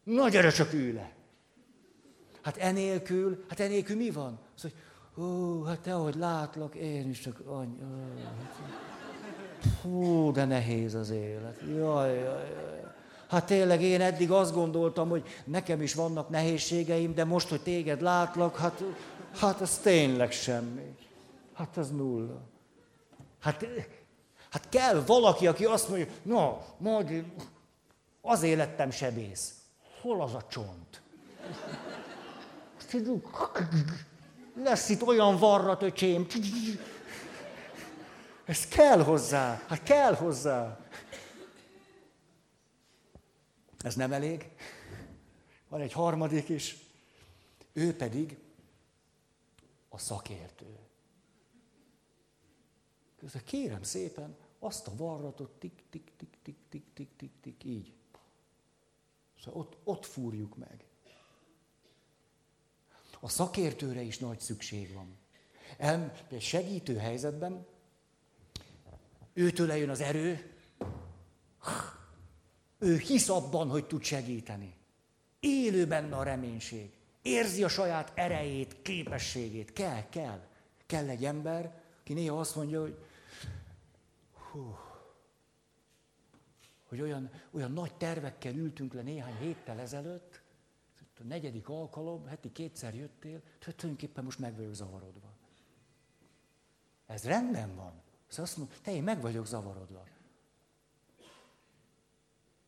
Nagy 0.04 0.32
gyere 0.32 0.50
csak 0.50 0.74
ülj. 0.74 1.00
Hát 2.42 2.58
enélkül, 2.58 3.44
hát 3.48 3.60
enélkül 3.60 3.96
mi 3.96 4.12
van? 4.12 4.40
Az, 4.56 4.62
hogy, 4.62 4.74
ó, 5.24 5.64
hát 5.64 5.80
te, 5.80 5.96
ahogy 5.96 6.16
látlak, 6.16 6.76
én 6.76 7.10
is 7.10 7.20
csak 7.20 7.40
any... 7.46 7.80
Hú, 9.82 10.32
de 10.32 10.46
nehéz 10.46 10.94
az 10.94 11.10
élet. 11.10 11.62
Jaj, 11.68 12.14
jaj, 12.14 12.50
jaj. 12.50 12.94
Hát 13.30 13.46
tényleg 13.46 13.82
én 13.82 14.02
eddig 14.02 14.32
azt 14.32 14.54
gondoltam, 14.54 15.10
hogy 15.10 15.24
nekem 15.46 15.82
is 15.82 15.94
vannak 15.94 16.30
nehézségeim, 16.30 17.14
de 17.14 17.24
most, 17.24 17.50
hogy 17.50 17.62
téged 17.62 18.02
látlak, 18.02 18.58
hát, 18.58 18.84
hát 19.36 19.62
az 19.62 19.78
tényleg 19.78 20.32
semmi. 20.32 20.96
Hát 21.54 21.78
az 21.78 21.92
nulla. 21.92 22.42
Hát, 23.40 23.66
hát 24.50 24.70
kell 24.70 25.04
valaki, 25.06 25.48
aki 25.48 25.66
azt 25.66 25.90
mondja, 25.90 26.08
na, 26.22 26.66
majd 26.78 27.26
azért 28.22 28.58
lettem 28.58 28.92
sebész. 28.92 29.54
Hol 30.02 30.22
az 30.22 30.34
a 30.34 30.48
csont? 30.50 31.02
Lesz 34.64 34.90
itt 34.90 35.02
olyan 35.02 35.38
varrat, 35.38 35.82
öcsém. 35.82 36.28
Ez 38.46 38.68
kell 38.68 39.04
hozzá. 39.04 39.62
Hát 39.68 39.84
kell 39.84 40.14
hozzá. 40.14 40.80
Ez 43.84 43.96
nem 43.96 44.14
elég. 44.14 44.50
Van 45.68 45.82
egy 45.82 45.94
harmadik 45.94 46.50
is. 46.50 46.78
Ő 47.74 47.96
pedig 47.96 48.38
a 49.90 49.98
szakértő. 49.98 50.89
Kérem 53.46 53.84
szépen, 53.84 54.36
azt 54.60 54.88
a 54.88 54.96
varratot 54.96 55.52
tik, 55.60 55.84
tik, 55.90 56.12
tik, 56.18 56.38
tik, 56.44 56.56
tik, 56.70 56.84
tik, 56.94 57.10
tik, 57.18 57.32
tik, 57.42 57.64
így. 57.64 57.94
Szóval 59.44 59.62
ott, 59.62 59.78
ott 59.84 60.06
fúrjuk 60.06 60.58
meg. 60.58 60.84
A 63.20 63.30
szakértőre 63.30 64.02
is 64.02 64.18
nagy 64.18 64.40
szükség 64.40 64.94
van. 64.94 65.18
El, 65.78 66.14
segítő 66.40 66.98
helyzetben 66.98 67.66
őtől 69.34 69.74
jön 69.74 69.90
az 69.90 70.02
erő, 70.02 70.54
ő 72.78 72.98
hisz 72.98 73.30
abban, 73.30 73.70
hogy 73.70 73.88
tud 73.88 74.04
segíteni. 74.04 74.74
Élő 75.40 75.88
benne 75.88 76.16
a 76.16 76.24
reménység. 76.24 76.92
Érzi 77.22 77.64
a 77.64 77.68
saját 77.68 78.12
erejét, 78.16 78.82
képességét. 78.82 79.74
Kell, 79.74 80.10
kell. 80.10 80.48
Kell 80.86 81.10
egy 81.10 81.26
ember, 81.26 81.82
aki 82.00 82.14
néha 82.14 82.40
azt 82.40 82.56
mondja, 82.56 82.82
hogy 82.82 82.98
hú, 84.52 84.78
hogy 86.84 87.02
olyan, 87.02 87.32
olyan 87.52 87.72
nagy 87.72 87.94
tervekkel 87.94 88.56
ültünk 88.56 88.94
le 88.94 89.02
néhány 89.02 89.36
héttel 89.38 89.80
ezelőtt, 89.80 90.42
a 91.20 91.24
negyedik 91.24 91.70
alkalom, 91.70 92.26
heti 92.26 92.52
kétszer 92.52 92.96
jöttél, 92.96 93.42
tulajdonképpen 93.60 94.24
most 94.24 94.40
meg 94.40 94.56
vagyok 94.56 94.74
zavarodva. 94.74 95.34
Ez 97.06 97.24
rendben 97.24 97.76
van. 97.76 98.02
Szóval 98.28 98.46
azt 98.46 98.58
mondom, 98.58 98.76
te 98.82 98.92
én 98.92 99.04
meg 99.04 99.22
vagyok 99.22 99.46
zavarodva. 99.46 100.08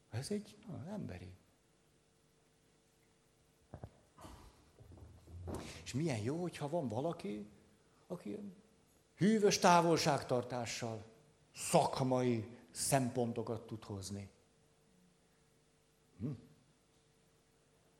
Ez 0.09 0.31
egy 0.31 0.57
na, 0.67 0.85
emberi. 0.89 1.33
És 5.83 5.93
milyen 5.93 6.19
jó, 6.19 6.41
hogyha 6.41 6.69
van 6.69 6.87
valaki, 6.87 7.49
aki 8.07 8.53
hűvös 9.15 9.59
távolságtartással 9.59 11.10
szakmai 11.55 12.47
szempontokat 12.71 13.67
tud 13.67 13.83
hozni. 13.83 14.29
Hm. 16.19 16.31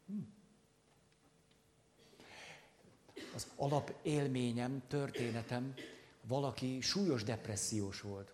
Hm. 0.08 0.20
Az 3.36 3.48
alapélményem, 3.56 4.82
történetem, 4.88 5.74
valaki 6.28 6.82
súlyos 6.82 7.24
depressziós 7.24 8.02
volt 8.02 8.34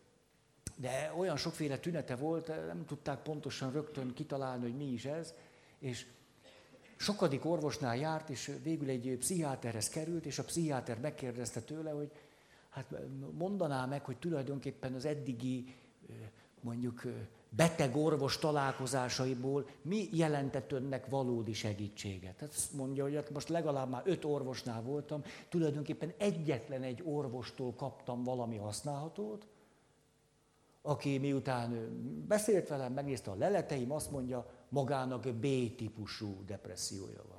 de 0.79 1.13
olyan 1.17 1.37
sokféle 1.37 1.77
tünete 1.77 2.15
volt, 2.15 2.47
nem 2.47 2.85
tudták 2.85 3.21
pontosan 3.21 3.71
rögtön 3.71 4.13
kitalálni, 4.13 4.63
hogy 4.63 4.77
mi 4.77 4.85
is 4.85 5.05
ez, 5.05 5.33
és 5.79 6.05
sokadik 6.95 7.45
orvosnál 7.45 7.97
járt, 7.97 8.29
és 8.29 8.51
végül 8.63 8.89
egy 8.89 9.15
pszichiáterhez 9.19 9.89
került, 9.89 10.25
és 10.25 10.39
a 10.39 10.43
pszichiáter 10.43 10.99
megkérdezte 10.99 11.61
tőle, 11.61 11.91
hogy 11.91 12.11
hát 12.77 12.93
mondaná 13.37 13.85
meg, 13.85 14.05
hogy 14.05 14.17
tulajdonképpen 14.17 14.93
az 14.93 15.05
eddigi 15.05 15.75
mondjuk 16.61 17.03
beteg 17.49 17.95
orvos 17.95 18.37
találkozásaiból 18.37 19.69
mi 19.81 20.09
jelentett 20.11 20.71
önnek 20.71 21.09
valódi 21.09 21.53
segítséget. 21.53 22.35
Tehát 22.35 22.53
azt 22.53 22.73
mondja, 22.73 23.03
hogy 23.03 23.15
hát 23.15 23.29
most 23.29 23.49
legalább 23.49 23.89
már 23.89 24.01
öt 24.05 24.25
orvosnál 24.25 24.81
voltam, 24.81 25.23
tulajdonképpen 25.49 26.13
egyetlen 26.17 26.83
egy 26.83 27.01
orvostól 27.05 27.73
kaptam 27.73 28.23
valami 28.23 28.57
használhatót, 28.57 29.47
aki 30.81 31.17
miután 31.17 31.71
beszélt 32.27 32.67
velem, 32.67 32.93
megnézte 32.93 33.31
a 33.31 33.35
leleteim, 33.35 33.91
azt 33.91 34.11
mondja, 34.11 34.51
magának 34.69 35.21
B-típusú 35.21 36.45
depressziója 36.45 37.23
van. 37.29 37.36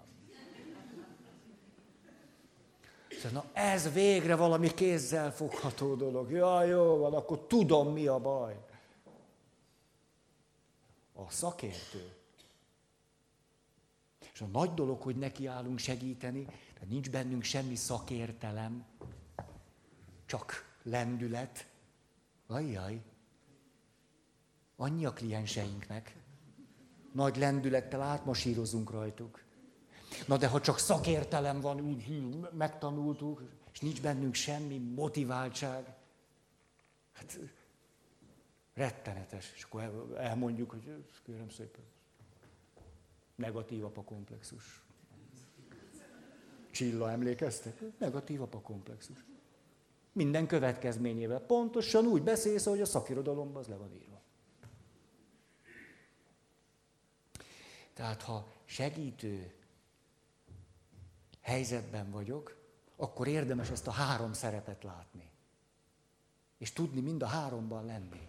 Szóval, 3.23 3.43
na 3.53 3.61
ez 3.61 3.93
végre 3.93 4.37
valami 4.37 4.75
kézzel 4.75 5.33
fogható 5.33 5.95
dolog. 5.95 6.31
Ja, 6.31 6.63
jó 6.63 6.97
van, 6.97 7.15
akkor 7.15 7.47
tudom, 7.47 7.93
mi 7.93 8.07
a 8.07 8.19
baj. 8.19 8.57
A 11.13 11.31
szakértő. 11.31 12.13
És 14.33 14.41
a 14.41 14.47
nagy 14.47 14.75
dolog, 14.75 15.03
hogy 15.03 15.17
nekiállunk 15.17 15.79
segíteni, 15.79 16.45
de 16.81 16.87
nincs 16.89 17.11
bennünk 17.11 17.43
semmi 17.43 17.75
szakértelem, 17.75 18.85
csak 20.27 20.77
lendület. 20.83 21.67
Ajjaj, 22.47 23.03
Annyi 24.81 25.05
a 25.05 25.13
klienseinknek. 25.13 26.17
Nagy 27.13 27.37
lendülettel 27.37 28.03
átmasírozunk 28.03 28.91
rajtuk. 28.91 29.45
Na 30.27 30.37
de 30.37 30.47
ha 30.47 30.61
csak 30.61 30.79
szakértelem 30.79 31.61
van, 31.61 31.81
úgy 31.81 32.05
megtanultuk, 32.53 33.43
és 33.73 33.81
nincs 33.81 34.03
bennünk 34.03 34.35
semmi 34.35 34.79
motiváltság, 34.79 35.95
hát 37.13 37.39
rettenetes. 38.75 39.53
És 39.57 39.63
akkor 39.63 40.15
elmondjuk, 40.19 40.71
hogy 40.71 41.05
kérem 41.25 41.51
szépen, 41.51 41.85
negatív 43.35 43.85
apakomplexus. 43.85 44.83
Csilla 46.71 47.11
emlékeztek? 47.11 47.81
Negatív 47.99 48.43
apakomplexus. 48.43 49.25
Minden 50.13 50.47
következményével. 50.47 51.41
Pontosan 51.41 52.07
úgy 52.07 52.23
beszélsz, 52.23 52.67
ahogy 52.67 52.81
a 52.81 52.85
szakirodalomban 52.85 53.63
az 53.63 53.69
le 53.69 53.77
van 53.77 53.93
írva. 53.93 54.21
Tehát 57.95 58.23
ha 58.23 58.53
segítő 58.65 59.53
helyzetben 61.49 62.11
vagyok, 62.11 62.57
akkor 62.97 63.27
érdemes 63.27 63.71
ezt 63.71 63.87
a 63.87 63.91
három 63.91 64.33
szerepet 64.33 64.83
látni. 64.83 65.31
És 66.59 66.73
tudni 66.73 67.01
mind 67.01 67.23
a 67.23 67.27
háromban 67.27 67.85
lenni. 67.85 68.29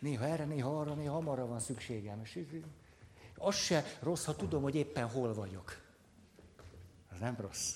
néha 0.00 0.24
erre, 0.24 0.44
néha 0.44 0.80
arra, 0.80 0.94
néha 0.94 1.16
amarra 1.16 1.46
van 1.46 1.60
szükségem. 1.60 2.20
És 2.22 2.38
az 3.36 3.54
se 3.54 3.84
rossz, 4.00 4.24
ha 4.24 4.36
tudom, 4.36 4.62
hogy 4.62 4.74
éppen 4.74 5.08
hol 5.08 5.34
vagyok. 5.34 5.82
Az 7.10 7.18
nem 7.18 7.36
rossz. 7.40 7.74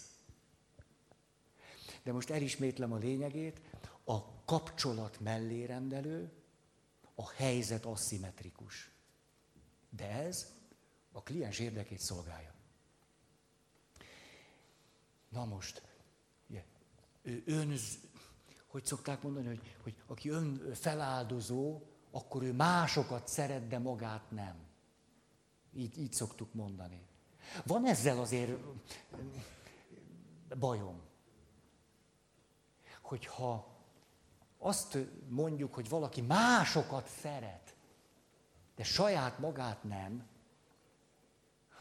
De 2.03 2.13
most 2.13 2.31
elismétlem 2.31 2.93
a 2.93 2.97
lényegét, 2.97 3.61
a 4.05 4.45
kapcsolat 4.45 5.21
mellérendelő, 5.21 6.33
a 7.15 7.31
helyzet 7.31 7.85
aszimmetrikus. 7.85 8.91
De 9.91 10.11
ez 10.11 10.53
a 11.13 11.23
kliens 11.23 11.59
érdekét 11.59 12.01
szolgálja. 12.01 12.57
Na 15.29 15.45
most, 15.45 15.83
ön, 17.45 17.75
hogy 18.67 18.85
szokták 18.85 19.23
mondani, 19.23 19.47
hogy, 19.47 19.77
hogy 19.83 19.95
aki 20.07 20.29
ön 20.29 20.75
feláldozó, 20.75 21.81
akkor 22.11 22.43
ő 22.43 22.53
másokat 22.53 23.29
szeret, 23.29 23.67
de 23.67 23.79
magát 23.79 24.31
nem. 24.31 24.57
Így, 25.75 25.99
így 25.99 26.13
szoktuk 26.13 26.55
mondani. 26.55 27.07
Van 27.67 27.87
ezzel 27.87 28.19
azért 28.19 28.59
bajom, 30.59 31.01
hogyha 33.03 33.77
azt 34.59 34.99
mondjuk, 35.29 35.75
hogy 35.75 35.89
valaki 35.89 36.21
másokat 36.21 37.09
szeret, 37.09 37.75
de 38.77 38.85
saját 38.85 39.39
magát 39.39 39.85
nem, 39.85 40.29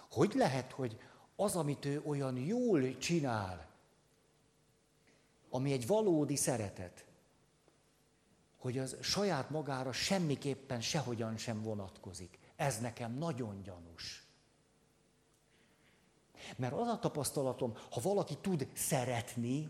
hogy 0.09 0.33
lehet, 0.33 0.71
hogy 0.71 0.99
az, 1.39 1.55
amit 1.55 1.85
ő 1.85 2.01
olyan 2.05 2.37
jól 2.37 2.97
csinál, 2.97 3.67
ami 5.49 5.71
egy 5.71 5.87
valódi 5.87 6.35
szeretet, 6.35 7.05
hogy 8.57 8.77
az 8.77 8.95
saját 9.01 9.49
magára 9.49 9.91
semmiképpen 9.91 10.81
sehogyan 10.81 11.37
sem 11.37 11.61
vonatkozik. 11.61 12.39
Ez 12.55 12.79
nekem 12.79 13.17
nagyon 13.17 13.61
gyanús. 13.63 14.25
Mert 16.55 16.73
az 16.73 16.87
a 16.87 16.99
tapasztalatom, 16.99 17.73
ha 17.91 18.01
valaki 18.01 18.37
tud 18.41 18.67
szeretni, 18.73 19.69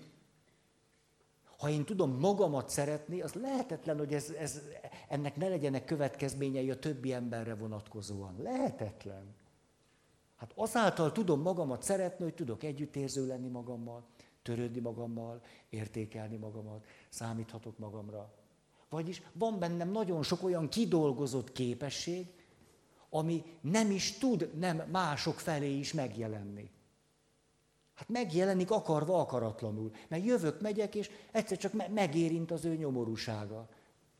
ha 1.57 1.69
én 1.69 1.85
tudom 1.85 2.19
magamat 2.19 2.69
szeretni, 2.69 3.21
az 3.21 3.33
lehetetlen, 3.33 3.97
hogy 3.97 4.13
ez, 4.13 4.29
ez, 4.29 4.61
ennek 5.07 5.35
ne 5.35 5.47
legyenek 5.47 5.85
következményei 5.85 6.71
a 6.71 6.79
többi 6.79 7.13
emberre 7.13 7.55
vonatkozóan. 7.55 8.35
Lehetetlen. 8.41 9.35
Hát 10.37 10.51
azáltal 10.55 11.11
tudom 11.11 11.41
magamat 11.41 11.83
szeretni, 11.83 12.23
hogy 12.23 12.33
tudok 12.33 12.63
együttérző 12.63 13.27
lenni 13.27 13.47
magammal, 13.47 14.05
törődni 14.41 14.79
magammal, 14.79 15.41
értékelni 15.69 16.37
magamat, 16.37 16.85
számíthatok 17.09 17.77
magamra. 17.77 18.33
Vagyis 18.89 19.21
van 19.33 19.59
bennem 19.59 19.91
nagyon 19.91 20.23
sok 20.23 20.43
olyan 20.43 20.69
kidolgozott 20.69 21.51
képesség, 21.51 22.27
ami 23.09 23.43
nem 23.61 23.91
is 23.91 24.17
tud 24.17 24.49
nem 24.57 24.83
mások 24.91 25.39
felé 25.39 25.77
is 25.77 25.93
megjelenni. 25.93 26.71
Hát 27.93 28.09
megjelenik 28.09 28.71
akarva, 28.71 29.19
akaratlanul. 29.19 29.91
Mert 30.07 30.25
jövök, 30.25 30.61
megyek, 30.61 30.95
és 30.95 31.09
egyszer 31.31 31.57
csak 31.57 31.89
megérint 31.93 32.51
az 32.51 32.65
ő 32.65 32.75
nyomorúsága. 32.75 33.69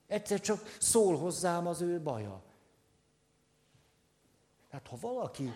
Egyszer 0.08 0.40
csak 0.40 0.76
szól 0.80 1.18
hozzám 1.18 1.68
az 1.68 1.82
ő 1.82 2.02
baja. 2.02 2.44
Hát 4.70 4.88
ha 4.88 4.98
valaki, 5.02 5.52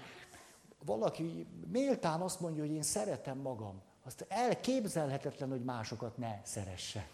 valaki 0.85 1.47
méltán 1.71 2.21
azt 2.21 2.39
mondja, 2.39 2.63
hogy 2.63 2.73
én 2.73 2.81
szeretem 2.81 3.37
magam, 3.37 3.81
azt 4.03 4.25
elképzelhetetlen, 4.29 5.49
hogy 5.49 5.63
másokat 5.63 6.17
ne 6.17 6.41
szeressen. 6.43 7.05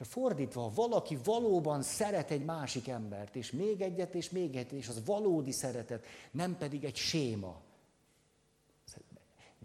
És 0.00 0.08
fordítva, 0.08 0.60
ha 0.60 0.70
valaki 0.74 1.18
valóban 1.24 1.82
szeret 1.82 2.30
egy 2.30 2.44
másik 2.44 2.88
embert, 2.88 3.36
és 3.36 3.50
még 3.50 3.80
egyet, 3.80 4.14
és 4.14 4.30
még 4.30 4.56
egyet, 4.56 4.72
és 4.72 4.88
az 4.88 5.04
valódi 5.04 5.52
szeretet, 5.52 6.04
nem 6.30 6.56
pedig 6.56 6.84
egy 6.84 6.96
séma. 6.96 7.60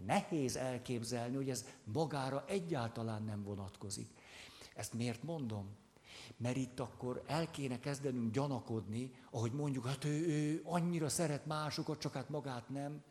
Nehéz 0.06 0.56
elképzelni, 0.56 1.36
hogy 1.36 1.50
ez 1.50 1.64
magára 1.84 2.44
egyáltalán 2.46 3.22
nem 3.22 3.42
vonatkozik. 3.42 4.10
Ezt 4.74 4.92
miért 4.92 5.22
mondom? 5.22 5.76
Mert 6.36 6.56
itt 6.56 6.80
akkor 6.80 7.22
el 7.26 7.50
kéne 7.50 7.80
kezdenünk 7.80 8.32
gyanakodni, 8.32 9.12
ahogy 9.30 9.52
mondjuk, 9.52 9.86
hát 9.86 10.04
ő, 10.04 10.26
ő 10.26 10.62
annyira 10.64 11.08
szeret 11.08 11.46
másokat, 11.46 11.98
csak 11.98 12.12
hát 12.12 12.28
magát 12.28 12.68
nem. 12.68 13.02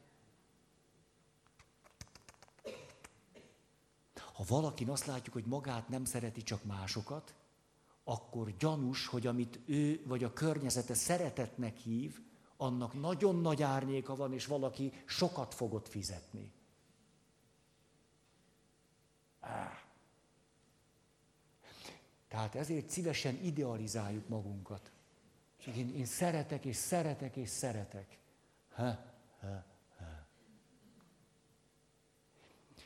Ha 4.34 4.44
valakin 4.48 4.90
azt 4.90 5.06
látjuk, 5.06 5.34
hogy 5.34 5.46
magát 5.46 5.90
nem 5.90 6.06
szereti, 6.06 6.42
csak 6.42 6.64
másokat, 6.64 7.36
akkor 8.04 8.58
gyanús, 8.58 9.08
hogy 9.08 9.28
amit 9.28 9.60
ő 9.66 10.04
vagy 10.06 10.24
a 10.24 10.34
környezete 10.34 10.94
szeretetnek 10.94 11.78
hív, 11.78 12.20
annak 12.58 12.94
nagyon 12.94 13.42
nagy 13.42 13.64
árnyéka 13.64 14.16
van, 14.16 14.34
és 14.34 14.46
valaki 14.46 14.94
sokat 15.06 15.54
fogott 15.54 15.88
fizetni. 15.88 16.52
Tehát 22.38 22.56
ezért 22.56 22.90
szívesen 22.90 23.44
idealizáljuk 23.44 24.28
magunkat. 24.28 24.92
És 25.60 25.66
én, 25.76 25.96
én 25.96 26.06
szeretek, 26.06 26.66
és 26.66 26.76
szeretek, 26.76 27.36
és 27.36 27.50
szeretek. 27.50 28.18
Ha, 28.70 28.84
ha, 29.40 29.64
ha. 29.98 30.28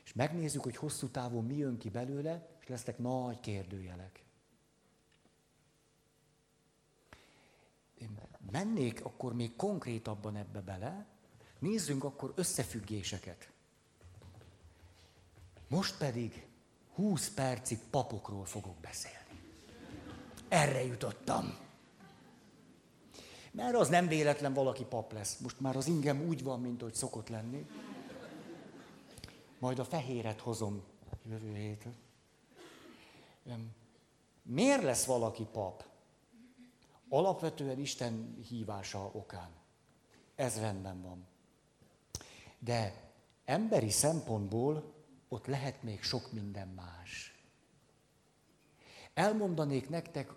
És 0.04 0.14
megnézzük, 0.14 0.64
hogy 0.64 0.76
hosszú 0.76 1.08
távon 1.08 1.46
mi 1.46 1.56
jön 1.56 1.78
ki 1.78 1.90
belőle, 1.90 2.48
és 2.60 2.68
lesznek 2.68 2.98
nagy 2.98 3.40
kérdőjelek. 3.40 4.24
Én 7.98 8.20
mennék 8.52 9.06
akkor 9.06 9.34
még 9.34 9.56
konkrétabban 9.56 10.36
ebbe 10.36 10.62
bele, 10.62 11.06
nézzünk 11.60 12.04
akkor 12.04 12.34
összefüggéseket. 12.36 13.52
Most 15.68 15.98
pedig 15.98 16.48
20 16.94 17.34
percig 17.34 17.80
papokról 17.90 18.46
fogok 18.46 18.80
beszélni. 18.80 19.21
Erre 20.52 20.84
jutottam. 20.84 21.58
Mert 23.52 23.76
az 23.76 23.90
nem 23.90 24.08
véletlen 24.08 24.54
valaki 24.54 24.84
pap 24.84 25.14
lesz. 25.14 25.38
Most 25.38 25.60
már 25.60 25.76
az 25.76 25.88
ingem 25.88 26.22
úgy 26.28 26.44
van, 26.44 26.62
mint 26.62 26.82
hogy 26.82 26.94
szokott 26.94 27.30
lenni. 27.30 27.68
Majd 29.60 29.80
a 29.80 29.86
fehéret 29.86 30.40
hozom 30.40 30.84
jövő 31.30 31.56
héten. 31.56 31.96
Miért 34.44 34.84
lesz 34.84 35.06
valaki 35.06 35.48
pap? 35.52 35.86
Alapvetően 37.10 37.80
Isten 37.80 38.38
hívása 38.48 39.10
okán. 39.14 39.50
Ez 40.36 40.60
rendben 40.60 41.02
van. 41.02 41.28
De 42.60 42.94
emberi 43.46 43.90
szempontból 43.90 44.94
ott 45.30 45.46
lehet 45.46 45.84
még 45.84 46.04
sok 46.04 46.32
minden 46.32 46.68
más. 46.68 47.36
Elmondanék 49.14 49.90
nektek 49.90 50.32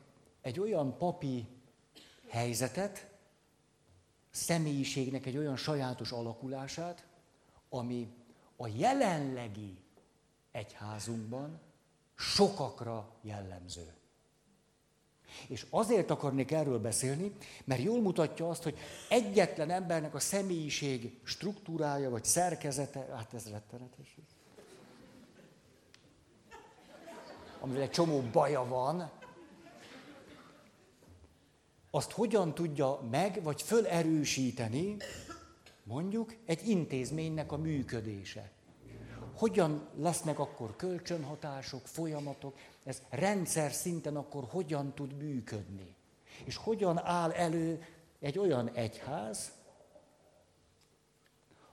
egy 0.45 0.61
olyan 0.61 0.97
papi 0.99 1.47
helyzetet, 2.29 3.07
személyiségnek 4.31 5.27
egy 5.27 5.37
olyan 5.37 5.57
sajátos 5.57 6.13
alakulását, 6.13 7.07
ami 7.69 8.13
a 8.57 8.67
jelenlegi 8.67 9.77
egyházunkban 10.53 11.61
sokakra 12.15 13.11
jellemző. 13.23 13.95
És 15.47 15.67
azért 15.71 16.11
akarnék 16.11 16.51
erről 16.51 16.79
beszélni, 16.79 17.37
mert 17.65 17.83
jól 17.83 18.01
mutatja 18.01 18.49
azt, 18.49 18.63
hogy 18.63 18.79
egyetlen 19.09 19.71
embernek 19.71 20.15
a 20.15 20.21
személyiség 20.21 21.21
struktúrája 21.23 22.11
vagy 22.11 22.25
szerkezete, 22.25 23.07
hát 23.15 23.35
ez 23.35 23.51
rettenetes. 23.51 24.17
amivel 27.61 27.83
egy 27.83 27.91
csomó 27.91 28.21
baja 28.21 28.65
van, 28.65 29.11
azt 31.95 32.11
hogyan 32.11 32.55
tudja 32.55 33.01
meg, 33.11 33.43
vagy 33.43 33.63
fölerősíteni, 33.63 34.97
mondjuk, 35.83 36.35
egy 36.45 36.69
intézménynek 36.69 37.53
a 37.53 37.57
működése. 37.57 38.51
Hogyan 39.35 39.89
lesznek 39.97 40.39
akkor 40.39 40.77
kölcsönhatások, 40.77 41.87
folyamatok, 41.87 42.59
ez 42.85 43.03
rendszer 43.11 43.73
szinten 43.73 44.17
akkor 44.17 44.45
hogyan 44.49 44.95
tud 44.95 45.17
működni. 45.17 45.95
És 46.45 46.57
hogyan 46.57 46.99
áll 46.99 47.31
elő 47.31 47.85
egy 48.21 48.39
olyan 48.39 48.71
egyház, 48.71 49.53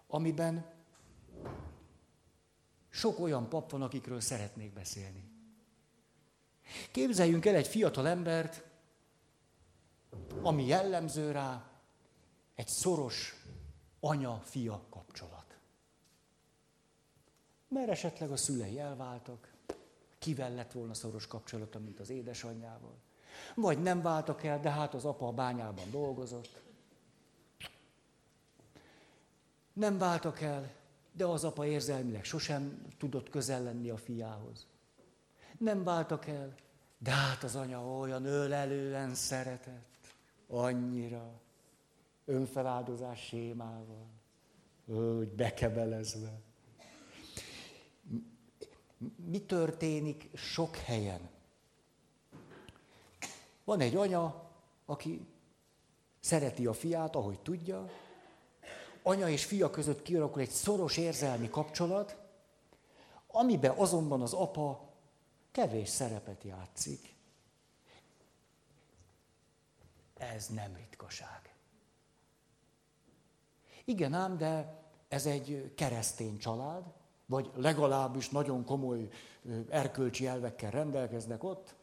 amiben 0.07 0.65
sok 2.89 3.19
olyan 3.19 3.49
pap 3.49 3.71
van, 3.71 3.81
akikről 3.81 4.19
szeretnék 4.19 4.73
beszélni. 4.73 5.31
Képzeljünk 6.91 7.45
el 7.45 7.55
egy 7.55 7.67
fiatal 7.67 8.07
embert, 8.07 8.69
ami 10.41 10.65
jellemző 10.65 11.31
rá, 11.31 11.69
egy 12.55 12.67
szoros 12.67 13.45
anya-fia 13.99 14.81
kapcsolat. 14.89 15.57
Mert 17.67 17.89
esetleg 17.89 18.31
a 18.31 18.37
szülei 18.37 18.79
elváltak, 18.79 19.53
kivel 20.19 20.53
lett 20.53 20.71
volna 20.71 20.93
szoros 20.93 21.27
kapcsolata, 21.27 21.79
mint 21.79 21.99
az 21.99 22.09
édesanyjával. 22.09 22.95
Vagy 23.55 23.81
nem 23.81 24.01
váltak 24.01 24.43
el, 24.43 24.59
de 24.59 24.69
hát 24.69 24.93
az 24.93 25.05
apa 25.05 25.27
a 25.27 25.31
bányában 25.31 25.91
dolgozott. 25.91 26.61
Nem 29.73 29.97
váltak 29.97 30.41
el, 30.41 30.73
de 31.11 31.25
az 31.25 31.43
apa 31.43 31.65
érzelmileg 31.65 32.23
sosem 32.23 32.85
tudott 32.97 33.29
közel 33.29 33.63
lenni 33.63 33.89
a 33.89 33.97
fiához. 33.97 34.67
Nem 35.57 35.83
váltak 35.83 36.27
el, 36.27 36.55
de 36.97 37.11
hát 37.11 37.43
az 37.43 37.55
anya 37.55 37.97
olyan 37.97 38.25
ölelően 38.25 39.15
szeretett, 39.15 39.90
annyira, 40.51 41.41
önfeláldozás 42.25 43.19
sémával, 43.19 44.07
hogy 44.85 45.27
bekebelezve. 45.27 46.39
Mi 49.15 49.41
történik 49.41 50.29
sok 50.33 50.75
helyen? 50.75 51.29
Van 53.63 53.79
egy 53.79 53.95
anya, 53.95 54.49
aki 54.85 55.27
szereti 56.19 56.65
a 56.65 56.73
fiát, 56.73 57.15
ahogy 57.15 57.39
tudja, 57.39 57.89
anya 59.03 59.29
és 59.29 59.45
fia 59.45 59.69
között 59.69 60.01
kialakul 60.01 60.41
egy 60.41 60.49
szoros 60.49 60.97
érzelmi 60.97 61.49
kapcsolat, 61.49 62.17
amiben 63.27 63.77
azonban 63.77 64.21
az 64.21 64.33
apa 64.33 64.89
kevés 65.51 65.89
szerepet 65.89 66.43
játszik. 66.43 67.10
Ez 70.21 70.47
nem 70.47 70.75
ritkaság. 70.75 71.55
Igen 73.85 74.13
ám, 74.13 74.37
de 74.37 74.79
ez 75.07 75.25
egy 75.25 75.73
keresztény 75.75 76.37
család, 76.37 76.93
vagy 77.25 77.51
legalábbis 77.55 78.29
nagyon 78.29 78.65
komoly 78.65 79.09
erkölcsi 79.69 80.27
elvekkel 80.27 80.71
rendelkeznek 80.71 81.43
ott, 81.43 81.75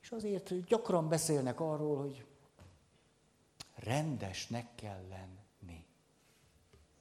és 0.00 0.10
azért 0.10 0.64
gyakran 0.64 1.08
beszélnek 1.08 1.60
arról, 1.60 1.96
hogy 1.96 2.26
rendesnek 3.74 4.74
kell 4.74 5.06
lenni. 5.08 5.86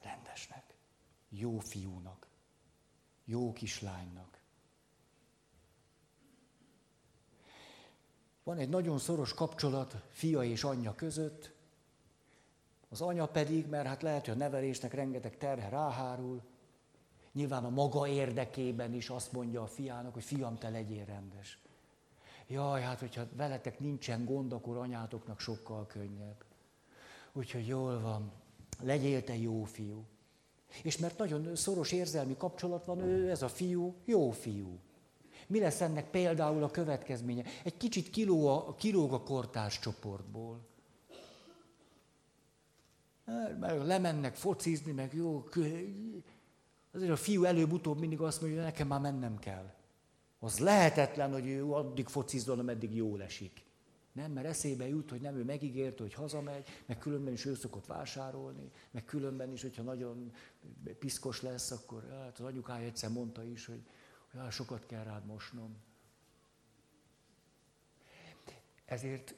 Rendesnek. 0.02 0.78
Jó 1.30 1.60
fiúnak. 1.60 2.28
Jó 3.26 3.54
kislánynak. 3.54 4.35
Van 8.46 8.58
egy 8.58 8.70
nagyon 8.70 8.98
szoros 8.98 9.34
kapcsolat 9.34 9.96
fia 10.10 10.44
és 10.44 10.64
anyja 10.64 10.96
között, 10.96 11.52
az 12.90 13.02
anya 13.02 13.26
pedig, 13.26 13.68
mert 13.68 13.88
hát 13.88 14.02
lehet, 14.02 14.26
hogy 14.26 14.34
a 14.34 14.38
nevelésnek 14.38 14.94
rengeteg 14.94 15.38
terhe 15.38 15.70
ráhárul, 15.70 16.42
nyilván 17.32 17.66
a 17.66 17.70
maga 17.70 18.08
érdekében 18.08 18.94
is 18.94 19.10
azt 19.10 19.32
mondja 19.32 19.62
a 19.62 19.68
fiának, 19.68 20.14
hogy 20.14 20.24
fiam, 20.24 20.58
te 20.58 20.70
legyél 20.70 21.06
rendes. 21.06 21.60
Jaj, 22.48 22.82
hát 22.82 23.00
hogyha 23.00 23.28
veletek 23.36 23.80
nincsen 23.80 24.26
gond, 24.26 24.54
akkor 24.54 24.78
anyátoknak 24.78 25.40
sokkal 25.40 25.86
könnyebb. 25.86 26.44
Úgyhogy 27.34 27.68
jól 27.68 28.00
van, 28.00 28.32
legyél 28.82 29.24
te 29.24 29.38
jó 29.38 29.64
fiú. 29.64 30.06
És 30.84 30.98
mert 30.98 31.18
nagyon 31.18 31.56
szoros 31.56 31.92
érzelmi 31.92 32.38
kapcsolat 32.38 32.86
van, 32.86 33.00
ő, 33.00 33.30
ez 33.30 33.42
a 33.42 33.48
fiú, 33.48 33.96
jó 34.06 34.32
fiú. 34.32 34.80
Mi 35.48 35.60
lesz 35.60 35.82
ennek 35.82 36.10
például 36.10 36.64
a 36.64 36.72
következménye? 36.72 37.44
Egy 37.64 37.78
kicsit 37.78 38.10
kilóg 38.10 38.46
a, 38.48 38.76
kilóg 38.76 39.14
a 39.14 39.24
kortárs 39.24 39.80
csoportból. 39.80 40.60
Hát, 43.26 43.60
mert 43.60 43.86
lemennek 43.86 44.36
focizni, 44.36 44.92
meg 44.92 45.14
jó, 45.14 45.44
azért 46.92 47.12
a 47.12 47.16
fiú 47.16 47.44
előbb-utóbb 47.44 48.00
mindig 48.00 48.22
azt 48.22 48.42
mondja, 48.42 48.60
hogy 48.60 48.68
nekem 48.68 48.88
már 48.88 49.00
mennem 49.00 49.38
kell. 49.40 49.74
Az 50.40 50.60
lehetetlen, 50.60 51.32
hogy 51.32 51.48
ő 51.48 51.72
addig 51.72 52.08
focizzon, 52.08 52.60
ameddig 52.60 52.96
jól 52.96 53.24
esik. 53.24 53.64
Nem, 54.12 54.32
mert 54.32 54.48
eszébe 54.48 54.88
jut, 54.88 55.10
hogy 55.10 55.22
nem 55.22 55.36
ő 55.36 55.44
megígért, 55.44 56.00
hogy 56.00 56.14
hazamegy, 56.14 56.68
meg 56.86 56.98
különben 56.98 57.34
is 57.34 57.46
ő 57.46 57.56
szokott 57.56 57.86
vásárolni, 57.86 58.72
meg 58.92 59.06
különben 59.06 59.52
is, 59.52 59.62
hogyha 59.62 59.84
nagyon 59.84 60.32
piszkos 61.00 61.42
lesz, 61.42 61.72
akkor 61.72 62.08
hát 62.10 62.40
az 62.40 62.46
anyukája 62.46 62.86
egyszer 62.86 63.10
mondta 63.10 63.44
is, 63.44 63.66
hogy, 63.66 63.82
hát 64.42 64.52
sokat 64.52 64.86
kell 64.86 65.04
rád 65.04 65.26
mosnom. 65.26 65.76
Ezért, 68.86 69.36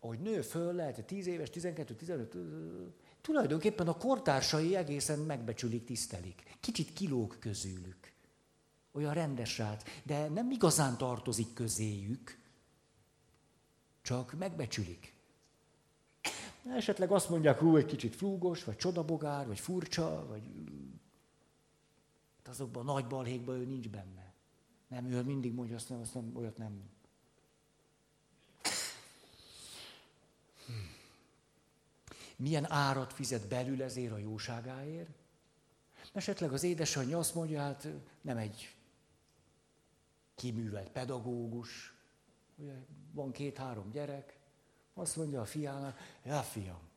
ahogy 0.00 0.18
nő 0.18 0.40
föl, 0.40 0.72
lehet 0.72 1.04
10 1.06 1.26
éves, 1.26 1.50
12, 1.50 1.94
15, 1.94 2.36
tulajdonképpen 3.20 3.88
a 3.88 3.96
kortársai 3.96 4.76
egészen 4.76 5.18
megbecsülik, 5.18 5.84
tisztelik. 5.84 6.56
Kicsit 6.60 6.92
kilóg 6.92 7.36
közülük. 7.38 8.12
Olyan 8.92 9.14
rendes 9.14 9.58
rác, 9.58 9.82
de 10.02 10.28
nem 10.28 10.50
igazán 10.50 10.96
tartozik 10.96 11.54
közéjük, 11.54 12.38
csak 14.02 14.32
megbecsülik. 14.38 15.14
Esetleg 16.76 17.10
azt 17.10 17.28
mondják, 17.28 17.58
hogy 17.58 17.80
egy 17.80 17.86
kicsit 17.86 18.16
flúgos, 18.16 18.64
vagy 18.64 18.76
csodabogár, 18.76 19.46
vagy 19.46 19.60
furcsa, 19.60 20.26
vagy 20.28 20.42
hát 22.36 22.48
azokban 22.48 22.88
a 22.88 22.92
nagy 22.92 23.06
balhékban 23.06 23.56
ő 23.56 23.64
nincs 23.64 23.88
benne. 23.88 24.23
Nem, 24.88 25.06
ő 25.06 25.22
mindig 25.22 25.52
mondja, 25.52 25.76
azt 25.76 25.88
nem, 25.88 26.00
azt 26.00 26.14
nem, 26.14 26.32
olyat 26.34 26.56
nem. 26.56 26.90
Milyen 32.36 32.70
árat 32.70 33.12
fizet 33.12 33.48
belül 33.48 33.82
ezért 33.82 34.12
a 34.12 34.18
jóságáért? 34.18 35.08
Esetleg 36.12 36.52
az 36.52 36.62
édesanyja 36.62 37.18
azt 37.18 37.34
mondja, 37.34 37.60
hát 37.60 37.88
nem 38.20 38.36
egy 38.36 38.76
kiművelt 40.34 40.90
pedagógus, 40.90 41.94
Ugye 42.56 42.72
van 43.12 43.32
két-három 43.32 43.90
gyerek, 43.90 44.38
azt 44.94 45.16
mondja 45.16 45.40
a 45.40 45.44
fiának, 45.44 45.98
ja 46.24 46.42
fiam, 46.42 46.88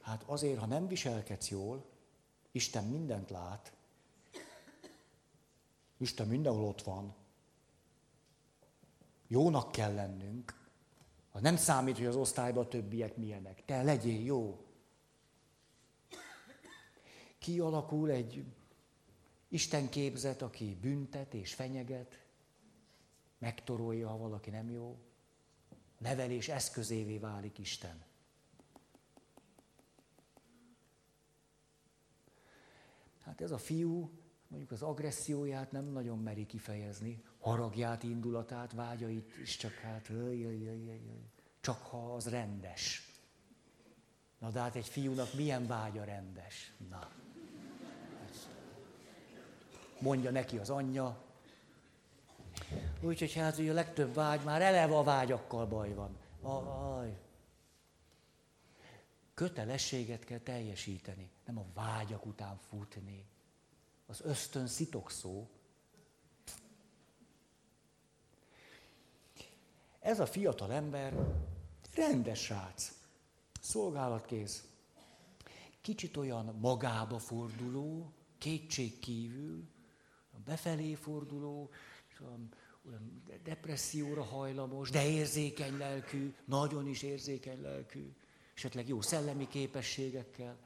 hát 0.00 0.22
azért, 0.26 0.58
ha 0.58 0.66
nem 0.66 0.86
viselkedsz 0.86 1.48
jól, 1.48 1.84
Isten 2.52 2.84
mindent 2.84 3.30
lát, 3.30 3.72
Isten 6.00 6.26
mindenhol 6.26 6.64
ott 6.64 6.82
van. 6.82 7.14
Jónak 9.26 9.72
kell 9.72 9.94
lennünk. 9.94 10.68
Az 11.30 11.40
nem 11.42 11.56
számít, 11.56 11.96
hogy 11.96 12.06
az 12.06 12.16
osztályban 12.16 12.68
többiek 12.68 13.16
milyenek. 13.16 13.64
Te 13.64 13.82
legyél 13.82 14.24
jó. 14.24 14.64
Kialakul 17.38 18.10
egy 18.10 18.44
Isten 19.48 19.88
képzet, 19.88 20.42
aki 20.42 20.78
büntet 20.80 21.34
és 21.34 21.54
fenyeget, 21.54 22.24
megtorolja, 23.38 24.08
ha 24.08 24.16
valaki 24.16 24.50
nem 24.50 24.70
jó. 24.70 24.98
Nevelés 25.98 26.48
eszközévé 26.48 27.18
válik 27.18 27.58
Isten. 27.58 28.04
Hát 33.24 33.40
ez 33.40 33.50
a 33.50 33.58
fiú 33.58 34.19
mondjuk 34.50 34.70
az 34.70 34.82
agresszióját 34.82 35.72
nem 35.72 35.84
nagyon 35.84 36.18
meri 36.18 36.46
kifejezni, 36.46 37.22
haragját, 37.38 38.02
indulatát, 38.02 38.72
vágyait 38.72 39.38
is 39.42 39.56
csak 39.56 39.72
hát, 39.72 40.08
jaj, 40.08 40.38
jaj, 40.38 40.58
jaj, 40.58 40.84
jaj, 40.84 41.00
csak 41.60 41.82
ha 41.82 42.14
az 42.14 42.28
rendes. 42.28 43.08
Na 44.38 44.50
de 44.50 44.60
hát 44.60 44.74
egy 44.74 44.86
fiúnak 44.86 45.34
milyen 45.34 45.66
vágya 45.66 46.04
rendes? 46.04 46.72
Na. 46.88 47.10
Mondja 50.00 50.30
neki 50.30 50.58
az 50.58 50.70
anyja, 50.70 51.30
Úgyhogy 53.00 53.34
hát 53.34 53.58
ugye 53.58 53.70
a 53.70 53.74
legtöbb 53.74 54.14
vágy, 54.14 54.40
már 54.44 54.62
eleve 54.62 54.96
a 54.96 55.02
vágyakkal 55.02 55.66
baj 55.66 55.94
van. 55.94 56.16
Aj. 56.42 57.18
Kötelességet 59.34 60.24
kell 60.24 60.38
teljesíteni, 60.38 61.30
nem 61.44 61.58
a 61.58 61.64
vágyak 61.74 62.26
után 62.26 62.56
futni. 62.68 63.24
Az 64.10 64.20
ösztön 64.24 64.66
szó. 65.06 65.48
Ez 70.00 70.20
a 70.20 70.26
fiatal 70.26 70.72
ember 70.72 71.14
rendes 71.94 72.40
srác, 72.40 72.92
szolgálatkész, 73.60 74.64
kicsit 75.80 76.16
olyan 76.16 76.44
magába 76.60 77.18
forduló, 77.18 78.12
kétség 78.38 78.98
kívül, 78.98 79.68
befelé 80.44 80.94
forduló, 80.94 81.70
olyan 82.20 83.22
depresszióra 83.42 84.24
hajlamos, 84.24 84.90
de 84.90 85.08
érzékeny 85.08 85.76
lelkű, 85.76 86.34
nagyon 86.44 86.86
is 86.86 87.02
érzékeny 87.02 87.60
lelkű, 87.60 88.12
esetleg 88.54 88.88
jó 88.88 89.00
szellemi 89.00 89.48
képességekkel. 89.48 90.56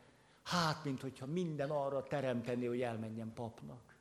Hát, 0.45 0.85
mint 0.85 1.01
hogyha 1.01 1.27
minden 1.27 1.71
arra 1.71 2.03
teremteni, 2.03 2.67
hogy 2.67 2.81
elmenjen 2.81 3.33
papnak. 3.33 3.97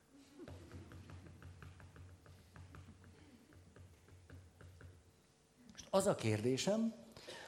Most 5.70 5.86
az 5.90 6.06
a 6.06 6.14
kérdésem, 6.14 6.94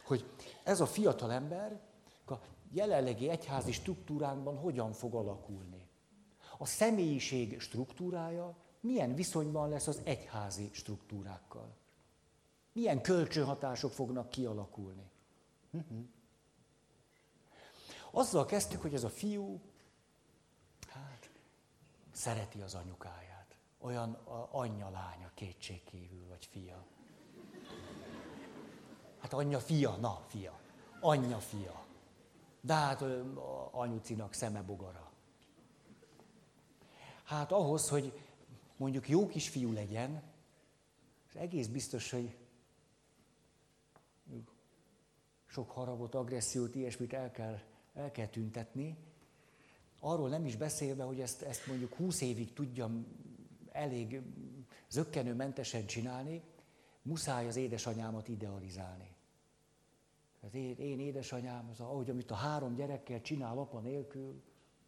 hogy 0.05 0.25
ez 0.65 0.81
a 0.81 0.87
fiatal 0.87 1.33
ember 1.33 1.81
a 2.27 2.35
jelenlegi 2.71 3.29
egyházi 3.29 3.73
struktúránkban 3.73 4.57
hogyan 4.57 4.93
fog 4.93 5.15
alakulni. 5.15 5.89
A 6.59 6.67
személyiség 6.67 7.61
struktúrája 7.61 8.57
milyen 8.81 9.15
viszonyban 9.15 9.69
lesz 9.69 9.87
az 9.87 10.01
egyházi 10.05 10.71
struktúrákkal. 10.73 11.77
Milyen 12.73 13.03
kölcsönhatások 13.03 13.93
fognak 13.93 14.31
kialakulni. 14.31 15.11
Uh-huh. 15.71 15.99
Azzal 18.17 18.45
kezdtük, 18.45 18.83
hogy 18.83 18.95
ez 18.95 19.05
a 19.05 19.09
fiú, 19.09 19.61
hát, 20.89 21.31
szereti 22.13 22.61
az 22.61 22.75
anyukáját. 22.75 23.57
Olyan 23.79 24.13
anyja 24.51 24.91
lánya 24.91 25.31
kétségkívül, 25.35 26.27
vagy 26.29 26.47
fia. 26.47 26.85
Hát 29.19 29.33
anyja 29.33 29.61
fia, 29.61 29.97
na 29.97 30.25
fia. 30.27 30.59
Anyja 31.01 31.39
fia. 31.39 31.85
De 32.61 32.75
hát 32.75 33.05
anyucinak 33.71 34.33
szeme 34.33 34.63
bogara. 34.63 35.11
Hát 37.25 37.53
ahhoz, 37.53 37.89
hogy 37.89 38.21
mondjuk 38.77 39.09
jó 39.09 39.27
kisfiú 39.27 39.73
legyen, 39.73 40.23
és 41.29 41.35
egész 41.35 41.67
biztos, 41.67 42.11
hogy 42.11 42.37
sok 45.47 45.71
haragot, 45.71 46.15
agressziót, 46.15 46.75
ilyesmit 46.75 47.13
el 47.13 47.31
kell, 47.31 47.59
el 47.97 48.11
kell 48.11 48.27
tüntetni. 48.27 48.97
Arról 50.01 50.29
nem 50.29 50.47
is 50.47 50.57
beszélve, 50.57 51.03
hogy 51.03 51.21
ezt, 51.21 51.43
ezt 51.43 51.67
mondjuk 51.67 51.95
20 51.95 52.21
évig 52.21 52.53
tudjam 52.53 53.07
elég 53.73 54.23
zöggenőmentesen 54.89 55.87
csinálni, 55.87 56.43
muszáj 57.03 57.47
az 57.47 57.57
édesanyámat 57.57 58.29
idealizálni. 58.29 59.15
Az 60.41 60.55
én, 60.55 60.77
én 60.79 61.01
édesanyám, 61.01 61.69
az, 61.71 61.81
ahogy 61.81 62.11
amit 62.11 62.31
a 62.31 62.35
három 62.35 62.75
gyerekkel 62.75 63.21
csinál 63.21 63.59
apa 63.59 63.81
nélkül, 63.81 64.43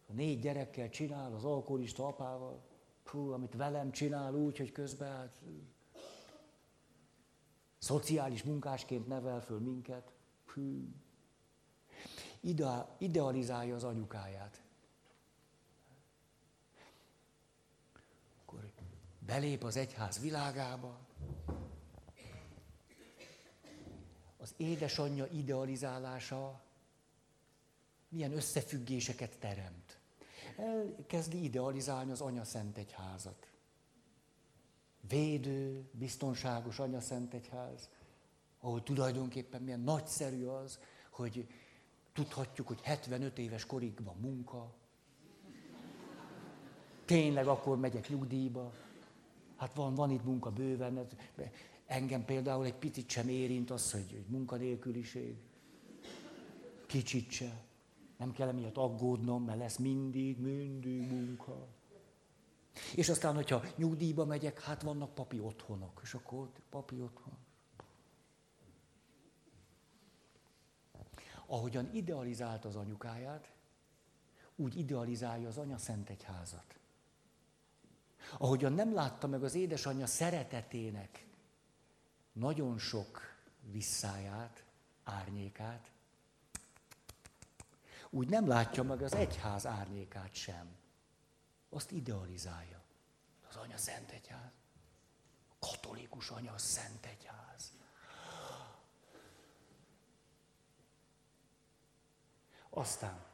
a 0.07 0.13
négy 0.13 0.39
gyerekkel 0.39 0.89
csinál 0.89 1.33
az 1.33 1.43
alkoholista 1.43 2.07
apával, 2.07 2.67
Hú, 3.09 3.31
amit 3.31 3.55
velem 3.55 3.91
csinál 3.91 4.33
úgy, 4.33 4.57
hogy 4.57 4.71
közben 4.71 5.11
hát, 5.11 5.41
szociális 7.77 8.43
munkásként 8.43 9.07
nevel 9.07 9.41
föl 9.41 9.59
minket. 9.59 10.13
Hű. 10.53 10.87
Ide, 12.39 12.95
idealizálja 12.97 13.75
az 13.75 13.83
anyukáját. 13.83 14.61
Akkor 18.41 18.71
belép 19.19 19.63
az 19.63 19.75
egyház 19.75 20.19
világába, 20.19 20.99
az 24.37 24.53
édesanyja 24.57 25.25
idealizálása 25.25 26.61
milyen 28.09 28.31
összefüggéseket 28.31 29.37
teremt. 29.39 29.99
Elkezdi 30.57 31.43
idealizálni 31.43 32.11
az 32.11 32.21
Anya 32.21 32.43
Szent 32.43 32.77
Egyházat. 32.77 33.47
Védő, 35.07 35.89
biztonságos 35.91 36.79
Anya 36.79 37.01
Szent 37.01 37.33
Egyház, 37.33 37.89
ahol 38.59 38.83
tulajdonképpen 38.83 39.61
milyen 39.61 39.79
nagyszerű 39.79 40.45
az, 40.45 40.79
hogy 41.09 41.47
tudhatjuk, 42.19 42.67
hogy 42.67 42.79
75 42.81 43.37
éves 43.37 43.65
korig 43.65 44.03
van 44.03 44.15
munka, 44.19 44.73
tényleg 47.05 47.47
akkor 47.47 47.77
megyek 47.77 48.09
nyugdíjba, 48.09 48.73
hát 49.55 49.73
van, 49.73 49.95
van 49.95 50.11
itt 50.11 50.23
munka 50.23 50.51
bőven, 50.51 51.07
engem 51.85 52.25
például 52.25 52.65
egy 52.65 52.75
picit 52.75 53.09
sem 53.09 53.27
érint 53.27 53.71
az, 53.71 53.91
hogy, 53.91 54.11
hogy 54.11 54.25
munkanélküliség, 54.27 55.35
kicsit 56.87 57.31
se. 57.31 57.63
Nem 58.17 58.31
kell 58.31 58.47
emiatt 58.47 58.77
aggódnom, 58.77 59.43
mert 59.43 59.59
lesz 59.59 59.77
mindig, 59.77 60.39
mindig 60.39 61.11
munka. 61.11 61.67
És 62.95 63.09
aztán, 63.09 63.35
hogyha 63.35 63.63
nyugdíjba 63.75 64.25
megyek, 64.25 64.61
hát 64.61 64.81
vannak 64.81 65.13
papi 65.13 65.39
otthonok, 65.39 65.99
és 66.03 66.13
akkor 66.13 66.49
papi 66.69 66.95
otthon. 66.95 67.37
Ahogyan 71.51 71.89
idealizált 71.93 72.65
az 72.65 72.75
anyukáját, 72.75 73.51
úgy 74.55 74.77
idealizálja 74.77 75.47
az 75.47 75.57
anya 75.57 75.77
szent 75.77 76.09
egyházat. 76.09 76.79
Ahogyan 78.37 78.73
nem 78.73 78.93
látta 78.93 79.27
meg 79.27 79.43
az 79.43 79.53
édesanyja 79.53 80.05
szeretetének 80.05 81.25
nagyon 82.31 82.77
sok 82.77 83.21
visszáját, 83.61 84.63
árnyékát, 85.03 85.91
úgy 88.09 88.29
nem 88.29 88.47
látja 88.47 88.83
meg 88.83 89.01
az 89.01 89.13
egyház 89.13 89.65
árnyékát 89.65 90.33
sem. 90.33 90.75
Azt 91.69 91.91
idealizálja. 91.91 92.81
Az 93.49 93.55
anya 93.55 93.77
szent 93.77 94.11
egyház. 94.11 94.51
A 95.47 95.67
katolikus 95.67 96.29
anya 96.29 96.57
szent 96.57 97.05
egyház. 97.05 97.48
Aztán, 102.69 103.25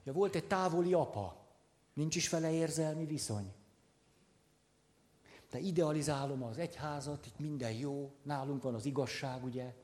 ugye 0.00 0.12
volt 0.12 0.34
egy 0.34 0.46
távoli 0.46 0.92
apa, 0.92 1.36
nincs 1.92 2.16
is 2.16 2.28
vele 2.28 2.52
érzelmi 2.52 3.04
viszony. 3.04 3.52
De 5.50 5.58
idealizálom 5.58 6.42
az 6.42 6.58
egyházat, 6.58 7.26
itt 7.26 7.38
minden 7.38 7.72
jó, 7.72 8.12
nálunk 8.22 8.62
van 8.62 8.74
az 8.74 8.84
igazság, 8.84 9.44
ugye? 9.44 9.74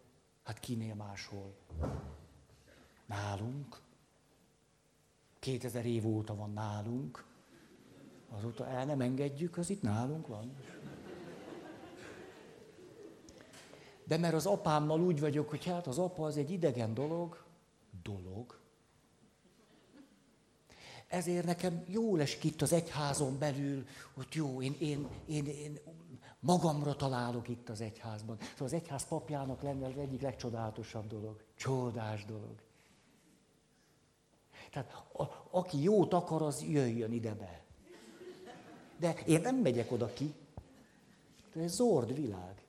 Hát 0.43 0.61
kinél 0.61 0.95
máshol. 0.95 1.55
Nálunk. 3.07 3.81
2000 5.39 5.87
év 5.87 6.07
óta 6.07 6.35
van 6.35 6.53
nálunk. 6.53 7.25
Azóta 8.31 8.67
el 8.67 8.85
nem 8.85 9.01
engedjük, 9.01 9.57
az 9.57 9.71
itt 9.71 9.83
nálunk 9.83 10.27
van. 10.27 10.55
De 14.05 14.17
mert 14.17 14.35
az 14.35 14.47
apámmal 14.47 15.01
úgy 15.01 15.21
vagyok, 15.21 15.51
hogy 15.51 15.65
hát 15.65 15.87
az 15.87 15.99
apa 15.99 16.25
az 16.27 16.37
egy 16.37 16.51
idegen 16.51 16.95
dolog, 16.95 17.44
dolog. 18.05 18.63
Ezért 21.09 21.47
nekem 21.47 21.85
jó 21.87 22.17
esik 22.17 22.45
itt 22.45 22.63
az 22.63 22.73
egyházon 22.73 23.39
belül, 23.39 23.87
hogy 24.15 24.27
jó, 24.33 24.63
én, 24.63 24.77
én, 24.79 25.09
én, 25.27 25.47
én 25.47 25.79
magamra 26.41 26.97
találok 26.97 27.49
itt 27.49 27.69
az 27.69 27.81
egyházban. 27.81 28.37
Szóval 28.41 28.67
az 28.67 28.73
egyház 28.73 29.09
papjának 29.09 29.63
lenne 29.63 29.87
az 29.87 29.97
egyik 29.97 30.21
legcsodálatosabb 30.21 31.07
dolog. 31.07 31.45
Csodás 31.55 32.25
dolog. 32.25 32.63
Tehát 34.71 34.93
a, 35.13 35.23
aki 35.51 35.83
jót 35.83 36.13
akar, 36.13 36.43
az 36.43 36.63
jöjjön 36.63 37.13
ide 37.13 37.35
be. 37.35 37.65
De 38.97 39.15
én 39.27 39.41
nem 39.41 39.57
megyek 39.57 39.93
oda 39.93 40.13
ki. 40.13 40.35
Ez 41.55 41.73
zord 41.75 42.15
világ. 42.15 42.64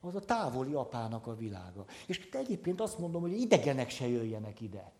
Az 0.00 0.14
a 0.14 0.20
távoli 0.20 0.72
apának 0.72 1.26
a 1.26 1.36
világa. 1.36 1.84
És 2.06 2.28
te 2.28 2.38
egyébként 2.38 2.80
azt 2.80 2.98
mondom, 2.98 3.20
hogy 3.20 3.40
idegenek 3.40 3.90
se 3.90 4.08
jöjjenek 4.08 4.60
ide. 4.60 4.92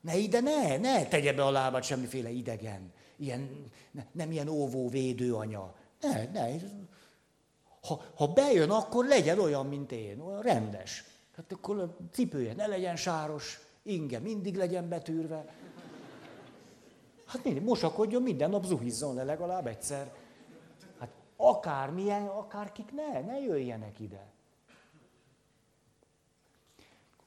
Ne 0.00 0.16
ide, 0.16 0.40
ne, 0.40 0.76
ne 0.76 1.06
tegye 1.06 1.32
be 1.32 1.44
a 1.44 1.50
lábát 1.50 1.82
semmiféle 1.82 2.30
idegen. 2.30 2.92
Ilyen, 3.16 3.64
ne, 3.90 4.06
nem 4.12 4.30
ilyen 4.30 4.48
óvó, 4.48 4.88
védő 4.88 5.34
anya. 5.34 5.74
Ne, 6.00 6.30
ne. 6.32 6.56
Ha, 7.82 8.02
ha 8.14 8.26
bejön, 8.26 8.70
akkor 8.70 9.06
legyen 9.06 9.38
olyan, 9.38 9.66
mint 9.66 9.92
én, 9.92 10.20
olyan 10.20 10.42
rendes. 10.42 11.04
Tehát 11.34 11.52
akkor 11.52 11.78
a 11.78 11.96
cipője 12.12 12.54
ne 12.54 12.66
legyen 12.66 12.96
sáros, 12.96 13.60
inge 13.82 14.18
mindig 14.18 14.56
legyen 14.56 14.88
betűrve. 14.88 15.54
Hát 17.26 17.44
mindig 17.44 17.62
mosakodjon, 17.62 18.22
minden 18.22 18.50
nap 18.50 18.64
zuhizzon 18.64 19.14
le 19.14 19.24
legalább 19.24 19.66
egyszer. 19.66 20.12
Hát 20.98 21.10
akármilyen, 21.36 22.26
akárkik 22.26 22.92
ne, 22.92 23.20
ne 23.20 23.40
jöjjenek 23.40 24.00
ide. 24.00 24.32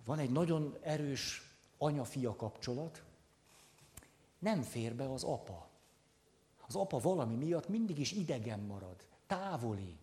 Van 0.05 0.19
egy 0.19 0.31
nagyon 0.31 0.77
erős 0.81 1.41
anya-fia 1.77 2.35
kapcsolat, 2.35 3.03
nem 4.39 4.61
fér 4.61 4.95
be 4.95 5.11
az 5.11 5.23
apa. 5.23 5.67
Az 6.67 6.75
apa 6.75 6.99
valami 6.99 7.35
miatt 7.35 7.67
mindig 7.67 7.99
is 7.99 8.11
idegen 8.11 8.59
marad, 8.59 8.95
távoli. 9.27 9.97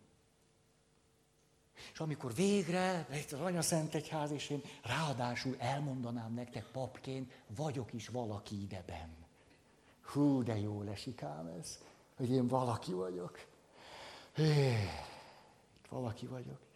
És 1.93 2.01
amikor 2.01 2.35
végre, 2.35 3.07
itt 3.13 3.33
az 3.33 3.41
Anya 3.41 3.63
Szent 3.63 3.95
Egyház, 3.95 4.31
és 4.31 4.51
én 4.51 4.63
ráadásul 4.83 5.57
elmondanám 5.59 6.35
nektek 6.35 6.65
papként, 6.65 7.33
vagyok 7.47 7.93
is 7.93 8.09
valaki 8.09 8.63
ideben. 8.63 9.17
Hú, 10.03 10.43
de 10.43 10.59
jó 10.59 10.83
esik 10.83 11.23
ám 11.23 11.47
ez, 11.47 11.79
hogy 12.17 12.31
én 12.31 12.47
valaki 12.47 12.93
vagyok. 12.93 13.47
Hé, 14.35 14.73
itt 15.77 15.89
valaki 15.89 16.27
vagyok. 16.27 16.72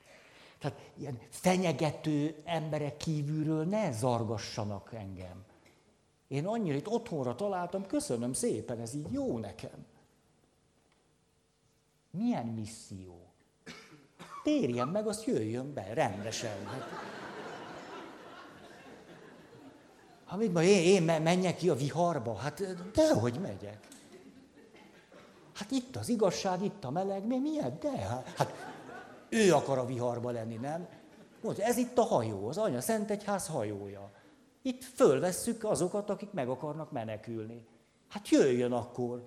Tehát 0.59 0.79
ilyen 0.99 1.19
fenyegető 1.29 2.43
emberek 2.45 2.97
kívülről 2.97 3.65
ne 3.65 3.93
zargassanak 3.93 4.93
engem. 4.93 5.45
Én 6.29 6.47
annyira 6.47 6.77
itt 6.77 6.89
otthonra 6.89 7.35
találtam, 7.35 7.87
köszönöm 7.87 8.33
szépen, 8.33 8.81
ez 8.81 8.95
így 8.95 9.13
jó 9.13 9.39
nekem. 9.39 9.87
Milyen 12.11 12.47
misszió? 12.47 13.27
térjen 14.47 14.89
meg, 14.89 15.07
azt 15.07 15.25
jöjjön 15.25 15.75
be 15.75 15.95
rendesen. 15.95 16.67
Hát, 16.67 16.83
ha 20.25 20.37
mit 20.37 20.53
ma 20.53 20.63
én, 20.63 20.83
én 20.83 21.23
menjek 21.23 21.57
ki 21.57 21.69
a 21.69 21.75
viharba? 21.75 22.35
Hát 22.35 22.63
dehogy 22.93 23.39
megyek. 23.41 23.79
Hát 25.55 25.71
itt 25.71 25.97
az 25.97 26.09
igazság, 26.09 26.63
itt 26.63 26.85
a 26.85 26.91
meleg, 26.91 27.27
mi 27.27 27.39
miért? 27.39 27.79
De, 27.79 27.99
hát, 27.99 28.33
hát 28.37 28.76
ő 29.29 29.55
akar 29.55 29.79
a 29.79 29.87
viharba 29.87 30.31
lenni, 30.31 30.55
nem? 30.55 30.89
Mondja, 31.43 31.65
ez 31.65 31.77
itt 31.77 31.99
a 31.99 32.03
hajó, 32.03 32.49
az 32.49 32.59
Anya 32.59 32.81
Szent 32.81 33.11
Egyház 33.11 33.47
hajója. 33.47 34.11
Itt 34.63 34.85
fölvesszük 34.85 35.65
azokat, 35.65 36.11
akik 36.11 36.33
meg 36.33 36.49
akarnak 36.49 36.93
menekülni. 36.93 37.67
Hát 38.09 38.29
jöjjön 38.29 38.73
akkor. 38.73 39.23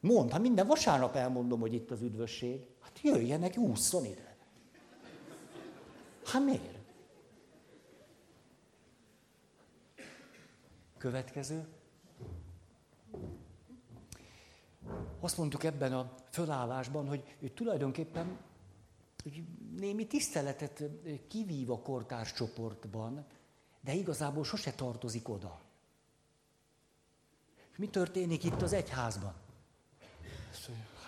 Mondd, 0.00 0.30
hát 0.30 0.40
minden 0.40 0.66
vasárnap 0.66 1.16
elmondom, 1.16 1.60
hogy 1.60 1.74
itt 1.74 1.90
az 1.90 2.02
üdvösség. 2.02 2.66
Hát 2.80 3.00
jöjjenek, 3.02 3.56
ússzon 3.56 4.04
ide. 4.04 4.36
Hát 6.24 6.44
miért? 6.44 6.78
Következő. 10.98 11.66
Azt 15.20 15.38
mondtuk 15.38 15.64
ebben 15.64 15.92
a 15.92 16.14
fölállásban, 16.30 17.08
hogy, 17.08 17.36
hogy 17.40 17.52
tulajdonképpen 17.52 18.38
hogy 19.22 19.44
némi 19.76 20.06
tiszteletet 20.06 20.82
kivív 21.28 21.70
a 21.70 21.80
kortárs 21.80 22.32
csoportban, 22.32 23.26
de 23.80 23.92
igazából 23.92 24.44
sose 24.44 24.72
tartozik 24.72 25.28
oda. 25.28 25.60
Mi 27.76 27.88
történik 27.88 28.44
itt 28.44 28.62
az 28.62 28.72
egyházban? 28.72 29.34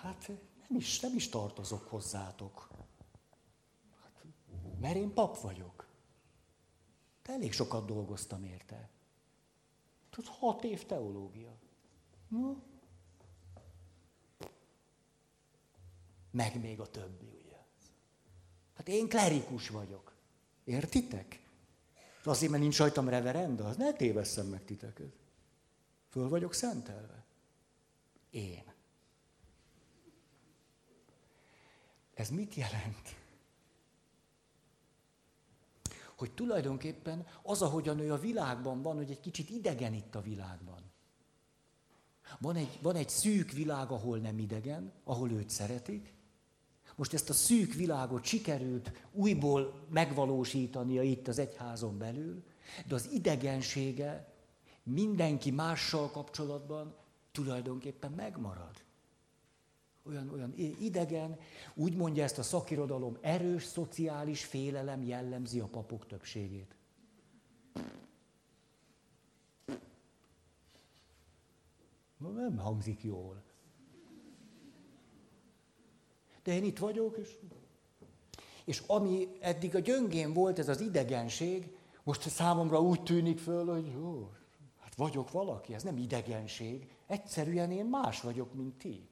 Hát 0.01 0.27
nem 0.67 0.77
is, 0.77 0.99
nem 0.99 1.15
is 1.15 1.29
tartozok 1.29 1.87
hozzátok. 1.89 2.69
Hát, 4.01 4.23
mert 4.79 4.95
én 4.95 5.13
pap 5.13 5.37
vagyok. 5.37 5.87
De 7.23 7.33
elég 7.33 7.53
sokat 7.53 7.85
dolgoztam 7.85 8.43
érte. 8.43 8.89
Tudod, 10.09 10.33
hat 10.33 10.63
év 10.63 10.85
teológia. 10.85 11.55
No. 12.27 12.55
Meg 16.31 16.59
még 16.61 16.79
a 16.79 16.89
többi, 16.89 17.25
ugye. 17.43 17.52
Hát 18.83 18.93
én 18.95 19.09
klerikus 19.09 19.69
vagyok. 19.69 20.13
Értitek? 20.63 21.39
Azért, 22.23 22.51
mert 22.51 22.63
nincs 22.63 22.77
rajtam 22.77 23.09
reverenda, 23.09 23.67
az 23.67 23.77
ne 23.77 23.93
tévesszem 23.93 24.47
meg 24.47 24.65
titeket. 24.65 25.13
Föl 26.09 26.29
vagyok 26.29 26.53
szentelve. 26.53 27.25
Én. 28.29 28.63
Ez 32.13 32.29
mit 32.29 32.55
jelent? 32.55 33.15
Hogy 36.15 36.31
tulajdonképpen 36.31 37.27
az, 37.41 37.61
ahogyan 37.61 37.99
ő 37.99 38.11
a 38.11 38.19
világban 38.19 38.81
van, 38.81 38.95
hogy 38.95 39.09
egy 39.09 39.19
kicsit 39.19 39.49
idegen 39.49 39.93
itt 39.93 40.15
a 40.15 40.21
világban. 40.21 40.91
Van 42.39 42.55
egy, 42.55 42.79
van 42.81 42.95
egy 42.95 43.09
szűk 43.09 43.51
világ, 43.51 43.91
ahol 43.91 44.17
nem 44.17 44.39
idegen, 44.39 44.91
ahol 45.03 45.31
őt 45.31 45.49
szeretik. 45.49 46.13
Most 46.95 47.13
ezt 47.13 47.29
a 47.29 47.33
szűk 47.33 47.73
világot 47.73 48.23
sikerült 48.23 48.91
újból 49.11 49.73
megvalósítania 49.89 51.01
itt 51.01 51.27
az 51.27 51.39
egyházon 51.39 51.97
belül, 51.97 52.43
de 52.87 52.95
az 52.95 53.09
idegensége 53.11 54.33
mindenki 54.83 55.51
mással 55.51 56.11
kapcsolatban 56.11 56.95
tulajdonképpen 57.31 58.11
megmarad 58.11 58.83
olyan, 60.05 60.29
olyan 60.29 60.53
idegen, 60.79 61.39
úgy 61.73 61.95
mondja 61.95 62.23
ezt 62.23 62.37
a 62.37 62.43
szakirodalom, 62.43 63.17
erős 63.21 63.63
szociális 63.63 64.45
félelem 64.45 65.03
jellemzi 65.03 65.59
a 65.59 65.65
papok 65.65 66.07
többségét. 66.07 66.75
Nem 72.17 72.57
hangzik 72.57 73.03
jól. 73.03 73.43
De 76.43 76.53
én 76.53 76.63
itt 76.63 76.79
vagyok, 76.79 77.17
és, 77.17 77.37
és 78.65 78.83
ami 78.87 79.27
eddig 79.39 79.75
a 79.75 79.79
gyöngén 79.79 80.33
volt, 80.33 80.59
ez 80.59 80.69
az 80.69 80.81
idegenség, 80.81 81.77
most 82.03 82.29
számomra 82.29 82.81
úgy 82.81 83.03
tűnik 83.03 83.39
föl, 83.39 83.65
hogy 83.65 83.91
jó, 83.91 84.31
hát 84.79 84.95
vagyok 84.95 85.31
valaki, 85.31 85.73
ez 85.73 85.83
nem 85.83 85.97
idegenség, 85.97 86.95
egyszerűen 87.07 87.71
én 87.71 87.85
más 87.85 88.21
vagyok, 88.21 88.53
mint 88.53 88.77
ti. 88.77 89.07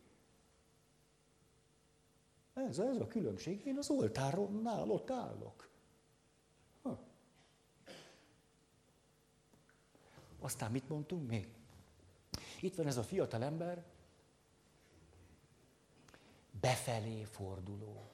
Ez, 2.54 2.80
ez 2.80 3.00
a 3.00 3.08
különbség. 3.08 3.66
Én 3.66 3.78
az 3.78 3.90
oltárnál 3.90 4.90
ott 4.90 5.12
állok. 5.12 5.70
Aztán 10.40 10.72
mit 10.72 10.90
mondtunk 10.90 11.28
még? 11.28 11.48
Itt 12.62 12.76
van 12.76 12.88
ez 12.88 12.98
a 12.98 13.04
fiatal 13.04 13.44
ember, 13.44 13.86
befelé 16.62 17.24
forduló. 17.24 18.10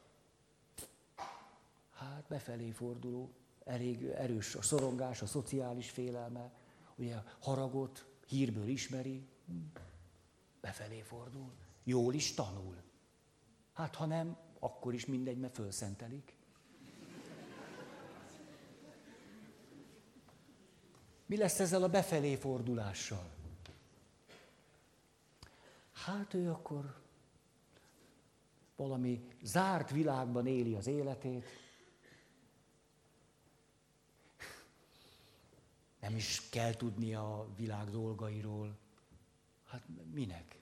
Hát 1.94 2.26
befelé 2.28 2.72
forduló, 2.72 3.32
elég 3.64 4.04
erős 4.04 4.56
a 4.56 4.62
szorongás, 4.62 5.22
a 5.22 5.26
szociális 5.26 5.90
félelme, 5.90 6.52
ugye 6.96 7.16
haragot 7.40 8.06
hírből 8.28 8.68
ismeri, 8.68 9.28
befelé 10.62 11.02
fordul, 11.02 11.52
jól 11.84 12.14
is 12.14 12.34
tanul. 12.34 12.76
Hát 13.74 13.96
ha 13.96 14.06
nem, 14.06 14.38
akkor 14.60 14.94
is 14.94 15.06
mindegy, 15.06 15.38
mert 15.38 15.56
fölszentelik. 15.56 16.36
Mi 21.26 21.38
lesz 21.38 21.60
ezzel 21.60 21.84
a 21.84 21.90
befelé 21.90 22.36
fordulással? 22.36 23.30
Hát 25.92 26.34
ő 26.34 26.52
akkor 26.52 26.96
valami 28.78 29.28
zárt 29.44 29.92
világban 29.92 30.48
éli 30.48 30.76
az 30.76 30.88
életét. 30.88 31.46
Nem 36.00 36.16
is 36.16 36.50
kell 36.50 36.74
tudnia 36.74 37.40
a 37.40 37.48
világ 37.56 37.90
dolgairól. 37.90 38.78
Hát 39.66 39.84
minek? 40.14 40.60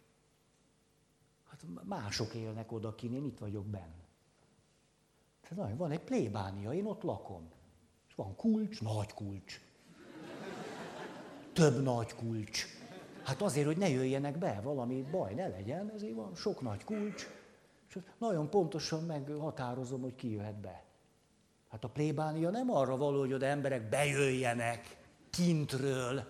Hát 1.44 1.66
mások 1.84 2.34
élnek 2.34 2.72
oda 2.72 2.96
kint, 2.96 3.14
én 3.14 3.26
itt 3.26 3.38
vagyok 3.38 3.66
benn. 3.66 3.94
Tehát 5.42 5.76
van 5.78 5.92
egy 5.92 6.04
plébánia, 6.04 6.74
én 6.74 6.86
ott 6.86 7.02
lakom. 7.02 7.50
És 8.08 8.16
van 8.16 8.36
kulcs, 8.36 8.82
nagy 8.82 9.14
kulcs. 9.14 9.62
Több 11.54 11.84
nagy 11.84 12.16
kulcs. 12.16 12.66
Hát 13.24 13.42
azért, 13.42 13.66
hogy 13.66 13.78
ne 13.78 13.90
jöjjenek 13.90 14.38
be, 14.38 14.62
valami 14.62 15.02
baj 15.02 15.34
ne 15.34 15.48
legyen, 15.48 15.92
ezért 15.94 16.16
van 16.16 16.36
sok 16.36 16.62
nagy 16.62 16.84
kulcs. 16.84 17.28
És 17.96 18.02
nagyon 18.18 18.50
pontosan 18.50 19.04
meghatározom, 19.04 20.02
hogy 20.02 20.16
ki 20.16 20.32
jöhet 20.32 20.60
be. 20.60 20.84
Hát 21.70 21.84
a 21.84 21.90
plébánia 21.90 22.50
nem 22.50 22.72
arra 22.72 22.98
való, 22.98 23.20
hogy 23.20 23.34
oda 23.34 23.46
emberek 23.46 23.90
bejöjjenek 23.90 24.98
kintről, 25.30 26.24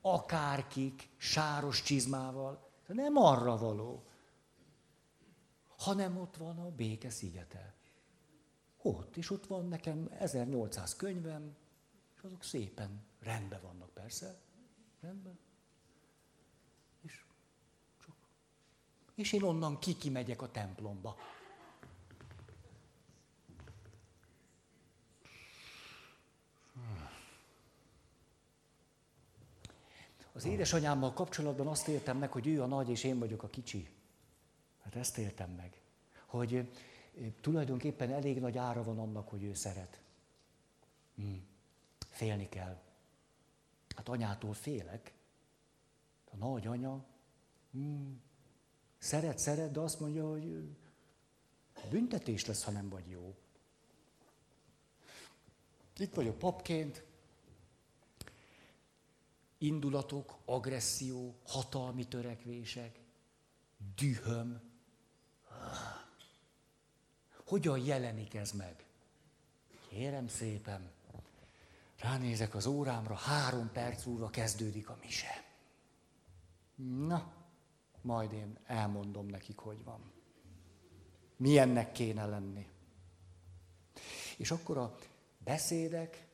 akárkik, 0.00 1.08
sáros 1.16 1.82
csizmával. 1.82 2.68
Nem 2.86 3.16
arra 3.16 3.56
való 3.56 4.04
hanem 5.80 6.16
ott 6.16 6.36
van 6.36 6.58
a 6.58 6.70
béke 6.70 7.10
szigete. 7.10 7.74
Ott, 8.76 9.16
és 9.16 9.30
ott 9.30 9.46
van 9.46 9.68
nekem 9.68 10.08
1800 10.18 10.96
könyvem, 10.96 11.56
és 12.16 12.22
azok 12.22 12.42
szépen 12.42 13.02
rendben 13.20 13.60
vannak, 13.62 13.90
persze. 13.90 14.40
Rendben. 15.00 15.38
És, 17.00 17.24
csak. 17.98 18.14
És 19.20 19.32
én 19.32 19.42
onnan 19.42 19.78
kikimegyek 19.78 20.42
a 20.42 20.50
templomba. 20.50 21.16
Az 30.32 30.44
édesanyámmal 30.44 31.12
kapcsolatban 31.12 31.66
azt 31.66 31.88
éltem 31.88 32.18
meg, 32.18 32.32
hogy 32.32 32.46
ő 32.46 32.62
a 32.62 32.66
nagy, 32.66 32.88
és 32.88 33.04
én 33.04 33.18
vagyok 33.18 33.42
a 33.42 33.48
kicsi. 33.48 33.88
Hát 34.82 34.96
ezt 34.96 35.18
éltem 35.18 35.50
meg. 35.50 35.80
Hogy 36.26 36.70
tulajdonképpen 37.40 38.12
elég 38.12 38.40
nagy 38.40 38.58
ára 38.58 38.82
van 38.82 38.98
annak, 38.98 39.28
hogy 39.28 39.42
ő 39.42 39.54
szeret. 39.54 40.00
Hmm. 41.14 41.46
Félni 42.10 42.48
kell. 42.48 42.80
Hát 43.96 44.08
anyától 44.08 44.54
félek. 44.54 45.14
A 46.30 46.36
nagyanya 46.36 47.04
hmm. 47.70 48.28
Szeret, 49.00 49.38
szeret, 49.38 49.70
de 49.70 49.80
azt 49.80 50.00
mondja, 50.00 50.30
hogy 50.30 50.68
büntetés 51.90 52.46
lesz, 52.46 52.64
ha 52.64 52.70
nem 52.70 52.88
vagy 52.88 53.08
jó. 53.08 53.34
Itt 55.96 56.14
vagyok 56.14 56.38
papként, 56.38 57.04
indulatok, 59.58 60.38
agresszió, 60.44 61.34
hatalmi 61.46 62.08
törekvések, 62.08 63.00
dühöm, 63.94 64.60
hogyan 67.46 67.78
jelenik 67.78 68.34
ez 68.34 68.52
meg? 68.52 68.84
Kérem 69.88 70.28
szépen, 70.28 70.90
ránézek 71.98 72.54
az 72.54 72.66
órámra, 72.66 73.14
három 73.14 73.70
perc 73.72 74.04
múlva 74.04 74.30
kezdődik 74.30 74.88
a 74.88 74.98
mise. 75.02 75.44
Na, 77.06 77.39
majd 78.02 78.32
én 78.32 78.58
elmondom 78.66 79.26
nekik, 79.26 79.58
hogy 79.58 79.84
van. 79.84 80.00
Milyennek 81.36 81.92
kéne 81.92 82.26
lenni. 82.26 82.66
És 84.36 84.50
akkor 84.50 84.78
a 84.78 84.94
beszédek 85.44 86.28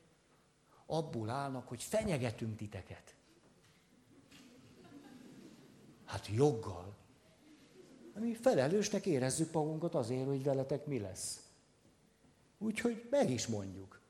abból 0.85 1.29
állnak, 1.29 1.67
hogy 1.67 1.83
fenyegetünk 1.83 2.57
titeket. 2.57 3.15
Hát 6.05 6.27
joggal. 6.27 6.95
Mi 8.13 8.33
felelősnek 8.33 9.05
érezzük 9.05 9.51
magunkat 9.51 9.95
azért, 9.95 10.27
hogy 10.27 10.43
veletek 10.43 10.85
mi 10.85 10.99
lesz. 10.99 11.49
Úgyhogy 12.57 13.07
meg 13.09 13.29
is 13.29 13.47
mondjuk. 13.47 14.01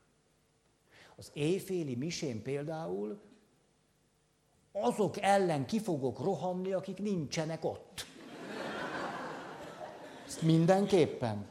Az 1.16 1.30
éjféli 1.32 1.94
misén 1.94 2.42
például 2.42 3.20
azok 4.80 5.20
ellen 5.20 5.66
ki 5.66 5.80
fogok 5.80 6.20
rohanni, 6.20 6.72
akik 6.72 6.98
nincsenek 6.98 7.64
ott. 7.64 8.06
Ezt 10.26 10.42
mindenképpen. 10.42 11.46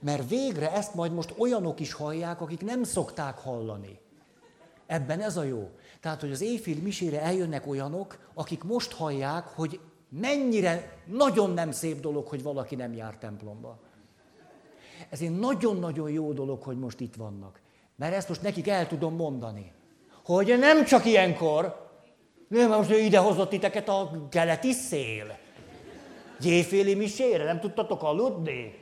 Mert 0.00 0.28
végre 0.28 0.72
ezt 0.72 0.94
majd 0.94 1.12
most 1.12 1.34
olyanok 1.38 1.80
is 1.80 1.92
hallják, 1.92 2.40
akik 2.40 2.64
nem 2.64 2.82
szokták 2.82 3.38
hallani. 3.38 4.00
Ebben 4.86 5.20
ez 5.20 5.36
a 5.36 5.42
jó. 5.42 5.70
Tehát, 6.00 6.20
hogy 6.20 6.30
az 6.30 6.40
éjfél 6.40 6.82
misére 6.82 7.20
eljönnek 7.20 7.66
olyanok, 7.66 8.30
akik 8.34 8.64
most 8.64 8.92
hallják, 8.92 9.46
hogy 9.46 9.80
mennyire 10.08 11.02
nagyon 11.06 11.50
nem 11.50 11.70
szép 11.70 12.00
dolog, 12.00 12.26
hogy 12.26 12.42
valaki 12.42 12.74
nem 12.74 12.94
jár 12.94 13.16
templomba. 13.16 13.78
Ez 15.08 15.20
egy 15.20 15.38
nagyon-nagyon 15.38 16.10
jó 16.10 16.32
dolog, 16.32 16.62
hogy 16.62 16.78
most 16.78 17.00
itt 17.00 17.14
vannak. 17.14 17.60
Mert 17.96 18.14
ezt 18.14 18.28
most 18.28 18.42
nekik 18.42 18.68
el 18.68 18.86
tudom 18.86 19.14
mondani. 19.14 19.72
Hogy 20.24 20.58
nem 20.58 20.84
csak 20.84 21.04
ilyenkor, 21.04 21.90
nem, 22.48 22.70
most 22.70 22.90
ide 22.90 23.18
hozott 23.18 23.48
titeket 23.48 23.88
a 23.88 24.10
keleti 24.30 24.72
szél. 24.72 25.38
Gyéféli 26.40 26.94
misére, 26.94 27.44
nem 27.44 27.60
tudtatok 27.60 28.02
aludni? 28.02 28.78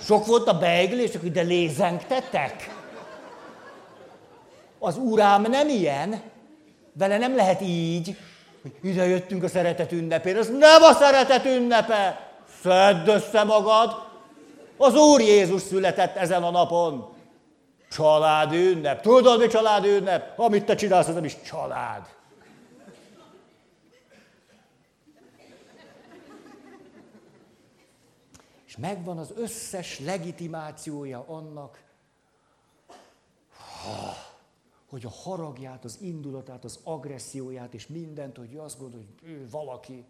Sok 0.00 0.26
volt 0.26 0.48
a 0.48 0.58
beigli, 0.58 1.04
akkor 1.06 1.24
ide 1.24 1.42
lézengtetek? 1.42 2.74
Az 4.78 4.96
urám 4.96 5.42
nem 5.42 5.68
ilyen. 5.68 6.22
Vele 6.92 7.18
nem 7.18 7.36
lehet 7.36 7.60
így, 7.60 8.16
hogy 8.62 8.72
ide 8.82 9.06
jöttünk 9.06 9.42
a 9.42 9.48
szeretet 9.48 9.92
ünnepére. 9.92 10.38
Ez 10.38 10.50
nem 10.58 10.82
a 10.82 10.92
szeretet 10.92 11.44
ünnepe! 11.44 12.30
Szedd 12.62 13.08
össze 13.08 13.44
magad! 13.44 13.90
Az 14.76 14.94
Úr 14.94 15.20
Jézus 15.20 15.62
született 15.62 16.16
ezen 16.16 16.42
a 16.42 16.50
napon. 16.50 17.11
Család 17.92 18.52
ünnep. 18.52 19.02
Tudod, 19.02 19.40
mi 19.40 19.46
család 19.46 19.84
ünnep? 19.84 20.38
Amit 20.38 20.64
te 20.64 20.74
csinálsz, 20.74 21.08
az 21.08 21.14
nem 21.14 21.24
is 21.24 21.40
család. 21.40 22.08
És 28.66 28.76
megvan 28.76 29.18
az 29.18 29.32
összes 29.36 29.98
legitimációja 29.98 31.24
annak, 31.28 31.82
hogy 34.90 35.04
a 35.04 35.10
haragját, 35.10 35.84
az 35.84 35.98
indulatát, 36.00 36.64
az 36.64 36.78
agresszióját 36.82 37.74
és 37.74 37.86
mindent, 37.86 38.36
hogy 38.36 38.56
azt 38.56 38.78
gondolja, 38.78 39.06
hogy 39.06 39.28
ő 39.28 39.48
valaki, 39.50 40.04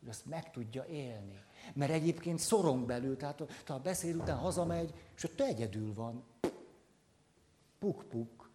hogy 0.00 0.08
azt 0.08 0.26
meg 0.26 0.50
tudja 0.50 0.84
élni. 0.84 1.44
Mert 1.74 1.92
egyébként 1.92 2.38
szorong 2.38 2.86
belül, 2.86 3.16
tehát 3.16 3.40
a 3.66 3.78
beszél 3.78 4.16
után 4.16 4.36
hazamegy, 4.36 4.94
és 5.16 5.24
ott 5.24 5.40
egyedül 5.40 5.94
van. 5.94 6.24
Puk-puk. 7.78 8.50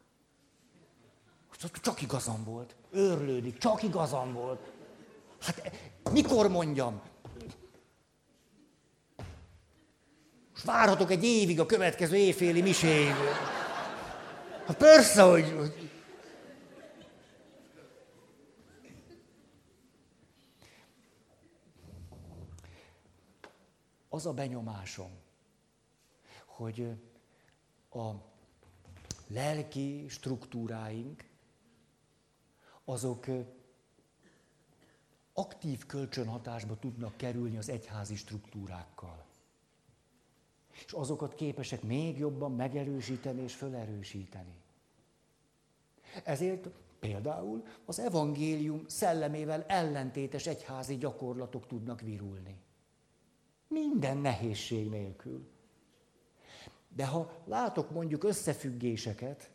Csak 1.81 2.01
igazam 2.01 2.43
volt. 2.43 2.75
Őrlődik, 2.91 3.57
csak 3.57 3.83
igazam 3.83 4.33
volt. 4.33 4.71
Hát 5.41 5.71
mikor 6.11 6.49
mondjam? 6.49 7.01
Most 10.51 10.65
várhatok 10.65 11.11
egy 11.11 11.23
évig 11.23 11.59
a 11.59 11.65
következő 11.65 12.15
éjféli 12.15 12.61
miséig. 12.61 13.13
Hát 14.65 14.77
persze, 14.77 15.21
hogy... 15.21 15.73
Az 24.09 24.25
a 24.25 24.33
benyomásom, 24.33 25.11
hogy 26.45 26.87
a 27.89 28.30
lelki 29.33 30.05
struktúráink, 30.09 31.29
azok 32.85 33.25
aktív 35.33 35.85
kölcsönhatásba 35.85 36.79
tudnak 36.79 37.17
kerülni 37.17 37.57
az 37.57 37.69
egyházi 37.69 38.15
struktúrákkal 38.15 39.29
és 40.85 40.91
azokat 40.91 41.35
képesek 41.35 41.81
még 41.81 42.17
jobban 42.17 42.51
megerősíteni 42.51 43.41
és 43.41 43.55
felerősíteni. 43.55 44.61
Ezért 46.23 46.69
például 46.99 47.63
az 47.85 47.99
evangélium 47.99 48.83
szellemével 48.87 49.65
ellentétes 49.67 50.47
egyházi 50.47 50.97
gyakorlatok 50.97 51.67
tudnak 51.67 52.01
virulni. 52.01 52.61
Minden 53.67 54.17
nehézség 54.17 54.89
nélkül. 54.89 55.49
De 56.95 57.05
ha 57.05 57.43
látok 57.45 57.89
mondjuk 57.89 58.23
összefüggéseket, 58.23 59.51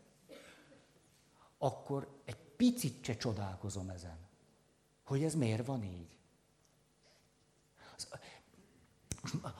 akkor 1.58 2.20
egy 2.24 2.36
picit 2.36 3.04
se 3.04 3.16
csodálkozom 3.16 3.88
ezen, 3.88 4.18
hogy 5.04 5.22
ez 5.22 5.34
miért 5.34 5.66
van 5.66 5.82
így. 5.84 6.16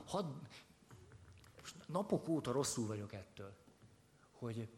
Hadd 0.04 0.26
napok 1.86 2.28
óta 2.28 2.52
rosszul 2.52 2.86
vagyok 2.86 3.12
ettől, 3.12 3.56
hogy 4.32 4.68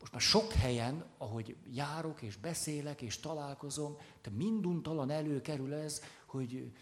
most 0.00 0.12
már 0.12 0.20
sok 0.20 0.52
helyen, 0.52 1.04
ahogy 1.18 1.56
járok 1.72 2.22
és 2.22 2.36
beszélek 2.36 3.02
és 3.02 3.20
találkozom, 3.20 3.96
de 4.22 4.30
minduntalan 4.30 5.10
előkerül 5.10 5.74
ez, 5.74 6.02
hogy 6.26 6.72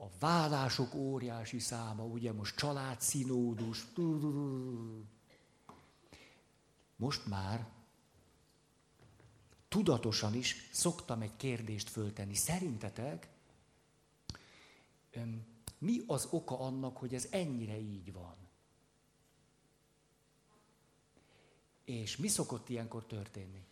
a 0.00 0.10
vállások 0.18 0.94
óriási 0.94 1.58
száma, 1.58 2.04
ugye 2.04 2.32
most 2.32 2.56
családszínódus, 2.56 3.86
most 6.96 7.26
már 7.26 7.68
tudatosan 9.68 10.34
is 10.34 10.68
szoktam 10.72 11.22
egy 11.22 11.36
kérdést 11.36 11.88
föltenni. 11.88 12.34
Szerintetek 12.34 13.28
mi 15.78 16.00
az 16.06 16.28
oka 16.30 16.58
annak, 16.58 16.96
hogy 16.96 17.14
ez 17.14 17.26
ennyire 17.30 17.78
így 17.78 18.12
van? 18.12 18.36
És 21.84 22.16
mi 22.16 22.28
szokott 22.28 22.68
ilyenkor 22.68 23.06
történni? 23.06 23.64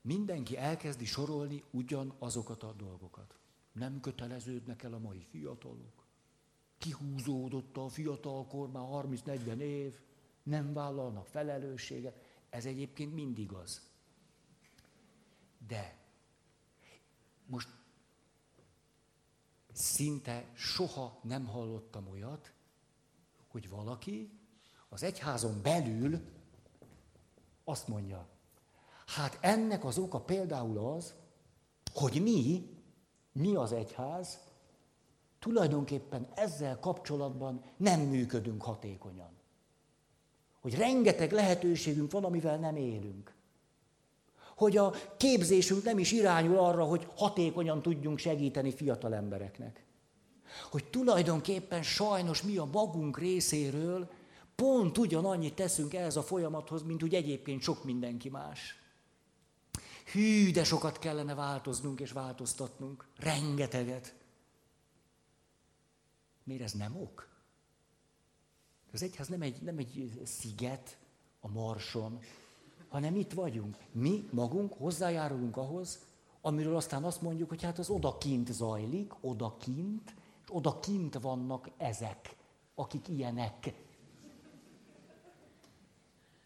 Mindenki 0.00 0.56
elkezdi 0.56 1.04
sorolni 1.04 1.64
ugyanazokat 1.70 2.62
a 2.62 2.72
dolgokat. 2.72 3.38
Nem 3.78 4.00
köteleződnek 4.00 4.82
el 4.82 4.94
a 4.94 4.98
mai 4.98 5.26
fiatalok. 5.30 6.06
Kihúzódott 6.78 7.76
a 7.76 7.88
fiatalkor, 7.88 8.70
már 8.70 8.84
30-40 8.90 9.58
év, 9.58 10.00
nem 10.42 10.72
vállalnak 10.72 11.26
felelősséget. 11.26 12.20
Ez 12.50 12.66
egyébként 12.66 13.14
mindig 13.14 13.52
az. 13.52 13.90
De 15.66 15.96
most 17.46 17.68
szinte 19.72 20.50
soha 20.54 21.20
nem 21.22 21.46
hallottam 21.46 22.08
olyat, 22.08 22.52
hogy 23.48 23.68
valaki 23.68 24.30
az 24.88 25.02
egyházon 25.02 25.62
belül 25.62 26.20
azt 27.64 27.88
mondja, 27.88 28.28
hát 29.06 29.38
ennek 29.40 29.84
az 29.84 29.98
oka 29.98 30.20
például 30.20 30.78
az, 30.78 31.14
hogy 31.92 32.22
mi, 32.22 32.76
mi 33.38 33.54
az 33.54 33.72
egyház, 33.72 34.38
tulajdonképpen 35.38 36.28
ezzel 36.34 36.78
kapcsolatban 36.78 37.62
nem 37.76 38.00
működünk 38.00 38.62
hatékonyan. 38.62 39.30
Hogy 40.60 40.74
rengeteg 40.74 41.32
lehetőségünk 41.32 42.10
van, 42.10 42.24
amivel 42.24 42.56
nem 42.56 42.76
élünk. 42.76 43.34
Hogy 44.56 44.76
a 44.76 44.92
képzésünk 45.16 45.84
nem 45.84 45.98
is 45.98 46.12
irányul 46.12 46.58
arra, 46.58 46.84
hogy 46.84 47.08
hatékonyan 47.16 47.82
tudjunk 47.82 48.18
segíteni 48.18 48.72
fiatal 48.72 49.14
embereknek. 49.14 49.84
Hogy 50.70 50.84
tulajdonképpen 50.84 51.82
sajnos 51.82 52.42
mi 52.42 52.56
a 52.56 52.64
magunk 52.64 53.18
részéről 53.18 54.08
Pont 54.62 54.98
ugyanannyit 54.98 55.54
teszünk 55.54 55.94
ehhez 55.94 56.16
a 56.16 56.22
folyamathoz, 56.22 56.82
mint 56.82 57.02
úgy 57.02 57.14
egyébként 57.14 57.62
sok 57.62 57.84
mindenki 57.84 58.28
más. 58.28 58.78
Hű, 60.12 60.50
de 60.50 60.64
sokat 60.64 60.98
kellene 60.98 61.34
változnunk 61.34 62.00
és 62.00 62.12
változtatnunk. 62.12 63.06
Rengeteget. 63.16 64.14
Miért 66.44 66.62
ez 66.62 66.72
nem 66.72 66.96
ok? 66.96 67.28
Az 68.92 69.02
egyház 69.02 69.28
nem 69.28 69.42
egy, 69.42 69.62
nem 69.62 69.78
egy 69.78 70.20
sziget 70.24 70.98
a 71.40 71.48
marson, 71.48 72.18
hanem 72.88 73.16
itt 73.16 73.32
vagyunk. 73.32 73.76
Mi 73.92 74.28
magunk 74.32 74.72
hozzájárulunk 74.72 75.56
ahhoz, 75.56 75.98
amiről 76.40 76.76
aztán 76.76 77.04
azt 77.04 77.22
mondjuk, 77.22 77.48
hogy 77.48 77.62
hát 77.62 77.78
az 77.78 77.90
odakint 77.90 78.52
zajlik, 78.52 79.12
odakint, 79.20 80.14
és 80.44 80.48
odakint 80.50 81.14
vannak 81.14 81.70
ezek, 81.76 82.36
akik 82.74 83.08
ilyenek. 83.08 83.74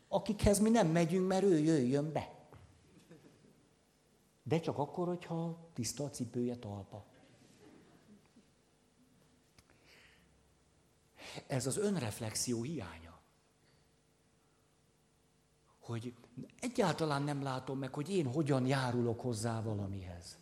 Akikhez 0.08 0.58
mi 0.58 0.70
nem 0.70 0.88
megyünk, 0.88 1.28
mert 1.28 1.44
ő 1.44 1.58
jöjjön 1.58 2.12
be. 2.12 2.31
De 4.42 4.60
csak 4.60 4.78
akkor, 4.78 5.06
hogyha 5.06 5.70
tiszta 5.72 6.04
a 6.04 6.10
cipője 6.10 6.56
talpa. 6.56 7.04
Ez 11.46 11.66
az 11.66 11.76
önreflexió 11.76 12.62
hiánya. 12.62 13.20
Hogy 15.80 16.14
egyáltalán 16.60 17.22
nem 17.22 17.42
látom 17.42 17.78
meg, 17.78 17.94
hogy 17.94 18.10
én 18.10 18.26
hogyan 18.26 18.66
járulok 18.66 19.20
hozzá 19.20 19.62
valamihez. 19.62 20.38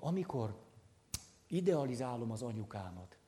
Amikor 0.00 0.62
idealizálom 1.46 2.30
az 2.30 2.42
anyukámat, 2.42 3.18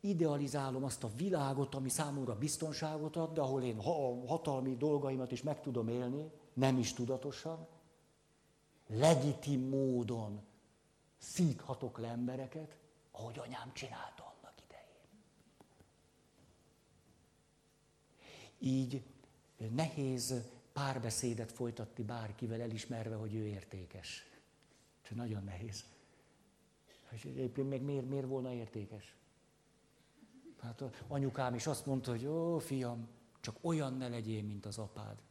idealizálom 0.00 0.84
azt 0.84 1.04
a 1.04 1.10
világot, 1.16 1.74
ami 1.74 1.88
számomra 1.88 2.38
biztonságot 2.38 3.16
ad, 3.16 3.32
de 3.32 3.40
ahol 3.40 3.62
én 3.62 3.80
hatalmi 4.26 4.76
dolgaimat 4.76 5.32
is 5.32 5.42
meg 5.42 5.60
tudom 5.60 5.88
élni, 5.88 6.30
nem 6.54 6.78
is 6.78 6.92
tudatosan, 6.92 7.66
legitim 8.86 9.68
módon 9.68 10.40
szíthatok 11.18 11.98
le 11.98 12.08
embereket, 12.08 12.76
ahogy 13.10 13.38
anyám 13.38 13.72
csinálta 13.72 14.34
annak 14.36 14.54
idején. 14.64 14.96
Így 18.58 19.02
nehéz 19.74 20.34
párbeszédet 20.72 21.52
folytatni 21.52 22.04
bárkivel, 22.04 22.60
elismerve, 22.60 23.14
hogy 23.14 23.34
ő 23.34 23.46
értékes. 23.46 24.26
Csak 25.02 25.16
nagyon 25.16 25.44
nehéz. 25.44 25.84
És 27.10 27.24
egyébként 27.24 27.68
meg 27.68 27.82
miért, 27.82 28.08
miért 28.08 28.26
volna 28.26 28.52
értékes? 28.52 29.14
Hát 30.60 30.82
anyukám 31.08 31.54
is 31.54 31.66
azt 31.66 31.86
mondta, 31.86 32.10
hogy 32.10 32.26
ó, 32.26 32.58
fiam, 32.58 33.08
csak 33.40 33.56
olyan 33.60 33.96
ne 33.96 34.08
legyél, 34.08 34.42
mint 34.42 34.66
az 34.66 34.78
apád. 34.78 35.22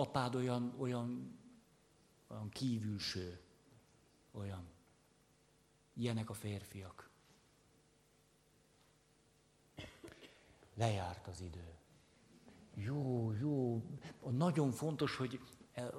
Apád 0.00 0.34
olyan, 0.34 0.74
olyan, 0.78 1.38
olyan 2.28 2.48
kívülső, 2.48 3.40
olyan. 4.32 4.68
Ilyenek 5.94 6.30
a 6.30 6.34
férfiak. 6.34 7.10
Lejárt 10.74 11.26
az 11.26 11.40
idő. 11.40 11.74
Jó, 12.74 13.32
jó. 13.32 13.82
Nagyon 14.30 14.70
fontos, 14.70 15.16
hogy 15.16 15.40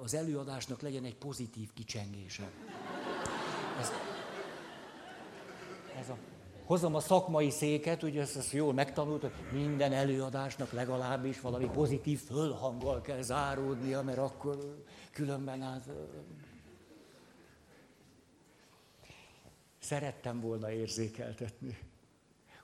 az 0.02 0.14
előadásnak 0.14 0.80
legyen 0.80 1.04
egy 1.04 1.16
pozitív 1.16 1.72
kicsengése. 1.72 2.50
Ez, 3.78 3.90
ez 5.96 6.08
a 6.08 6.31
hozom 6.64 6.94
a 6.94 7.00
szakmai 7.00 7.50
széket, 7.50 8.02
ugye 8.02 8.20
ezt, 8.20 8.36
ezt 8.36 8.52
jól 8.52 8.72
hogy 8.72 9.52
minden 9.52 9.92
előadásnak 9.92 10.72
legalábbis 10.72 11.40
valami 11.40 11.70
pozitív 11.72 12.20
fölhanggal 12.20 13.00
kell 13.00 13.22
záródnia, 13.22 14.02
mert 14.02 14.18
akkor 14.18 14.84
különben 15.10 15.62
hát... 15.62 15.90
Szerettem 19.78 20.40
volna 20.40 20.72
érzékeltetni, 20.72 21.78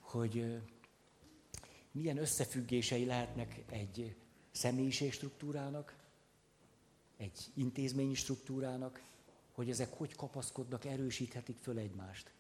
hogy 0.01 0.61
milyen 1.91 2.19
összefüggései 2.19 3.05
lehetnek 3.05 3.65
egy 3.71 4.17
személyiségstruktúrának, 4.51 5.97
egy 7.17 7.39
intézményi 7.55 8.15
struktúrának, 8.15 9.03
hogy 9.53 9.71
ezek 9.71 9.93
hogy 9.93 10.15
kapaszkodnak, 10.15 10.85
erősíthetik 10.85 11.57
föl 11.57 11.79
egymást 11.79 12.33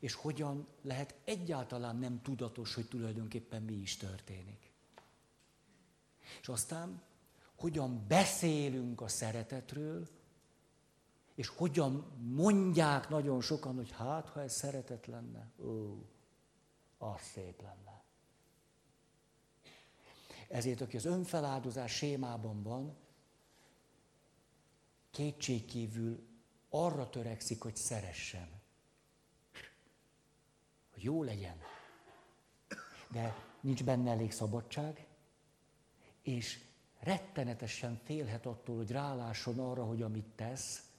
és 0.00 0.14
hogyan 0.14 0.66
lehet 0.82 1.14
egyáltalán 1.24 1.96
nem 1.96 2.22
tudatos, 2.22 2.74
hogy 2.74 2.88
tulajdonképpen 2.88 3.62
mi 3.62 3.74
is 3.74 3.96
történik. 3.96 4.70
És 6.40 6.48
aztán, 6.48 7.02
hogyan 7.54 8.04
beszélünk 8.08 9.00
a 9.00 9.08
szeretetről, 9.08 10.08
és 11.34 11.48
hogyan 11.48 12.12
mondják 12.18 13.08
nagyon 13.08 13.40
sokan, 13.40 13.74
hogy 13.74 13.90
hát, 13.90 14.28
ha 14.28 14.42
ez 14.42 14.54
szeretet 14.54 15.06
lenne, 15.06 15.50
ó, 15.58 16.04
az 16.98 17.20
szép 17.20 17.62
lenne. 17.62 18.04
Ezért, 20.48 20.80
aki 20.80 20.96
az 20.96 21.04
önfeláldozás 21.04 21.96
sémában 21.96 22.62
van, 22.62 22.96
kétségkívül 25.10 26.26
arra 26.68 27.10
törekszik, 27.10 27.62
hogy 27.62 27.76
szeressen 27.76 28.55
hogy 30.96 31.04
jó 31.04 31.22
legyen. 31.22 31.56
De 33.08 33.34
nincs 33.60 33.84
benne 33.84 34.10
elég 34.10 34.32
szabadság, 34.32 35.06
és 36.22 36.60
rettenetesen 36.98 38.00
félhet 38.04 38.46
attól, 38.46 38.76
hogy 38.76 38.90
rálásson 38.90 39.58
arra, 39.58 39.84
hogy 39.84 40.02
amit 40.02 40.26
tesz, 40.34 40.90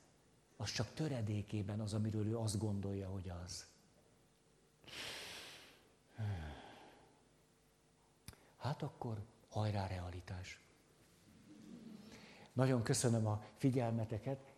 az 0.58 0.72
csak 0.72 0.94
töredékében 0.94 1.80
az, 1.80 1.94
amiről 1.94 2.28
ő 2.28 2.38
azt 2.38 2.58
gondolja, 2.58 3.10
hogy 3.10 3.30
az. 3.30 3.66
Hát 8.58 8.82
akkor 8.82 9.26
hajrá 9.50 9.88
realitás. 9.88 10.60
Nagyon 12.54 12.84
köszönöm 12.84 13.28
a 13.28 13.44
figyelmeteket. 13.58 14.52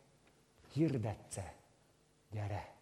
Hirdetce, 0.73 1.55
gyere! 2.31 2.78